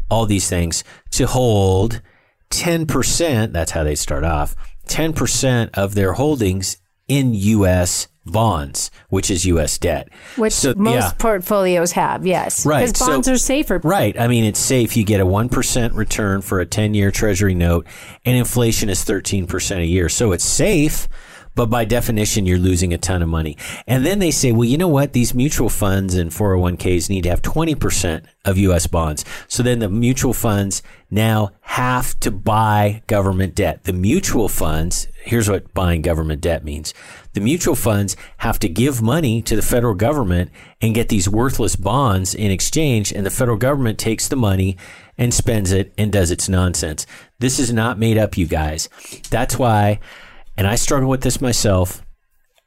all 0.09 0.25
these 0.25 0.49
things 0.49 0.85
to 1.11 1.27
hold 1.27 2.01
10%, 2.51 3.53
that's 3.53 3.73
how 3.73 3.83
they 3.83 3.95
start 3.95 4.25
off, 4.25 4.55
10% 4.89 5.71
of 5.75 5.95
their 5.95 6.13
holdings 6.15 6.77
in 7.09 7.35
U.S. 7.35 8.09
bonds, 8.25 8.91
which 9.09 9.31
is 9.31 9.45
U.S. 9.47 9.79
debt. 9.79 10.09
Which 10.37 10.53
So, 10.53 10.75
most 10.77 10.95
yeah. 10.95 11.13
portfolios 11.19 11.93
have, 11.93 12.25
yes. 12.27 12.65
Right, 12.65 12.87
Because 12.87 12.99
so- 12.99 13.07
bonds 13.07 13.29
are 13.29 13.37
safer. 13.39 13.81
Right. 13.83 14.19
I 14.19 14.29
mean, 14.29 14.45
it's 14.45 14.61
safe. 14.61 14.97
You 14.97 15.05
get 15.05 15.21
a 15.21 15.27
1% 15.27 15.95
return 15.97 16.41
for 16.43 16.61
a 16.61 16.67
10 16.67 16.95
year 16.95 17.11
treasury 17.11 17.55
note, 17.55 17.87
and 18.25 18.37
inflation 18.37 18.89
is 18.89 19.05
13% 19.05 19.79
a 19.79 19.85
year. 19.87 20.09
So 20.09 20.33
it's 20.33 20.45
safe, 20.45 21.09
but 21.55 21.67
by 21.67 21.85
definition, 21.85 22.47
you're 22.47 22.59
losing 22.59 22.93
a 22.95 22.99
ton 22.99 23.23
of 23.23 23.29
money. 23.29 23.57
And 23.87 24.07
then 24.07 24.19
they 24.19 24.31
say, 24.31 24.53
well, 24.53 24.65
you 24.65 24.79
know 24.79 24.89
what? 24.89 25.13
These 25.13 25.35
mutual 25.35 25.69
funds 25.69 26.15
and 26.15 26.31
401ks 26.31 27.11
need 27.11 27.23
to 27.23 27.31
have 27.31 27.43
20% 27.43 28.25
of 28.45 28.59
U.S. 28.59 28.87
bonds. 28.87 29.25
So 29.49 29.63
then 29.63 29.79
the 29.79 29.89
mutual 29.89 30.33
funds 30.33 30.83
now 31.11 31.51
have 31.61 32.19
to 32.21 32.31
buy 32.31 33.03
government 33.07 33.55
debt. 33.55 33.85
The 33.85 33.93
mutual 33.93 34.49
funds, 34.49 35.09
here's 35.23 35.49
what 35.49 35.73
buying 35.75 36.03
government 36.03 36.41
debt 36.41 36.65
means. 36.65 36.95
The 37.35 37.41
mutual 37.41 37.75
funds 37.75 38.17
have 38.39 38.59
to 38.61 38.69
give 38.69 39.03
money 39.03 39.43
to 39.43 39.55
the 39.55 39.63
federal 39.63 39.95
government 39.95 40.51
and 40.81 40.95
get 40.95 41.09
these 41.09 41.29
worthless 41.29 41.77
bonds 41.77 42.35
in 42.35 42.51
exchange, 42.51 43.13
and 43.13 43.25
the 43.25 43.31
federal 43.31 43.57
government 43.59 43.99
takes 43.99 44.27
the 44.29 44.37
money 44.37 44.77
and 45.19 45.33
spends 45.33 45.71
it 45.71 45.93
and 45.97 46.11
does 46.11 46.31
its 46.31 46.49
nonsense. 46.49 47.07
This 47.39 47.59
is 47.59 47.73
not 47.73 47.99
made 47.99 48.19
up, 48.19 48.37
you 48.37 48.47
guys. 48.47 48.89
That's 49.31 49.59
why, 49.59 50.01
and 50.63 50.69
I 50.69 50.77
struggle 50.77 51.09
with 51.09 51.23
this 51.23 51.41
myself. 51.41 52.07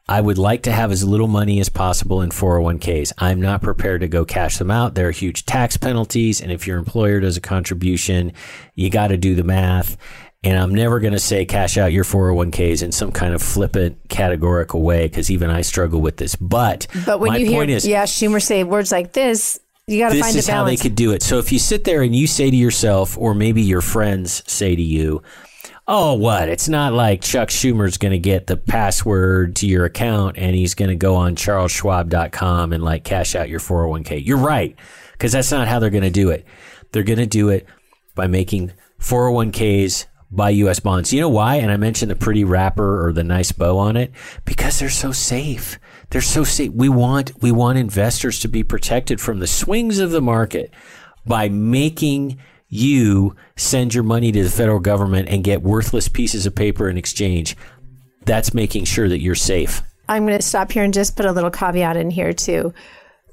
I 0.09 0.19
would 0.19 0.37
like 0.37 0.63
to 0.63 0.71
have 0.73 0.91
as 0.91 1.05
little 1.05 1.29
money 1.29 1.61
as 1.61 1.69
possible 1.69 2.21
in 2.21 2.29
401ks. 2.29 3.13
I'm 3.17 3.41
not 3.41 3.61
prepared 3.61 4.01
to 4.01 4.09
go 4.09 4.25
cash 4.25 4.57
them 4.57 4.69
out. 4.69 4.95
There 4.95 5.07
are 5.07 5.11
huge 5.11 5.45
tax 5.45 5.77
penalties. 5.77 6.41
And 6.41 6.51
if 6.51 6.67
your 6.67 6.77
employer 6.77 7.21
does 7.21 7.37
a 7.37 7.41
contribution, 7.41 8.33
you 8.73 8.89
got 8.89 9.07
to 9.07 9.17
do 9.17 9.33
the 9.33 9.45
math. 9.45 9.95
And 10.43 10.59
I'm 10.59 10.75
never 10.75 10.99
going 10.99 11.13
to 11.13 11.19
say 11.19 11.45
cash 11.45 11.77
out 11.77 11.93
your 11.93 12.03
401ks 12.03 12.83
in 12.83 12.91
some 12.91 13.13
kind 13.13 13.33
of 13.33 13.41
flippant, 13.41 14.09
categorical 14.09 14.81
way 14.81 15.07
because 15.07 15.31
even 15.31 15.49
I 15.49 15.61
struggle 15.61 16.01
with 16.01 16.17
this. 16.17 16.35
But, 16.35 16.87
But 17.05 17.21
when 17.21 17.31
my 17.31 17.37
you 17.37 17.45
hear, 17.45 17.63
is, 17.63 17.87
yeah, 17.87 18.03
Schumer 18.03 18.41
say 18.41 18.65
words 18.65 18.91
like 18.91 19.13
this, 19.13 19.57
you 19.87 19.99
got 19.99 20.09
to 20.09 20.15
find 20.15 20.19
a 20.19 20.19
balance. 20.19 20.33
this 20.35 20.43
is 20.43 20.49
how 20.49 20.65
they 20.65 20.75
could 20.75 20.95
do 20.95 21.13
it. 21.13 21.23
So 21.23 21.39
if 21.39 21.53
you 21.53 21.59
sit 21.59 21.85
there 21.85 22.01
and 22.01 22.13
you 22.13 22.27
say 22.27 22.51
to 22.51 22.57
yourself, 22.57 23.17
or 23.17 23.33
maybe 23.33 23.61
your 23.61 23.79
friends 23.79 24.43
say 24.51 24.75
to 24.75 24.81
you, 24.81 25.23
"Oh, 25.87 26.13
what? 26.13 26.49
It's 26.49 26.67
not 26.67 26.93
like 26.93 27.21
Chuck 27.21 27.49
Schumer's 27.49 27.97
going 27.97 28.11
to 28.11 28.19
get 28.19 28.47
the 28.47 28.57
password 28.57 29.55
to 29.57 29.67
your 29.67 29.85
account 29.85 30.37
and 30.37 30.55
he's 30.55 30.73
going 30.73 30.89
to 30.89 30.95
go 30.95 31.15
on 31.15 31.35
charlesschwab.com 31.35 32.73
and 32.73 32.83
like 32.83 33.03
cash 33.03 33.35
out 33.35 33.49
your 33.49 33.59
401k." 33.59 34.25
You're 34.25 34.37
right, 34.37 34.75
because 35.13 35.31
that's 35.31 35.51
not 35.51 35.67
how 35.67 35.79
they're 35.79 35.89
going 35.89 36.03
to 36.03 36.09
do 36.09 36.29
it. 36.29 36.45
They're 36.91 37.03
going 37.03 37.19
to 37.19 37.25
do 37.25 37.49
it 37.49 37.67
by 38.15 38.27
making 38.27 38.71
401ks 38.99 40.05
buy 40.31 40.49
U.S. 40.49 40.79
bonds. 40.79 41.13
You 41.13 41.21
know 41.21 41.29
why? 41.29 41.55
And 41.55 41.71
I 41.71 41.77
mentioned 41.77 42.11
the 42.11 42.15
pretty 42.15 42.43
wrapper 42.43 43.05
or 43.05 43.13
the 43.13 43.23
nice 43.23 43.51
bow 43.51 43.77
on 43.77 43.95
it 43.97 44.11
because 44.43 44.79
they're 44.79 44.89
so 44.89 45.11
safe. 45.11 45.79
They're 46.09 46.21
so 46.21 46.43
safe. 46.43 46.71
We 46.71 46.89
want 46.89 47.31
we 47.41 47.51
want 47.51 47.77
investors 47.77 48.39
to 48.41 48.47
be 48.47 48.63
protected 48.63 49.19
from 49.19 49.39
the 49.39 49.47
swings 49.47 49.99
of 49.99 50.11
the 50.11 50.21
market 50.21 50.71
by 51.25 51.49
making 51.49 52.37
you 52.67 53.35
send 53.55 53.93
your 53.93 54.03
money 54.03 54.31
to 54.31 54.43
the 54.43 54.49
federal 54.49 54.79
government 54.79 55.29
and 55.29 55.43
get 55.43 55.61
worthless 55.61 56.07
pieces 56.07 56.45
of 56.45 56.55
paper 56.55 56.89
in 56.89 56.97
exchange. 56.97 57.55
That's 58.25 58.53
making 58.53 58.85
sure 58.85 59.07
that 59.07 59.21
you're 59.21 59.35
safe. 59.35 59.81
I'm 60.07 60.25
going 60.25 60.37
to 60.37 60.45
stop 60.45 60.71
here 60.71 60.83
and 60.83 60.93
just 60.93 61.15
put 61.15 61.25
a 61.25 61.31
little 61.31 61.51
caveat 61.51 61.97
in 61.97 62.09
here 62.11 62.33
too. 62.33 62.73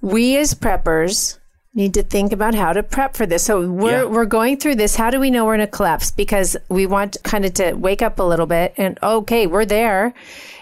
We 0.01 0.37
as 0.37 0.55
preppers 0.55 1.39
need 1.75 1.95
to 1.95 2.03
think 2.03 2.33
about 2.33 2.55
how 2.55 2.73
to 2.73 2.83
prep 2.83 3.17
for 3.17 3.25
this. 3.25 3.43
So 3.45 3.67
we're 3.71 4.03
Yeah. 4.03 4.05
we're 4.05 4.27
going 4.27 4.59
through 4.59 4.75
this. 4.75 4.97
How 4.97 5.11
do 5.11 5.19
we 5.19 5.31
know 5.31 5.47
we're 5.47 5.55
in 5.55 5.61
a 5.61 5.67
collapse? 5.67 6.11
Because 6.11 6.57
we 6.69 6.87
want 6.87 7.17
kind 7.23 7.45
of 7.47 7.55
to 7.55 7.73
wake 7.73 8.03
up 8.03 8.19
a 8.19 8.23
little 8.23 8.47
bit 8.47 8.75
and 8.77 8.99
okay, 9.03 9.47
we're 9.47 9.65
there. 9.65 10.13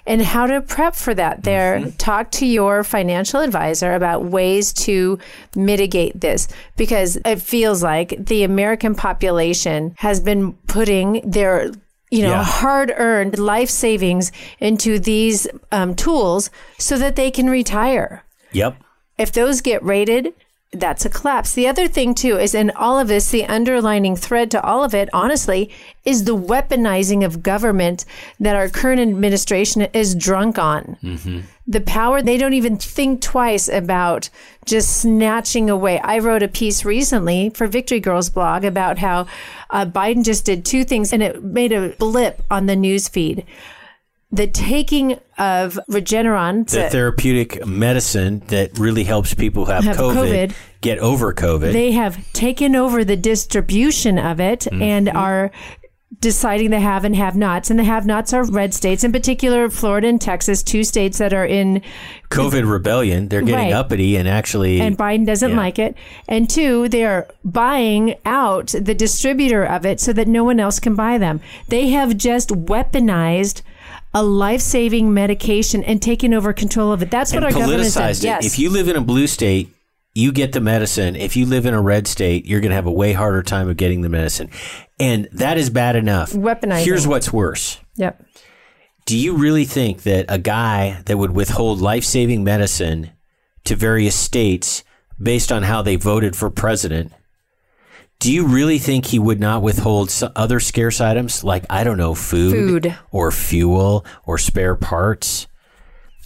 And 0.06 0.22
how 0.22 0.46
to 0.46 0.60
prep 0.60 0.94
for 0.94 1.12
that. 1.14 1.42
There, 1.44 1.90
talk 1.98 2.30
to 2.32 2.46
your 2.46 2.82
financial 2.84 3.40
advisor 3.40 3.92
about 3.94 4.24
ways 4.24 4.72
to 4.86 5.18
mitigate 5.54 6.20
this 6.20 6.48
because 6.76 7.18
it 7.24 7.40
feels 7.42 7.82
like 7.82 8.14
the 8.18 8.42
American 8.44 8.94
population 8.94 9.94
has 9.98 10.20
been 10.20 10.52
putting 10.68 11.20
their 11.28 11.70
you 12.12 12.22
know, 12.22 12.30
Yeah. 12.30 12.42
hard 12.42 12.92
earned 12.96 13.38
life 13.38 13.70
savings 13.70 14.32
into 14.58 14.98
these 14.98 15.46
um, 15.70 15.94
tools 15.94 16.50
so 16.76 16.98
that 16.98 17.14
they 17.14 17.30
can 17.30 17.48
retire. 17.48 18.24
Yep. 18.52 18.76
if 19.16 19.30
those 19.32 19.60
get 19.60 19.80
rated, 19.84 20.32
that's 20.72 21.04
a 21.04 21.10
collapse. 21.10 21.52
The 21.54 21.66
other 21.66 21.88
thing 21.88 22.14
too 22.14 22.38
is 22.38 22.54
in 22.54 22.70
all 22.70 22.98
of 22.98 23.08
this, 23.08 23.30
the 23.30 23.44
underlining 23.44 24.14
thread 24.14 24.52
to 24.52 24.62
all 24.62 24.84
of 24.84 24.94
it, 24.94 25.08
honestly, 25.12 25.68
is 26.04 26.24
the 26.24 26.36
weaponizing 26.36 27.24
of 27.24 27.42
government 27.42 28.04
that 28.38 28.54
our 28.54 28.68
current 28.68 29.00
administration 29.00 29.82
is 29.92 30.14
drunk 30.14 30.58
on. 30.58 30.96
The 31.66 31.80
power, 31.80 32.22
they 32.22 32.36
don't 32.36 32.54
even 32.54 32.76
think 32.76 33.20
twice 33.20 33.68
about 33.68 34.30
just 34.64 34.96
snatching 34.98 35.68
away. 35.68 35.98
I 36.00 36.18
wrote 36.20 36.42
a 36.42 36.48
piece 36.48 36.84
recently 36.84 37.50
for 37.50 37.66
Victory 37.66 38.00
Girls 38.00 38.30
blog 38.30 38.64
about 38.64 38.98
how 38.98 39.26
uh, 39.70 39.86
Biden 39.86 40.24
just 40.24 40.44
did 40.44 40.64
two 40.64 40.84
things 40.84 41.12
and 41.12 41.22
it 41.22 41.42
made 41.42 41.72
a 41.72 41.90
blip 41.98 42.42
on 42.48 42.66
the 42.66 42.76
news 42.76 43.08
feed. 43.08 43.44
The 44.32 44.46
taking 44.46 45.18
of 45.38 45.78
Regeneron, 45.90 46.68
The 46.70 46.88
therapeutic 46.88 47.66
medicine 47.66 48.42
that 48.46 48.78
really 48.78 49.02
helps 49.04 49.34
people 49.34 49.64
who 49.66 49.72
have, 49.72 49.84
Have 49.84 49.96
COVID, 49.96 50.50
COVID. 50.50 50.54
get 50.80 50.98
over 51.00 51.34
COVID. 51.34 51.72
they 51.72 51.92
have 51.92 52.32
taken 52.32 52.76
over 52.76 53.04
the 53.04 53.16
distribution 53.16 54.18
of 54.18 54.38
it 54.38 54.60
mm-hmm. 54.60 54.82
and 54.82 55.08
are 55.08 55.50
deciding 56.20 56.70
the 56.70 56.80
have 56.80 57.04
and 57.04 57.16
have 57.16 57.34
nots. 57.34 57.70
And 57.70 57.78
the 57.78 57.84
have 57.84 58.04
nots 58.06 58.32
are 58.32 58.44
red 58.44 58.74
states, 58.74 59.02
in 59.04 59.10
particular 59.12 59.70
Florida 59.70 60.06
and 60.08 60.20
Texas, 60.20 60.62
two 60.62 60.84
states 60.84 61.18
that 61.18 61.32
are 61.32 61.46
in, 61.46 61.82
COVID 62.30 62.70
rebellion. 62.70 63.28
They're 63.28 63.40
getting 63.40 63.54
Right. 63.66 63.72
uppity 63.72 64.16
and 64.16 64.28
actually. 64.28 64.80
and 64.80 64.96
Biden 64.98 65.24
doesn't 65.26 65.50
Yeah. 65.52 65.56
like 65.56 65.78
it. 65.78 65.94
And 66.28 66.48
two, 66.48 66.88
they 66.88 67.04
are 67.04 67.26
buying 67.44 68.16
out 68.24 68.74
the 68.78 68.94
distributor 68.94 69.64
of 69.64 69.84
it 69.86 69.98
so 69.98 70.12
that 70.12 70.28
no 70.28 70.44
one 70.44 70.60
else 70.60 70.78
can 70.78 70.94
buy 70.94 71.16
them. 71.18 71.40
They 71.68 71.88
have 71.88 72.16
just 72.16 72.50
weaponized 72.50 73.62
a 74.12 74.22
life 74.22 74.60
saving 74.60 75.14
medication 75.14 75.84
and 75.84 76.02
taking 76.02 76.34
over 76.34 76.52
control 76.52 76.92
of 76.92 77.02
it. 77.02 77.10
That's 77.10 77.32
what 77.32 77.44
and 77.44 77.44
our 77.46 77.60
government 77.60 77.90
said. 77.90 78.02
politicized 78.02 78.20
it. 78.20 78.24
Yes. 78.24 78.46
If 78.46 78.58
you 78.58 78.70
live 78.70 78.88
in 78.88 78.96
a 78.96 79.00
blue 79.00 79.26
state, 79.26 79.72
you 80.14 80.32
get 80.32 80.52
the 80.52 80.60
medicine. 80.60 81.14
If 81.14 81.36
you 81.36 81.46
live 81.46 81.66
in 81.66 81.74
a 81.74 81.80
red 81.80 82.06
state, 82.08 82.46
you're 82.46 82.60
going 82.60 82.70
to 82.70 82.76
have 82.76 82.86
a 82.86 82.92
way 82.92 83.12
harder 83.12 83.42
time 83.42 83.68
of 83.68 83.76
getting 83.76 84.00
the 84.00 84.08
medicine. 84.08 84.50
And 84.98 85.28
that 85.32 85.56
is 85.56 85.70
bad 85.70 85.96
enough. 85.96 86.32
Weaponizing. 86.32 86.84
Here's 86.84 87.06
what's 87.06 87.32
worse. 87.32 87.78
yep. 87.96 88.24
Do 89.06 89.16
you 89.16 89.36
really 89.36 89.64
think 89.64 90.02
that 90.02 90.26
a 90.28 90.38
guy 90.38 91.02
that 91.06 91.16
would 91.16 91.32
withhold 91.32 91.80
life 91.80 92.04
saving 92.04 92.44
medicine 92.44 93.10
to 93.64 93.74
various 93.74 94.14
states 94.14 94.84
based 95.20 95.50
on 95.50 95.64
how 95.64 95.82
they 95.82 95.96
voted 95.96 96.36
for 96.36 96.48
president, 96.50 97.12
do 98.20 98.32
you 98.32 98.46
really 98.46 98.78
think 98.78 99.06
he 99.06 99.18
would 99.18 99.40
not 99.40 99.62
withhold 99.62 100.12
other 100.36 100.60
scarce 100.60 101.00
items 101.00 101.42
like, 101.42 101.64
I 101.68 101.82
don't 101.84 101.98
know, 101.98 102.14
food, 102.14 102.52
Food. 102.84 102.98
or 103.10 103.30
fuel 103.32 104.04
or 104.24 104.38
spare 104.38 104.76
parts? 104.76 105.46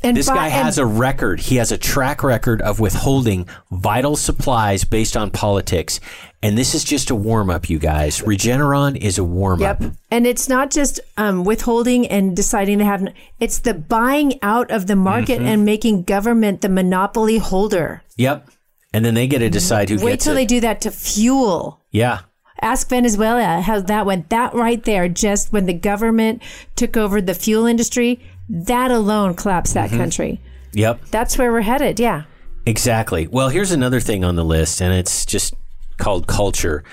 And 0.03 0.14
This 0.16 0.28
Bi- 0.28 0.34
guy 0.34 0.49
has 0.49 0.76
a 0.76 0.84
record. 0.84 1.40
He 1.40 1.57
has 1.57 1.72
a 1.72 1.78
track 1.78 2.22
record 2.22 2.61
of 2.61 2.78
withholding 2.78 3.49
vital 3.70 4.16
supplies 4.16 4.84
based 4.84 5.16
on 5.16 5.30
politics. 5.30 5.99
And 6.42 6.59
this 6.59 6.74
is 6.74 6.84
just 6.84 7.09
a 7.09 7.14
warm 7.14 7.49
up, 7.49 7.70
you 7.70 7.78
guys. 7.78 8.20
Regeneron 8.20 8.97
is 8.99 9.16
a 9.16 9.24
warm 9.24 9.62
up. 9.62 9.80
Yep. 9.80 9.92
And 10.11 10.26
it's 10.26 10.47
not 10.47 10.70
just 10.70 11.01
um, 11.16 11.45
withholding 11.45 12.07
and 12.09 12.36
deciding 12.36 12.80
to 12.80 12.84
have, 12.84 13.07
it's 13.40 13.61
the 13.61 13.72
buying 13.72 14.38
out 14.42 14.70
of 14.70 14.88
the 14.88 14.97
market 14.97 15.38
Mm-hmm. 15.38 15.47
and 15.47 15.64
making 15.64 16.03
government 16.03 16.61
the 16.61 16.68
monopoly 16.68 17.38
holder. 17.38 18.03
Yep. 18.18 18.51
And 18.95 19.05
then 19.05 19.12
they 19.14 19.26
get 19.26 19.40
to 19.40 19.51
decide 19.51 19.90
who 19.90 19.97
Wait 20.03 20.12
gets 20.12 20.24
till 20.24 20.32
it. 20.32 20.36
they 20.36 20.47
do 20.47 20.61
that 20.61 20.80
to 20.82 20.90
fuel. 20.90 21.80
yeah. 21.90 22.20
Ask 22.62 22.88
Venezuela 22.88 23.61
how 23.61 23.80
that 23.80 24.07
went. 24.07 24.30
That 24.30 24.55
right 24.55 24.82
there, 24.84 25.09
just 25.09 25.53
when 25.53 25.66
the 25.66 25.74
government 25.74 26.40
took 26.76 26.97
over 26.97 27.20
the 27.20 27.34
fuel 27.34 27.66
industry, 27.66 28.20
that 28.49 28.90
alone 28.92 29.34
collapsed 29.34 29.74
Mm-hmm. 29.74 29.90
that 29.92 29.99
country. 30.03 30.40
Yep. 30.72 31.01
That's 31.11 31.36
where 31.36 31.53
we're 31.53 31.61
headed. 31.62 31.99
Yeah. 32.01 32.22
Exactly. 32.64 33.26
Well, 33.26 33.49
here's 33.51 33.72
another 33.72 34.01
thing 34.01 34.24
on 34.24 34.36
the 34.36 34.45
list, 34.45 34.80
and 34.80 34.95
it's 34.95 35.26
just 35.26 35.53
called 35.99 36.26
culture. 36.26 36.84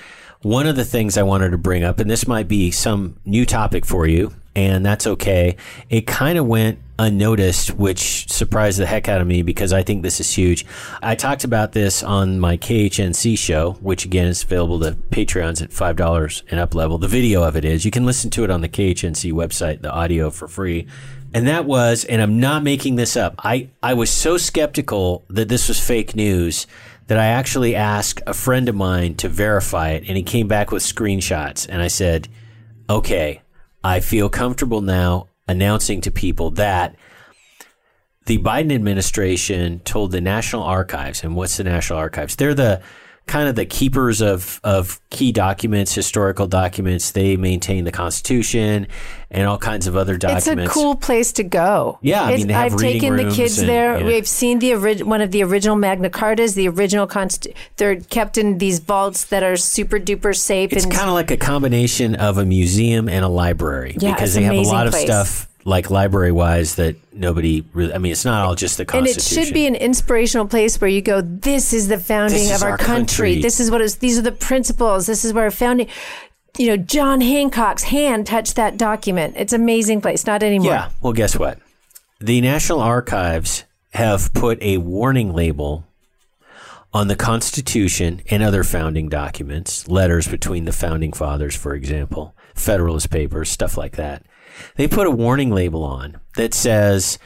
One 0.42 0.66
of 0.66 0.74
the 0.76 0.84
things 0.84 1.16
I 1.16 1.22
wanted 1.22 1.50
to 1.50 1.58
bring 1.58 1.84
up, 1.84 2.00
and 2.00 2.10
this 2.10 2.26
might 2.26 2.48
be 2.48 2.70
some 2.72 3.16
new 3.24 3.46
topic 3.46 3.86
for 3.86 4.06
you, 4.06 4.34
and 4.56 4.84
that's 4.84 5.06
okay. 5.06 5.56
It 5.88 6.06
kind 6.08 6.36
of 6.38 6.46
went 6.46 6.80
unnoticed, 7.02 7.74
which 7.74 8.30
surprised 8.30 8.78
the 8.78 8.86
heck 8.86 9.08
out 9.08 9.20
of 9.20 9.26
me 9.26 9.42
because 9.42 9.72
I 9.72 9.82
think 9.82 10.02
this 10.02 10.20
is 10.20 10.32
huge. 10.32 10.64
I 11.02 11.14
talked 11.14 11.44
about 11.44 11.72
this 11.72 12.02
on 12.02 12.38
my 12.38 12.56
KHNC 12.56 13.36
show, 13.36 13.72
which 13.80 14.04
again 14.04 14.28
is 14.28 14.42
available 14.42 14.80
to 14.80 14.92
Patreons 15.10 15.60
at 15.60 15.70
$5 15.70 16.42
and 16.50 16.60
up 16.60 16.74
level. 16.74 16.98
The 16.98 17.08
video 17.08 17.42
of 17.42 17.56
it 17.56 17.64
is. 17.64 17.84
You 17.84 17.90
can 17.90 18.06
listen 18.06 18.30
to 18.30 18.44
it 18.44 18.50
on 18.50 18.60
the 18.60 18.68
KHNC 18.68 19.32
website, 19.32 19.82
the 19.82 19.90
audio 19.92 20.30
for 20.30 20.48
free. 20.48 20.86
And 21.34 21.46
that 21.48 21.64
was, 21.64 22.04
and 22.04 22.22
I'm 22.22 22.38
not 22.38 22.62
making 22.62 22.96
this 22.96 23.16
up. 23.16 23.34
I, 23.38 23.70
I 23.82 23.94
was 23.94 24.10
so 24.10 24.36
skeptical 24.36 25.24
that 25.28 25.48
this 25.48 25.68
was 25.68 25.80
fake 25.80 26.14
news 26.14 26.66
that 27.06 27.18
I 27.18 27.26
actually 27.26 27.74
asked 27.74 28.22
a 28.26 28.34
friend 28.34 28.68
of 28.68 28.74
mine 28.74 29.16
to 29.16 29.28
verify 29.28 29.90
it, 29.90 30.04
and 30.06 30.16
he 30.16 30.22
came 30.22 30.46
back 30.46 30.70
with 30.70 30.82
screenshots. 30.82 31.66
And 31.68 31.82
I 31.82 31.88
said, 31.88 32.28
okay, 32.88 33.42
I 33.82 34.00
feel 34.00 34.28
comfortable 34.28 34.82
now 34.82 35.28
announcing 35.48 36.00
to 36.02 36.10
people 36.10 36.50
that 36.52 36.96
the 38.26 38.38
Biden 38.38 38.72
administration 38.72 39.80
told 39.80 40.12
the 40.12 40.20
National 40.20 40.62
Archives, 40.62 41.24
and 41.24 41.34
what's 41.34 41.56
the 41.56 41.64
National 41.64 41.98
Archives? 41.98 42.36
They're 42.36 42.54
the 42.54 42.80
kind 43.32 43.48
of 43.48 43.54
the 43.54 43.64
keepers 43.64 44.20
of, 44.20 44.60
of 44.62 45.00
key 45.08 45.32
documents, 45.32 45.94
historical 45.94 46.46
documents. 46.46 47.12
They 47.12 47.38
maintain 47.38 47.84
the 47.84 47.90
Constitution 47.90 48.86
and 49.30 49.48
all 49.48 49.56
kinds 49.56 49.86
of 49.86 49.96
other 49.96 50.18
documents. 50.18 50.46
It's 50.48 50.70
a 50.70 50.74
cool 50.80 50.94
place 50.96 51.32
to 51.32 51.42
go. 51.42 51.98
Yeah, 52.02 52.24
I 52.24 52.36
mean, 52.36 52.50
I've 52.52 52.76
taken 52.76 53.16
the 53.16 53.32
kids 53.34 53.58
and- 53.58 53.66
there. 53.70 53.98
yeah. 53.98 54.04
We've 54.04 54.28
seen 54.28 54.58
the 54.58 54.74
ori- 54.74 55.02
one 55.02 55.22
of 55.22 55.30
the 55.30 55.42
original 55.44 55.76
Magna 55.76 56.10
Cartas, 56.10 56.54
the 56.54 56.68
original 56.68 57.06
const. 57.06 57.48
They're 57.78 57.96
kept 58.00 58.36
in 58.36 58.58
these 58.58 58.80
vaults 58.80 59.24
that 59.24 59.42
are 59.42 59.56
super 59.56 59.98
duper 59.98 60.36
safe. 60.36 60.70
It's 60.74 60.84
kind 60.84 61.08
of 61.08 61.14
like 61.14 61.30
a 61.30 61.38
combination 61.38 62.14
of 62.16 62.36
a 62.36 62.44
museum 62.44 63.08
and 63.08 63.24
a 63.24 63.28
library 63.28 63.96
Yeah, 63.98 64.12
because 64.12 64.34
they 64.34 64.42
have 64.42 64.54
a 64.56 64.60
lot 64.60 64.86
of 64.86 64.92
place. 64.92 65.06
stuff 65.06 65.48
like 65.64 65.90
library 65.90 66.32
wise 66.32 66.74
that 66.76 66.96
nobody 67.12 67.64
really. 67.72 67.94
I 67.94 67.98
mean, 67.98 68.12
it's 68.12 68.24
not 68.24 68.44
all 68.44 68.54
just 68.54 68.76
the 68.78 68.84
Constitution. 68.84 68.98
and 68.98 69.08
it 69.08 69.14
Constitution. 69.14 69.44
should 69.46 69.54
be 69.54 69.66
an 69.66 69.74
inspirational 69.74 70.46
place 70.46 70.80
where 70.80 70.90
you 70.90 71.02
go. 71.02 71.20
This 71.20 71.72
is 71.72 71.88
the 71.88 71.98
founding 71.98 72.38
This 72.38 72.50
is 72.50 72.56
of 72.56 72.64
our, 72.64 72.70
our 72.72 72.78
country. 72.78 73.34
country." 73.34 73.42
This 73.42 73.60
is 73.60 73.70
what 73.70 73.80
is. 73.80 73.96
These 73.96 74.18
are 74.18 74.22
the 74.22 74.32
principles. 74.32 75.06
This 75.06 75.24
is 75.24 75.32
where 75.32 75.44
our 75.44 75.50
founding. 75.50 75.88
You 76.58 76.66
know, 76.68 76.76
John 76.76 77.20
Hancock's 77.22 77.84
hand 77.84 78.26
touched 78.26 78.56
that 78.56 78.76
document. 78.76 79.34
It's 79.38 79.52
an 79.54 79.62
amazing 79.62 80.00
place. 80.02 80.26
Not 80.26 80.42
anymore. 80.42 80.72
Yeah. 80.72 80.90
Well, 81.00 81.14
guess 81.14 81.38
what? 81.38 81.58
The 82.20 82.40
National 82.40 82.80
Archives 82.80 83.64
have 83.94 84.32
put 84.34 84.60
a 84.62 84.76
warning 84.78 85.32
label 85.32 85.86
on 86.94 87.08
the 87.08 87.16
Constitution 87.16 88.20
and 88.30 88.42
other 88.42 88.62
founding 88.64 89.08
documents, 89.08 89.88
letters 89.88 90.28
between 90.28 90.66
the 90.66 90.72
founding 90.72 91.12
fathers, 91.14 91.56
for 91.56 91.74
example, 91.74 92.34
Federalist 92.54 93.10
Papers, 93.10 93.50
stuff 93.50 93.76
like 93.76 93.96
that. 93.96 94.24
They 94.76 94.88
put 94.88 95.06
a 95.06 95.10
warning 95.10 95.50
label 95.50 95.82
on 95.82 96.20
that 96.36 96.54
says 96.54 97.18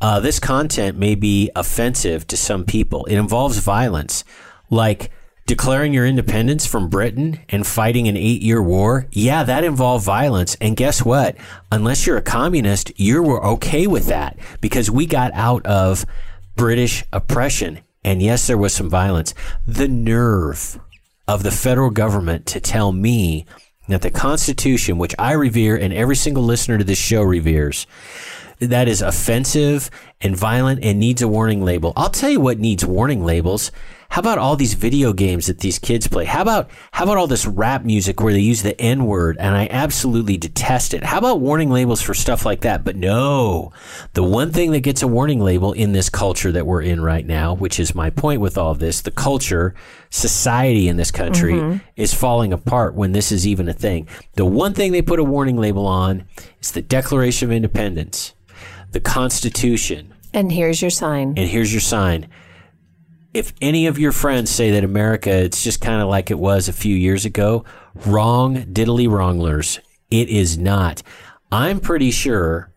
uh, 0.00 0.20
this 0.20 0.40
content 0.40 0.98
may 0.98 1.14
be 1.14 1.50
offensive 1.54 2.26
to 2.28 2.36
some 2.36 2.64
people. 2.64 3.04
It 3.06 3.16
involves 3.16 3.58
violence, 3.58 4.24
like 4.70 5.10
declaring 5.46 5.92
your 5.92 6.06
independence 6.06 6.66
from 6.66 6.88
Britain 6.88 7.40
and 7.48 7.66
fighting 7.66 8.08
an 8.08 8.16
eight 8.16 8.42
year 8.42 8.62
war. 8.62 9.06
Yeah, 9.12 9.44
that 9.44 9.64
involved 9.64 10.04
violence. 10.04 10.56
And 10.60 10.76
guess 10.76 11.04
what? 11.04 11.36
Unless 11.70 12.06
you're 12.06 12.16
a 12.16 12.22
communist, 12.22 12.98
you 12.98 13.22
were 13.22 13.44
okay 13.44 13.86
with 13.86 14.06
that 14.06 14.38
because 14.60 14.90
we 14.90 15.06
got 15.06 15.32
out 15.34 15.64
of 15.66 16.04
British 16.56 17.04
oppression. 17.12 17.80
And 18.04 18.20
yes, 18.20 18.46
there 18.46 18.58
was 18.58 18.74
some 18.74 18.90
violence. 18.90 19.34
The 19.66 19.88
nerve 19.88 20.80
of 21.28 21.42
the 21.42 21.50
federal 21.52 21.90
government 21.90 22.46
to 22.46 22.60
tell 22.60 22.92
me 22.92 23.46
that 23.92 24.02
the 24.02 24.10
Constitution, 24.10 24.98
which 24.98 25.14
I 25.18 25.32
revere 25.32 25.76
and 25.76 25.92
every 25.92 26.16
single 26.16 26.42
listener 26.42 26.78
to 26.78 26.84
this 26.84 26.98
show 26.98 27.22
reveres, 27.22 27.86
that 28.58 28.88
is 28.88 29.02
offensive 29.02 29.90
and 30.20 30.36
violent 30.36 30.84
and 30.84 30.98
needs 30.98 31.22
a 31.22 31.28
warning 31.28 31.64
label. 31.64 31.92
I'll 31.96 32.10
tell 32.10 32.30
you 32.30 32.40
what 32.40 32.58
needs 32.58 32.84
warning 32.84 33.24
labels. 33.24 33.72
How 34.12 34.20
about 34.20 34.36
all 34.36 34.56
these 34.56 34.74
video 34.74 35.14
games 35.14 35.46
that 35.46 35.60
these 35.60 35.78
kids 35.78 36.06
play? 36.06 36.26
How 36.26 36.42
about 36.42 36.70
how 36.90 37.04
about 37.04 37.16
all 37.16 37.26
this 37.26 37.46
rap 37.46 37.82
music 37.82 38.20
where 38.20 38.34
they 38.34 38.40
use 38.40 38.60
the 38.60 38.78
N 38.78 39.06
word 39.06 39.38
and 39.40 39.56
I 39.56 39.68
absolutely 39.70 40.36
detest 40.36 40.92
it? 40.92 41.02
How 41.02 41.16
about 41.16 41.40
warning 41.40 41.70
labels 41.70 42.02
for 42.02 42.12
stuff 42.12 42.44
like 42.44 42.60
that? 42.60 42.84
But 42.84 42.94
no. 42.94 43.72
The 44.12 44.22
one 44.22 44.52
thing 44.52 44.72
that 44.72 44.80
gets 44.80 45.00
a 45.00 45.08
warning 45.08 45.40
label 45.40 45.72
in 45.72 45.92
this 45.92 46.10
culture 46.10 46.52
that 46.52 46.66
we're 46.66 46.82
in 46.82 47.00
right 47.00 47.24
now, 47.24 47.54
which 47.54 47.80
is 47.80 47.94
my 47.94 48.10
point 48.10 48.42
with 48.42 48.58
all 48.58 48.70
of 48.70 48.80
this, 48.80 49.00
the 49.00 49.10
culture, 49.10 49.74
society 50.10 50.88
in 50.88 50.98
this 50.98 51.10
country 51.10 51.54
mm-hmm. 51.54 51.78
is 51.96 52.12
falling 52.12 52.52
apart 52.52 52.94
when 52.94 53.12
this 53.12 53.32
is 53.32 53.46
even 53.46 53.66
a 53.66 53.72
thing. 53.72 54.06
The 54.34 54.44
one 54.44 54.74
thing 54.74 54.92
they 54.92 55.00
put 55.00 55.20
a 55.20 55.24
warning 55.24 55.56
label 55.56 55.86
on 55.86 56.26
is 56.60 56.72
the 56.72 56.82
Declaration 56.82 57.48
of 57.48 57.52
Independence 57.52 58.34
the 58.90 59.00
Constitution, 59.00 60.12
And 60.34 60.52
here's 60.52 60.82
your 60.82 60.90
sign. 60.90 61.28
and 61.28 61.48
here's 61.48 61.72
your 61.72 61.80
sign. 61.80 62.28
If 63.34 63.54
any 63.62 63.86
of 63.86 63.98
your 63.98 64.12
friends 64.12 64.50
say 64.50 64.72
that 64.72 64.84
America, 64.84 65.30
it's 65.30 65.64
just 65.64 65.80
kind 65.80 66.02
of 66.02 66.08
like 66.08 66.30
it 66.30 66.38
was 66.38 66.68
a 66.68 66.72
few 66.72 66.94
years 66.94 67.24
ago, 67.24 67.64
wrong, 68.06 68.56
diddly 68.64 69.08
wronglers. 69.08 69.78
It 70.10 70.28
is 70.28 70.58
not. 70.58 71.02
I'm 71.50 71.80
pretty 71.80 72.10
sure 72.10 72.70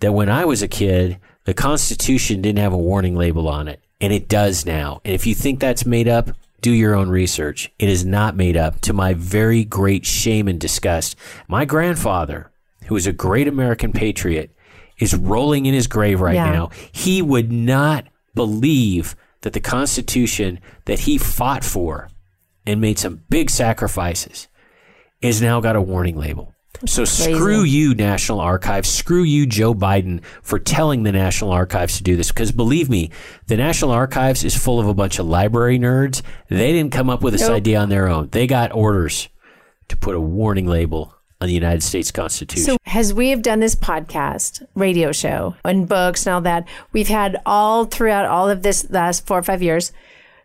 that 0.00 0.12
when 0.12 0.28
I 0.28 0.44
was 0.44 0.60
a 0.62 0.68
kid, 0.68 1.18
the 1.44 1.54
Constitution 1.54 2.42
didn't 2.42 2.58
have 2.58 2.72
a 2.72 2.78
warning 2.78 3.14
label 3.14 3.48
on 3.48 3.68
it. 3.68 3.80
And 4.00 4.12
it 4.12 4.28
does 4.28 4.66
now. 4.66 5.00
And 5.04 5.14
if 5.14 5.26
you 5.26 5.34
think 5.36 5.60
that's 5.60 5.86
made 5.86 6.08
up, 6.08 6.30
do 6.60 6.72
your 6.72 6.94
own 6.96 7.08
research. 7.08 7.72
It 7.78 7.88
is 7.88 8.04
not 8.04 8.36
made 8.36 8.56
up 8.56 8.80
to 8.82 8.92
my 8.92 9.14
very 9.14 9.64
great 9.64 10.04
shame 10.04 10.48
and 10.48 10.58
disgust. 10.60 11.14
My 11.46 11.64
grandfather, 11.64 12.50
who 12.86 12.94
was 12.94 13.06
a 13.06 13.12
great 13.12 13.46
American 13.46 13.92
patriot, 13.92 14.50
is 14.98 15.14
rolling 15.14 15.66
in 15.66 15.74
his 15.74 15.86
grave 15.86 16.20
right 16.20 16.34
Yeah. 16.34 16.50
now. 16.52 16.70
He 16.90 17.22
would 17.22 17.52
not 17.52 18.06
believe 18.34 19.14
that 19.42 19.52
the 19.52 19.60
Constitution 19.60 20.58
that 20.86 21.00
he 21.00 21.18
fought 21.18 21.64
for 21.64 22.08
and 22.66 22.80
made 22.80 22.98
some 22.98 23.22
big 23.28 23.50
sacrifices 23.50 24.48
is 25.20 25.42
now 25.42 25.60
got 25.60 25.76
a 25.76 25.80
warning 25.82 26.16
label. 26.16 26.54
So 26.84 27.04
screw 27.04 27.62
you, 27.62 27.94
National 27.94 28.40
Archives. 28.40 28.88
Screw 28.88 29.22
you, 29.22 29.46
Joe 29.46 29.72
Biden, 29.74 30.24
for 30.42 30.58
telling 30.58 31.04
the 31.04 31.12
National 31.12 31.52
Archives 31.52 31.98
to 31.98 32.02
do 32.02 32.16
this. 32.16 32.28
Because 32.32 32.50
believe 32.50 32.88
me, 32.88 33.10
the 33.46 33.56
National 33.56 33.92
Archives 33.92 34.42
is 34.42 34.56
full 34.56 34.80
of 34.80 34.88
a 34.88 34.94
bunch 34.94 35.18
of 35.20 35.26
library 35.26 35.78
nerds. 35.78 36.22
They 36.48 36.72
didn't 36.72 36.92
come 36.92 37.08
up 37.08 37.22
with 37.22 37.34
this 37.34 37.42
Nope. 37.42 37.52
idea 37.58 37.78
on 37.78 37.88
their 37.88 38.08
own. 38.08 38.30
They 38.32 38.48
got 38.48 38.72
orders 38.74 39.28
to 39.88 39.96
put 39.96 40.16
a 40.16 40.20
warning 40.20 40.66
label 40.66 41.14
on 41.42 41.48
the 41.48 41.54
United 41.54 41.82
States 41.82 42.10
Constitution. 42.10 42.64
So, 42.64 42.76
as 42.86 43.12
we 43.12 43.30
have 43.30 43.42
done 43.42 43.60
this 43.60 43.74
podcast, 43.74 44.64
radio 44.74 45.10
show, 45.12 45.56
and 45.64 45.88
books 45.88 46.26
and 46.26 46.34
all 46.34 46.40
that, 46.42 46.66
we've 46.92 47.08
had 47.08 47.36
all 47.44 47.84
throughout 47.84 48.26
all 48.26 48.48
of 48.48 48.62
this 48.62 48.88
last 48.90 49.26
four 49.26 49.38
or 49.38 49.42
five 49.42 49.62
years 49.62 49.92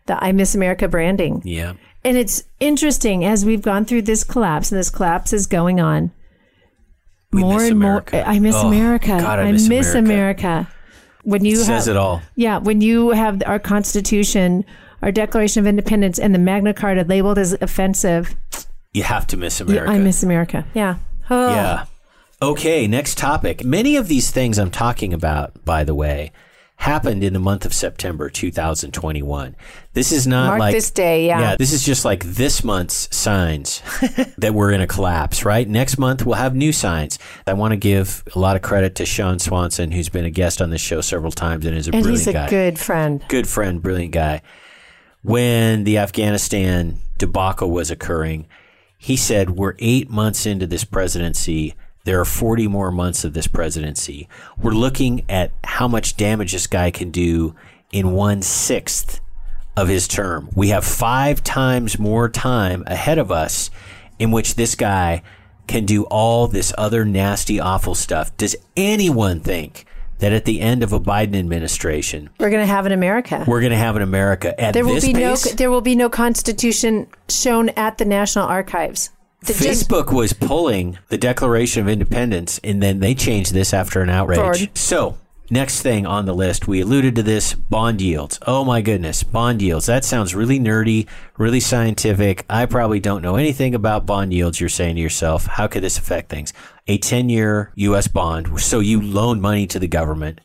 the 0.06 0.22
I 0.22 0.32
Miss 0.32 0.54
America 0.54 0.88
branding. 0.88 1.42
yeah. 1.44 1.74
And 2.04 2.16
it's 2.16 2.44
interesting 2.60 3.24
as 3.24 3.44
we've 3.44 3.60
gone 3.60 3.84
through 3.84 4.02
this 4.02 4.24
collapse, 4.24 4.70
and 4.72 4.78
this 4.78 4.88
collapse 4.88 5.32
is 5.32 5.46
going 5.46 5.80
on. 5.80 6.10
We 7.32 7.42
more 7.42 7.54
miss 7.54 7.62
and 7.64 7.72
America. 7.72 8.16
more, 8.16 8.24
I 8.24 8.38
miss 8.38 8.54
Oh, 8.56 8.68
America. 8.68 9.08
God, 9.08 9.38
I 9.40 9.52
miss 9.52 9.66
America. 9.66 9.98
America. 9.98 10.68
When 11.24 11.44
you 11.44 11.56
Says 11.56 11.84
have, 11.86 11.88
it 11.88 11.96
all. 11.98 12.22
yeah, 12.36 12.58
when 12.58 12.80
you 12.80 13.10
have 13.10 13.42
our 13.44 13.58
Constitution, 13.58 14.64
our 15.02 15.12
Declaration 15.12 15.60
of 15.60 15.66
Independence, 15.66 16.18
and 16.18 16.34
the 16.34 16.38
Magna 16.38 16.72
Carta 16.72 17.02
labeled 17.02 17.36
as 17.38 17.52
offensive, 17.60 18.34
You 18.92 19.02
have 19.02 19.26
to 19.28 19.36
miss 19.36 19.60
America. 19.60 19.90
I 19.92 19.98
miss 19.98 20.22
America. 20.22 20.66
Yeah. 20.74 20.96
Oh. 21.30 21.50
Yeah. 21.50 21.84
Okay, 22.40 22.86
next 22.86 23.18
topic. 23.18 23.64
Many 23.64 23.96
of 23.96 24.08
these 24.08 24.30
things 24.30 24.58
I'm 24.58 24.70
talking 24.70 25.12
about, 25.12 25.64
by 25.64 25.82
the 25.84 25.94
way, 25.94 26.30
happened 26.76 27.24
in 27.24 27.32
the 27.32 27.40
month 27.40 27.64
of 27.66 27.74
September 27.74 28.30
2021. 28.30 29.56
This 29.94 30.12
is 30.12 30.28
not 30.28 30.46
Mark 30.46 30.60
like 30.60 30.74
this 30.74 30.92
day, 30.92 31.26
yeah. 31.26 31.40
Yeah, 31.40 31.56
this 31.56 31.72
is 31.72 31.84
just 31.84 32.04
like 32.04 32.22
this 32.22 32.62
month's 32.62 33.14
signs 33.14 33.82
that 34.38 34.54
we're 34.54 34.70
in 34.70 34.80
a 34.80 34.86
collapse, 34.86 35.44
right? 35.44 35.68
Next 35.68 35.98
month 35.98 36.24
we'll 36.24 36.36
have 36.36 36.54
new 36.54 36.72
signs. 36.72 37.18
I 37.48 37.54
want 37.54 37.72
to 37.72 37.76
give 37.76 38.22
a 38.32 38.38
lot 38.38 38.54
of 38.54 38.62
credit 38.62 38.94
to 38.96 39.06
Sean 39.06 39.40
Swanson, 39.40 39.90
who's 39.90 40.08
been 40.08 40.24
a 40.24 40.30
guest 40.30 40.62
on 40.62 40.70
this 40.70 40.80
show 40.80 41.00
several 41.00 41.32
times 41.32 41.66
and 41.66 41.76
is 41.76 41.88
a 41.88 41.92
And 41.92 42.04
brilliant 42.04 42.18
he's 42.20 42.28
a 42.28 42.32
guy 42.32 42.48
good 42.48 42.78
friend. 42.78 43.24
good 43.26 43.48
friend, 43.48 43.82
brilliant 43.82 44.12
guy. 44.12 44.42
When 45.22 45.82
the 45.82 45.98
Afghanistan 45.98 46.98
debacle 47.18 47.72
was 47.72 47.90
occurring, 47.90 48.46
he 48.98 49.16
said, 49.16 49.50
We're 49.50 49.74
eight 49.78 50.10
months 50.10 50.44
into 50.44 50.66
this 50.66 50.84
presidency. 50.84 51.74
There 52.04 52.20
are 52.20 52.26
40 52.26 52.68
more 52.68 52.90
months 52.90 53.24
of 53.24 53.32
this 53.32 53.46
presidency. 53.46 54.28
We're 54.60 54.72
looking 54.72 55.24
at 55.28 55.52
how 55.64 55.88
much 55.88 56.16
damage 56.16 56.52
this 56.52 56.66
guy 56.66 56.90
can 56.90 57.10
do 57.10 57.54
in 57.92 58.12
one 58.12 58.42
sixth 58.42 59.20
of 59.76 59.88
his 59.88 60.08
term. 60.08 60.50
We 60.54 60.70
have 60.70 60.84
five 60.84 61.44
times 61.44 61.98
more 61.98 62.28
time 62.28 62.82
ahead 62.86 63.18
of 63.18 63.30
us 63.30 63.70
in 64.18 64.32
which 64.32 64.56
this 64.56 64.74
guy 64.74 65.22
can 65.68 65.84
do 65.84 66.04
all 66.04 66.48
this 66.48 66.72
other 66.76 67.04
nasty, 67.04 67.60
awful 67.60 67.94
stuff. 67.94 68.36
Does 68.36 68.56
anyone 68.76 69.40
think 69.40 69.84
that 70.18 70.32
at 70.32 70.44
the 70.44 70.60
end 70.60 70.82
of 70.82 70.92
a 70.92 71.00
Biden 71.00 71.36
administration, 71.36 72.30
We're 72.38 72.50
going 72.50 72.62
to 72.62 72.66
have 72.72 72.86
an 72.86 72.92
America. 72.92 73.44
we're 73.46 73.60
going 73.60 73.72
to 73.72 73.78
have 73.78 73.96
an 73.96 74.02
America 74.02 74.58
at 74.60 74.74
there 74.74 74.84
will 74.84 74.94
this 74.94 75.06
be 75.06 75.12
pace. 75.14 75.46
no 75.46 75.52
there 75.52 75.70
will 75.70 75.80
be 75.80 75.94
no 75.94 76.08
constitution 76.08 77.06
shown 77.28 77.68
at 77.70 77.98
the 77.98 78.04
National 78.04 78.46
Archives. 78.46 79.10
The- 79.40 79.52
just- 79.54 79.88
Facebook 79.88 80.12
was 80.12 80.32
pulling 80.32 80.98
the 81.08 81.18
Declaration 81.18 81.82
of 81.82 81.88
Independence, 81.88 82.58
and 82.64 82.82
then 82.82 82.98
they 83.00 83.14
changed 83.14 83.54
this 83.54 83.72
after 83.72 84.00
an 84.02 84.10
outrage. 84.10 84.38
Forward. 84.38 84.70
So, 84.76 85.16
next 85.50 85.82
thing 85.82 86.06
on 86.06 86.26
the 86.26 86.34
list, 86.34 86.68
we 86.68 86.80
alluded 86.80 87.14
to 87.16 87.22
this 87.22 87.54
bond 87.54 88.00
yields. 88.00 88.38
Oh 88.46 88.64
my 88.64 88.80
goodness, 88.80 89.22
bond 89.22 89.62
yields. 89.62 89.86
That 89.86 90.04
sounds 90.04 90.34
really 90.34 90.58
nerdy, 90.58 91.06
really 91.36 91.60
scientific. 91.60 92.44
I 92.48 92.66
probably 92.66 93.00
don't 93.00 93.22
know 93.22 93.36
anything 93.36 93.74
about 93.74 94.06
bond 94.06 94.32
yields. 94.32 94.60
You're 94.60 94.68
saying 94.68 94.96
to 94.96 95.02
yourself, 95.02 95.46
how 95.46 95.66
could 95.66 95.82
this 95.82 95.98
affect 95.98 96.28
things? 96.30 96.52
A 96.86 96.98
10 96.98 97.28
year 97.28 97.72
U.S. 97.76 98.08
bond. 98.08 98.60
So, 98.60 98.80
you 98.80 99.00
loan 99.00 99.40
money 99.40 99.66
to 99.68 99.78
the 99.78 99.88
government. 99.88 100.40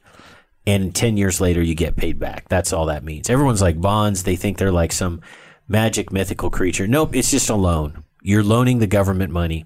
And 0.66 0.96
10 0.96 1.18
years 1.18 1.42
later, 1.42 1.62
you 1.62 1.76
get 1.76 1.98
paid 1.98 2.20
back. 2.20 2.48
That's 2.48 2.72
all 2.72 2.86
that 2.86 3.04
means. 3.04 3.30
Everyone's 3.30 3.62
like 3.62 3.82
bonds. 3.82 4.24
They 4.24 4.38
think 4.38 4.58
they're 4.58 4.72
like 4.72 4.94
some 4.94 5.22
magic 5.68 6.12
mythical 6.12 6.50
creature. 6.50 6.88
Nope, 6.88 7.16
it's 7.16 7.32
just 7.32 7.50
a 7.50 7.56
loan. 7.56 8.04
You're 8.22 8.44
loaning 8.44 8.80
the 8.80 8.88
government 8.88 9.34
money. 9.34 9.66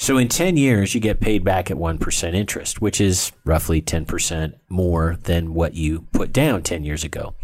So 0.00 0.16
in 0.16 0.28
10 0.28 0.56
years, 0.56 0.94
you 0.94 1.00
get 1.00 1.20
paid 1.20 1.44
back 1.44 1.70
at 1.70 1.76
1% 1.76 2.34
interest, 2.34 2.80
which 2.80 3.02
is 3.02 3.32
roughly 3.44 3.82
10% 3.82 4.54
more 4.70 5.18
than 5.24 5.52
what 5.52 5.74
you 5.74 6.06
put 6.12 6.32
down 6.32 6.62
10 6.62 6.84
years 6.84 7.04
ago. 7.04 7.34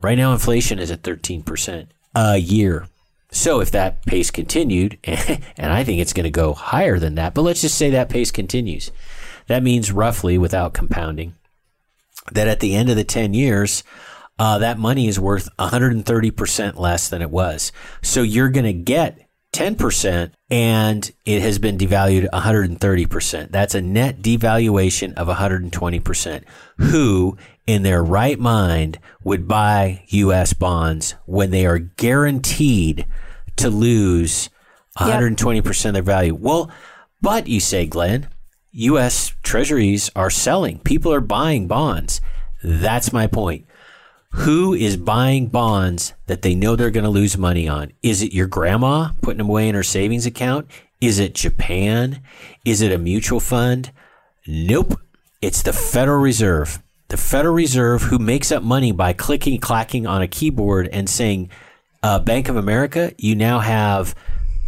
Right 0.00 0.16
now, 0.16 0.32
inflation 0.32 0.78
is 0.78 0.90
at 0.90 1.02
13% 1.02 1.88
a 2.14 2.38
year. 2.38 2.88
So 3.30 3.60
if 3.60 3.70
that 3.72 4.02
pace 4.06 4.30
continued, 4.30 4.98
and 5.04 5.70
I 5.70 5.84
think 5.84 6.00
it's 6.00 6.14
going 6.14 6.24
to 6.24 6.30
go 6.30 6.54
higher 6.54 6.98
than 6.98 7.16
that, 7.16 7.34
but 7.34 7.42
let's 7.42 7.60
just 7.60 7.76
say 7.76 7.90
that 7.90 8.08
pace 8.08 8.30
continues. 8.30 8.90
That 9.46 9.62
means 9.62 9.92
roughly, 9.92 10.38
without 10.38 10.72
compounding, 10.72 11.34
that 12.32 12.48
at 12.48 12.60
the 12.60 12.74
end 12.74 12.88
of 12.88 12.96
the 12.96 13.04
10 13.04 13.34
years, 13.34 13.84
uh, 14.38 14.56
that 14.56 14.78
money 14.78 15.06
is 15.06 15.20
worth 15.20 15.50
130% 15.58 16.78
less 16.78 17.10
than 17.10 17.20
it 17.20 17.30
was. 17.30 17.72
So 18.00 18.22
you're 18.22 18.48
going 18.48 18.64
to 18.64 18.72
get 18.72 19.27
10% 19.52 20.32
and 20.50 21.10
it 21.24 21.42
has 21.42 21.58
been 21.58 21.78
devalued 21.78 22.28
130%. 22.30 23.50
That's 23.50 23.74
a 23.74 23.80
net 23.80 24.20
devaluation 24.20 25.14
of 25.14 25.28
120%. 25.28 26.44
Who 26.78 27.36
in 27.66 27.82
their 27.82 28.02
right 28.02 28.38
mind 28.38 28.98
would 29.24 29.48
buy 29.48 30.04
US 30.08 30.52
bonds 30.52 31.14
when 31.26 31.50
they 31.50 31.66
are 31.66 31.78
guaranteed 31.78 33.06
to 33.56 33.70
lose 33.70 34.50
120% 34.98 35.86
of 35.86 35.94
their 35.94 36.02
value? 36.02 36.34
Well, 36.34 36.70
but 37.20 37.48
you 37.48 37.60
say, 37.60 37.86
Glenn, 37.86 38.28
U.S. 38.70 39.34
treasuries 39.42 40.10
are 40.14 40.30
selling. 40.30 40.78
People 40.80 41.12
are 41.12 41.20
buying 41.20 41.66
bonds. 41.66 42.20
That's 42.62 43.12
my 43.12 43.26
point. 43.26 43.66
Who 44.32 44.74
is 44.74 44.96
buying 44.96 45.46
bonds 45.46 46.12
that 46.26 46.42
they 46.42 46.54
know 46.54 46.76
they're 46.76 46.90
going 46.90 47.04
to 47.04 47.10
lose 47.10 47.36
money 47.38 47.66
on? 47.66 47.92
Is 48.02 48.22
it 48.22 48.32
your 48.32 48.46
grandma 48.46 49.10
putting 49.22 49.38
them 49.38 49.48
away 49.48 49.68
in 49.68 49.74
her 49.74 49.82
savings 49.82 50.26
account? 50.26 50.70
Is 51.00 51.18
it 51.18 51.34
Japan? 51.34 52.20
Is 52.64 52.82
it 52.82 52.92
a 52.92 52.98
mutual 52.98 53.40
fund? 53.40 53.90
Nope. 54.46 55.00
It's 55.40 55.62
the 55.62 55.72
Federal 55.72 56.20
Reserve. 56.20 56.82
The 57.08 57.16
Federal 57.16 57.54
Reserve, 57.54 58.02
who 58.02 58.18
makes 58.18 58.52
up 58.52 58.62
money 58.62 58.92
by 58.92 59.12
clicking, 59.14 59.58
clacking 59.60 60.06
on 60.06 60.20
a 60.20 60.28
keyboard 60.28 60.88
and 60.88 61.08
saying, 61.08 61.50
uh, 62.02 62.18
Bank 62.18 62.48
of 62.48 62.56
America, 62.56 63.12
you 63.16 63.34
now 63.34 63.60
have 63.60 64.14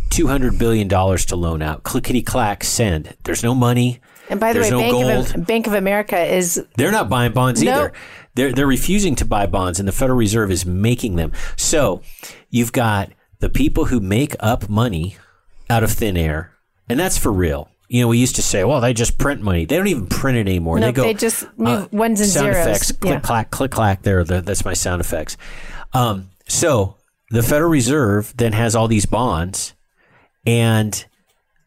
$200 0.08 0.58
billion 0.58 0.88
to 0.88 1.36
loan 1.36 1.60
out. 1.60 1.82
Clickety 1.82 2.22
clack, 2.22 2.64
send. 2.64 3.14
There's 3.24 3.42
no 3.42 3.54
money. 3.54 4.00
and 4.30 4.40
by 4.40 4.52
the 4.52 4.60
There's 4.60 4.72
way, 4.72 4.90
no 4.90 5.02
Bank 5.10 5.34
of, 5.36 5.46
Bank 5.46 5.66
of 5.66 5.74
America 5.74 6.18
is 6.18 6.64
They're 6.76 6.90
not 6.92 7.08
buying 7.10 7.32
bonds 7.32 7.62
No. 7.62 7.72
either. 7.72 7.92
They're 8.40 8.52
they're 8.52 8.66
refusing 8.66 9.16
to 9.16 9.26
buy 9.26 9.44
bonds, 9.44 9.78
and 9.78 9.86
the 9.86 9.92
Federal 9.92 10.18
Reserve 10.18 10.50
is 10.50 10.64
making 10.64 11.16
them. 11.16 11.30
So 11.56 12.00
you've 12.48 12.72
got 12.72 13.10
the 13.40 13.50
people 13.50 13.84
who 13.86 14.00
make 14.00 14.34
up 14.40 14.66
money 14.70 15.16
out 15.68 15.82
of 15.82 15.90
thin 15.92 16.16
air, 16.16 16.52
and 16.88 16.98
that's 16.98 17.18
for 17.18 17.30
real. 17.30 17.68
You 17.88 18.00
know, 18.00 18.08
we 18.08 18.16
used 18.16 18.36
to 18.36 18.42
say, 18.42 18.64
"Well, 18.64 18.80
they 18.80 18.94
just 18.94 19.18
print 19.18 19.42
money." 19.42 19.66
They 19.66 19.76
don't 19.76 19.88
even 19.88 20.06
print 20.06 20.38
it 20.38 20.48
anymore. 20.48 20.80
No, 20.80 20.86
they 20.86 20.92
go. 20.92 21.02
uh, 21.02 21.04
they 21.06 21.14
just 21.14 21.46
move 21.58 21.92
ones 21.92 22.18
and 22.22 22.30
sound 22.30 22.54
zeros. 22.54 22.66
effects. 22.66 22.92
Click 22.92 23.12
Yeah. 23.12 23.20
clack, 23.20 23.50
click 23.50 23.72
clack. 23.72 24.02
There, 24.04 24.24
the, 24.24 24.40
that's 24.40 24.64
my 24.64 24.72
sound 24.72 25.02
effects. 25.02 25.36
Um, 25.92 26.30
so 26.48 26.96
the 27.30 27.42
Federal 27.42 27.70
Reserve 27.70 28.32
then 28.38 28.54
has 28.54 28.74
all 28.74 28.88
these 28.88 29.04
bonds, 29.04 29.74
and 30.46 31.04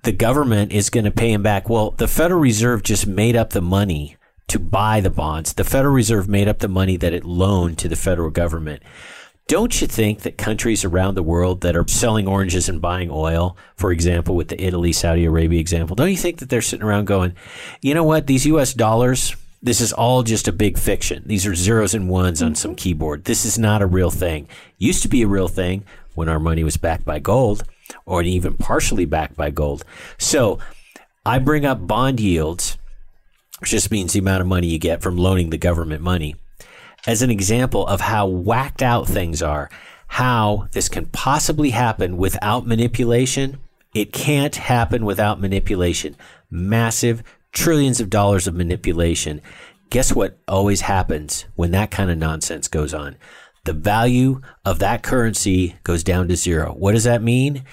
the 0.01 0.11
government 0.11 0.71
is 0.71 0.89
going 0.89 1.05
to 1.05 1.11
pay 1.11 1.31
him 1.31 1.43
back. 1.43 1.69
Well, 1.69 1.91
the 1.91 2.07
Federal 2.07 2.39
Reserve 2.39 2.81
just 2.81 3.05
made 3.05 3.35
up 3.35 3.51
the 3.51 3.61
money 3.61 4.17
to 4.47 4.59
buy 4.59 5.01
the 5.01 5.09
bonds. 5.09 5.53
The 5.53 5.63
Federal 5.63 5.93
Reserve 5.93 6.27
made 6.27 6.47
up 6.47 6.59
the 6.59 6.67
money 6.67 6.97
that 6.97 7.13
it 7.13 7.25
loaned 7.25 7.77
to 7.79 7.87
the 7.87 7.95
federal 7.95 8.29
government. 8.29 8.83
Don't 9.47 9.81
you 9.81 9.87
think 9.87 10.21
that 10.21 10.37
countries 10.37 10.85
around 10.85 11.15
the 11.15 11.23
world 11.23 11.61
that 11.61 11.75
are 11.75 11.87
selling 11.87 12.27
oranges 12.27 12.69
and 12.69 12.81
buying 12.81 13.09
oil, 13.11 13.57
for 13.75 13.91
example, 13.91 14.35
with 14.35 14.47
the 14.47 14.63
Italy, 14.63 14.93
Saudi 14.93 15.25
Arabia 15.25 15.59
example, 15.59 15.95
don't 15.95 16.11
you 16.11 16.17
think 16.17 16.39
that 16.39 16.49
they're 16.49 16.61
sitting 16.61 16.85
around 16.85 17.05
going, 17.05 17.35
you 17.81 17.93
know 17.93 18.05
what, 18.05 18.27
these 18.27 18.45
US 18.45 18.73
dollars, 18.73 19.35
this 19.61 19.81
is 19.81 19.91
all 19.91 20.23
just 20.23 20.47
a 20.47 20.53
big 20.53 20.77
fiction. 20.77 21.23
These 21.25 21.45
are 21.45 21.55
zeros 21.55 21.93
and 21.93 22.09
ones 22.09 22.41
on 22.41 22.55
some 22.55 22.75
keyboard. 22.75 23.25
This 23.25 23.45
is 23.45 23.59
not 23.59 23.81
a 23.81 23.85
real 23.85 24.11
thing. 24.11 24.47
Used 24.77 25.03
to 25.03 25.09
be 25.09 25.21
a 25.21 25.27
real 25.27 25.49
thing 25.49 25.83
when 26.15 26.29
our 26.29 26.39
money 26.39 26.63
was 26.63 26.77
backed 26.77 27.05
by 27.05 27.19
gold 27.19 27.63
or 28.05 28.21
even 28.23 28.55
partially 28.55 29.05
backed 29.05 29.35
by 29.35 29.49
gold. 29.49 29.83
So 30.17 30.59
I 31.25 31.39
bring 31.39 31.65
up 31.65 31.85
bond 31.87 32.19
yields, 32.19 32.77
which 33.59 33.71
just 33.71 33.91
means 33.91 34.13
the 34.13 34.19
amount 34.19 34.41
of 34.41 34.47
money 34.47 34.67
you 34.67 34.79
get 34.79 35.01
from 35.01 35.17
loaning 35.17 35.49
the 35.49 35.57
government 35.57 36.01
money. 36.01 36.35
as 37.05 37.21
an 37.21 37.29
example 37.29 37.85
of 37.87 38.01
how 38.01 38.25
whacked 38.27 38.81
out 38.81 39.07
things 39.07 39.41
are, 39.41 39.69
how 40.07 40.67
this 40.71 40.87
can 40.87 41.05
possibly 41.07 41.71
happen 41.71 42.17
without 42.17 42.65
manipulation. 42.67 43.59
It 43.93 44.13
can't 44.13 44.55
happen 44.55 45.05
without 45.05 45.41
manipulation. 45.41 46.15
Massive 46.49 47.23
trillions 47.51 47.99
of 47.99 48.09
dollars 48.09 48.47
of 48.47 48.55
manipulation. 48.55 49.41
Guess 49.89 50.13
what 50.13 50.37
always 50.47 50.81
happens 50.81 51.45
when 51.55 51.71
that 51.71 51.91
kind 51.91 52.09
of 52.09 52.17
nonsense 52.17 52.67
goes 52.67 52.93
on? 52.93 53.15
The 53.65 53.73
value 53.73 54.41
of 54.65 54.79
that 54.79 55.03
currency 55.03 55.75
goes 55.83 56.03
down 56.03 56.27
to 56.27 56.35
zero. 56.35 56.73
What 56.73 56.93
does 56.93 57.03
that 57.05 57.21
mean? 57.21 57.63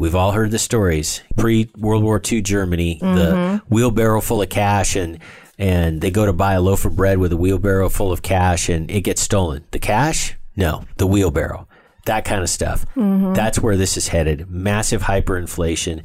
We've 0.00 0.14
all 0.14 0.32
heard 0.32 0.50
the 0.50 0.58
stories. 0.58 1.20
Pre 1.36 1.68
World 1.76 2.02
War 2.02 2.18
II 2.26 2.40
Germany, 2.40 2.98
mm-hmm. 3.02 3.16
the 3.16 3.62
wheelbarrow 3.68 4.22
full 4.22 4.40
of 4.40 4.48
cash 4.48 4.96
and 4.96 5.18
and 5.58 6.00
they 6.00 6.10
go 6.10 6.24
to 6.24 6.32
buy 6.32 6.54
a 6.54 6.60
loaf 6.62 6.86
of 6.86 6.96
bread 6.96 7.18
with 7.18 7.34
a 7.34 7.36
wheelbarrow 7.36 7.90
full 7.90 8.10
of 8.10 8.22
cash 8.22 8.70
and 8.70 8.90
it 8.90 9.02
gets 9.02 9.20
stolen. 9.20 9.66
The 9.72 9.78
cash? 9.78 10.36
No, 10.56 10.86
the 10.96 11.06
wheelbarrow. 11.06 11.68
That 12.06 12.24
kind 12.24 12.40
of 12.40 12.48
stuff. 12.48 12.86
Mm-hmm. 12.96 13.34
That's 13.34 13.58
where 13.58 13.76
this 13.76 13.98
is 13.98 14.08
headed. 14.08 14.48
Massive 14.48 15.02
hyperinflation 15.02 16.02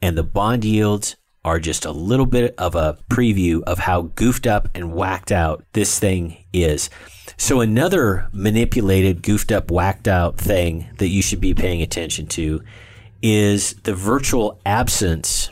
and 0.00 0.16
the 0.16 0.22
bond 0.22 0.64
yields 0.64 1.16
are 1.44 1.58
just 1.58 1.84
a 1.84 1.90
little 1.90 2.26
bit 2.26 2.54
of 2.58 2.76
a 2.76 2.96
preview 3.10 3.60
of 3.64 3.80
how 3.80 4.02
goofed 4.02 4.46
up 4.46 4.68
and 4.72 4.92
whacked 4.92 5.32
out 5.32 5.64
this 5.72 5.98
thing 5.98 6.44
is. 6.52 6.88
So 7.36 7.60
another 7.60 8.28
manipulated, 8.32 9.20
goofed 9.20 9.50
up, 9.50 9.68
whacked 9.68 10.06
out 10.06 10.38
thing 10.38 10.86
that 10.98 11.08
you 11.08 11.22
should 11.22 11.40
be 11.40 11.54
paying 11.54 11.82
attention 11.82 12.28
to 12.28 12.62
is 13.22 13.74
the 13.84 13.94
virtual 13.94 14.60
absence 14.66 15.50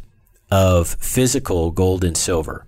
of 0.50 0.88
physical 0.88 1.70
gold 1.70 2.04
and 2.04 2.16
silver. 2.16 2.66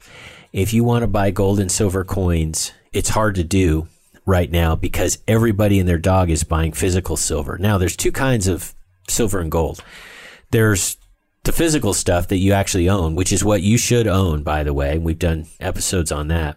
If 0.53 0.72
you 0.72 0.84
want 0.84 1.03
to 1.03 1.09
buy 1.09 1.30
gold 1.30 1.59
and 1.59 1.70
silver 1.70 2.05
coins, 2.05 2.72
it's 2.92 3.11
hard 3.11 3.34
to 3.34 3.44
do 3.44 3.88
right 4.24 4.50
now 4.50 4.76
because 4.76 5.18
everybody 5.26 5.80
and 5.80 5.88
their 5.88 5.98
dog 5.98 6.30
is 6.30 6.44
buying 6.44 6.72
physical 6.72 7.16
silver. 7.16 7.59
Now, 7.59 7.78
there's 7.78 7.96
two 7.96 8.12
kinds 8.12 8.46
of 8.46 8.74
silver 9.09 9.40
and 9.40 9.50
gold. 9.50 9.82
There's 10.50 10.96
the 11.44 11.53
physical 11.53 11.92
stuff 11.92 12.28
that 12.28 12.36
you 12.36 12.53
actually 12.53 12.88
own, 12.88 13.16
which 13.16 13.32
is 13.32 13.42
what 13.42 13.62
you 13.62 13.76
should 13.76 14.07
own, 14.07 14.42
by 14.42 14.62
the 14.62 14.74
way. 14.74 14.98
We've 14.98 15.18
done 15.18 15.46
episodes 15.59 16.12
on 16.12 16.28
that. 16.28 16.57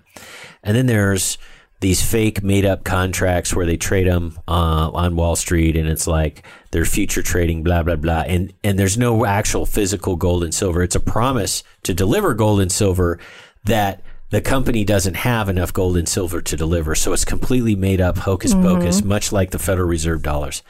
And 0.64 0.78
then 0.78 0.86
there's 0.86 1.40
these 1.80 2.04
fake 2.04 2.44
made 2.44 2.66
up 2.66 2.84
contracts 2.84 3.54
where 3.54 3.66
they 3.66 3.78
trade 3.78 4.08
them 4.08 4.40
uh, 4.48 4.90
on 4.92 5.16
Wall 5.16 5.36
Street 5.36 5.76
and 5.76 5.88
it's 5.88 6.08
like 6.08 6.44
they're 6.76 6.84
future 6.84 7.22
trading, 7.22 7.64
blah, 7.64 7.84
blah, 7.84 7.96
blah. 7.96 8.26
And, 8.28 8.52
and 8.62 8.78
there's 8.78 8.98
no 8.98 9.26
actual 9.26 9.66
physical 9.66 10.18
gold 10.18 10.44
and 10.44 10.54
silver. 10.54 10.84
It's 10.84 10.94
a 10.94 11.00
promise 11.00 11.64
to 11.84 11.94
deliver 11.94 12.34
gold 12.34 12.60
and 12.60 12.70
silver 12.70 13.18
that 13.64 14.04
the 14.30 14.42
company 14.42 14.84
doesn't 14.84 15.14
have 15.14 15.48
enough 15.48 15.72
gold 15.72 15.96
and 15.96 16.06
silver 16.06 16.42
to 16.42 16.58
deliver. 16.58 16.94
So 16.94 17.14
it's 17.14 17.24
completely 17.24 17.78
made 17.78 18.02
up 18.02 18.18
hocus 18.18 18.54
pocus, 18.54 19.00
mm-hmm. 19.00 19.08
much 19.08 19.32
like 19.32 19.52
the 19.52 19.58
Federal 19.58 19.88
Reserve 19.88 20.22
dollars. 20.22 20.64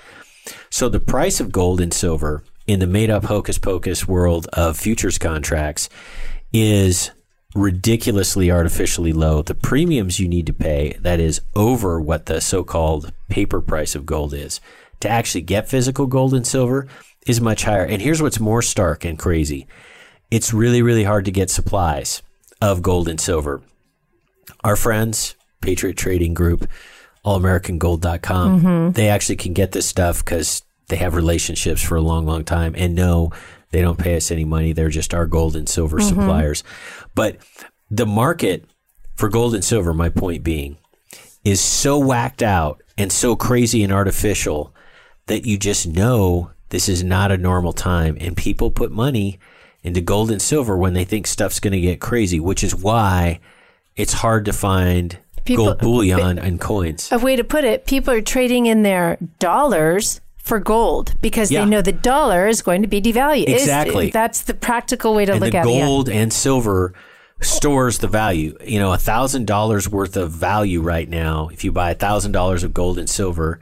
So 0.69 0.89
the 0.89 0.99
price 0.99 1.39
of 1.39 1.51
gold 1.51 1.81
and 1.81 1.91
silver 1.91 2.43
in 2.67 2.79
the 2.79 2.85
made 2.85 3.09
up 3.09 3.23
hocus 3.23 3.57
pocus 3.57 4.07
world 4.07 4.45
of 4.53 4.77
futures 4.77 5.17
contracts 5.17 5.89
is 6.53 7.09
ridiculously 7.55 8.51
artificially 8.51 9.11
low. 9.11 9.41
The 9.41 9.55
premiums 9.55 10.19
you 10.19 10.27
need 10.27 10.45
to 10.45 10.53
pay, 10.53 10.95
that 10.99 11.19
is 11.19 11.41
over 11.55 11.99
what 11.99 12.27
the 12.27 12.41
so 12.41 12.63
called 12.63 13.11
paper 13.27 13.59
price 13.59 13.95
of 13.95 14.05
gold 14.05 14.35
is, 14.35 14.61
to 14.99 15.09
actually 15.09 15.41
get 15.41 15.69
physical 15.69 16.07
gold 16.07 16.33
and 16.33 16.45
silver 16.45 16.87
is 17.25 17.41
much 17.41 17.63
higher. 17.63 17.83
And 17.83 18.01
here's 18.01 18.21
what's 18.21 18.39
more 18.39 18.61
stark 18.61 19.05
and 19.05 19.17
crazy 19.17 19.67
it's 20.31 20.53
really, 20.53 20.81
really 20.81 21.03
hard 21.03 21.25
to 21.25 21.31
get 21.31 21.49
supplies 21.49 22.21
of 22.61 22.81
gold 22.81 23.07
and 23.07 23.21
silver. 23.21 23.61
Our 24.63 24.75
friends, 24.75 25.35
Patriot 25.61 25.97
Trading 25.97 26.33
Group, 26.33 26.67
allamericangold.com, 27.23 28.61
mm-hmm. 28.61 28.91
they 28.91 29.09
actually 29.09 29.35
can 29.35 29.53
get 29.53 29.71
this 29.71 29.85
stuff 29.85 30.25
because 30.25 30.63
they 30.87 30.95
have 30.97 31.15
relationships 31.15 31.81
for 31.81 31.95
a 31.95 32.01
long, 32.01 32.25
long 32.25 32.43
time. 32.43 32.73
And 32.77 32.95
no, 32.95 33.31
they 33.71 33.81
don't 33.81 33.99
pay 33.99 34.15
us 34.15 34.31
any 34.31 34.45
money. 34.45 34.73
They're 34.73 34.89
just 34.89 35.13
our 35.13 35.25
gold 35.25 35.55
and 35.55 35.69
silver 35.69 35.97
mm-hmm. 35.97 36.09
suppliers. 36.09 36.63
But 37.13 37.37
the 37.89 38.05
market 38.05 38.65
for 39.15 39.29
gold 39.29 39.53
and 39.53 39.63
silver, 39.63 39.93
my 39.93 40.09
point 40.09 40.43
being, 40.43 40.77
is 41.43 41.61
so 41.61 41.97
whacked 41.97 42.41
out 42.41 42.81
and 42.97 43.11
so 43.11 43.35
crazy 43.35 43.83
and 43.83 43.93
artificial 43.93 44.73
that 45.27 45.45
you 45.45 45.57
just 45.57 45.87
know 45.87 46.51
this 46.69 46.89
is 46.89 47.03
not 47.03 47.31
a 47.31 47.37
normal 47.37 47.73
time. 47.73 48.17
And 48.19 48.35
people 48.35 48.71
put 48.71 48.91
money 48.91 49.39
into 49.83 50.01
gold 50.01 50.31
and 50.31 50.41
silver 50.41 50.77
when 50.77 50.93
they 50.93 51.05
think 51.05 51.27
stuff's 51.27 51.59
going 51.59 51.73
to 51.73 51.79
get 51.79 51.99
crazy, 52.01 52.39
which 52.39 52.63
is 52.63 52.75
why 52.75 53.39
it's 53.95 54.13
hard 54.13 54.45
to 54.45 54.53
find 54.53 55.17
people, 55.45 55.65
gold 55.65 55.79
bullion 55.79 56.39
and 56.39 56.59
coins. 56.59 57.11
A 57.11 57.19
way 57.19 57.35
to 57.35 57.43
put 57.43 57.63
it, 57.63 57.85
people 57.85 58.13
are 58.13 58.21
trading 58.21 58.65
in 58.65 58.83
their 58.83 59.17
dollars 59.39 60.21
for 60.37 60.59
gold 60.59 61.15
because 61.21 61.51
yeah. 61.51 61.63
they 61.63 61.69
know 61.69 61.81
the 61.81 61.91
dollar 61.91 62.47
is 62.47 62.61
going 62.61 62.81
to 62.81 62.87
be 62.87 63.01
devalued. 63.01 63.49
Exactly. 63.49 64.07
It's, 64.07 64.13
that's 64.13 64.41
the 64.41 64.53
practical 64.53 65.15
way 65.15 65.25
to 65.25 65.33
and 65.33 65.41
look 65.41 65.53
at 65.53 65.65
it. 65.65 65.69
Gold 65.69 66.09
and 66.09 66.31
silver 66.31 66.93
stores 67.41 67.97
the 67.99 68.07
value. 68.07 68.57
You 68.63 68.79
know, 68.79 68.93
a 68.93 68.97
thousand 68.97 69.47
dollars 69.47 69.89
worth 69.89 70.15
of 70.17 70.31
value 70.31 70.81
right 70.81 71.09
now. 71.09 71.49
If 71.49 71.63
you 71.63 71.71
buy 71.71 71.91
a 71.91 71.95
thousand 71.95 72.31
dollars 72.31 72.63
of 72.63 72.73
gold 72.73 72.97
and 72.97 73.09
silver, 73.09 73.59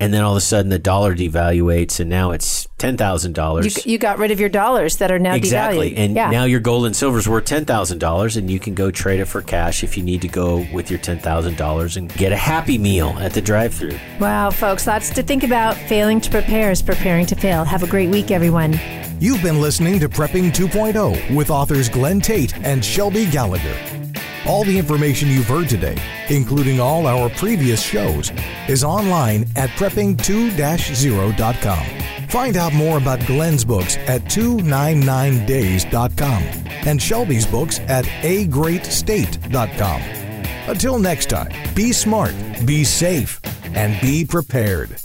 and 0.00 0.14
then 0.14 0.22
all 0.22 0.32
of 0.32 0.36
a 0.36 0.40
sudden 0.40 0.68
the 0.68 0.78
dollar 0.78 1.14
devaluates 1.14 1.98
and 1.98 2.08
now 2.08 2.30
it's 2.30 2.68
ten 2.78 2.96
thousand 2.96 3.34
dollars. 3.34 3.84
You, 3.84 3.98
got 3.98 4.18
rid 4.18 4.30
of 4.30 4.38
your 4.38 4.48
dollars 4.48 4.98
that 4.98 5.10
are 5.10 5.18
now 5.18 5.34
exactly, 5.34 5.90
devalued. 5.90 5.98
and 5.98 6.16
yeah. 6.16 6.30
now 6.30 6.44
your 6.44 6.60
gold 6.60 6.86
and 6.86 6.94
silver 6.94 7.18
is 7.18 7.28
worth 7.28 7.44
ten 7.44 7.64
thousand 7.64 7.98
dollars, 7.98 8.36
and 8.36 8.50
you 8.50 8.60
can 8.60 8.74
go 8.74 8.90
trade 8.90 9.20
it 9.20 9.26
for 9.26 9.42
cash 9.42 9.82
if 9.82 9.96
you 9.96 10.02
need 10.02 10.22
to 10.22 10.28
go 10.28 10.66
with 10.72 10.90
your 10.90 11.00
ten 11.00 11.18
thousand 11.18 11.56
dollars 11.56 11.96
and 11.96 12.12
get 12.14 12.32
a 12.32 12.36
happy 12.36 12.78
meal 12.78 13.16
at 13.18 13.32
the 13.32 13.40
drive-through. 13.40 13.98
Wow, 14.20 14.50
folks, 14.50 14.86
lots 14.86 15.10
to 15.10 15.22
think 15.22 15.42
about. 15.42 15.76
Failing 15.76 16.20
to 16.20 16.30
prepare 16.30 16.70
is 16.70 16.82
preparing 16.82 17.26
to 17.26 17.34
fail. 17.34 17.64
Have 17.64 17.82
a 17.82 17.88
great 17.88 18.10
week, 18.10 18.30
everyone. 18.30 18.78
You've 19.20 19.42
been 19.42 19.60
listening 19.60 19.98
to 19.98 20.08
Prepping 20.08 20.52
2.0 20.52 21.34
with 21.34 21.50
authors 21.50 21.88
Glenn 21.88 22.20
Tate 22.20 22.56
and 22.58 22.84
Shelby 22.84 23.26
Gallagher. 23.26 24.07
All 24.46 24.64
the 24.64 24.78
information 24.78 25.28
you've 25.28 25.48
heard 25.48 25.68
today, 25.68 25.96
including 26.28 26.80
all 26.80 27.06
our 27.06 27.28
previous 27.30 27.82
shows, 27.82 28.30
is 28.68 28.84
online 28.84 29.46
at 29.56 29.70
prepping2-0.com. 29.70 32.28
Find 32.28 32.56
out 32.56 32.72
more 32.74 32.98
about 32.98 33.24
Glenn's 33.26 33.64
books 33.64 33.96
at 34.06 34.22
299days.com 34.24 36.42
and 36.86 37.00
Shelby's 37.00 37.46
books 37.46 37.78
at 37.80 38.04
agreatstate.com. 38.04 40.02
Until 40.68 40.98
next 40.98 41.30
time, 41.30 41.50
be 41.74 41.92
smart, 41.92 42.34
be 42.66 42.84
safe, 42.84 43.40
and 43.74 43.98
be 44.00 44.24
prepared. 44.24 44.96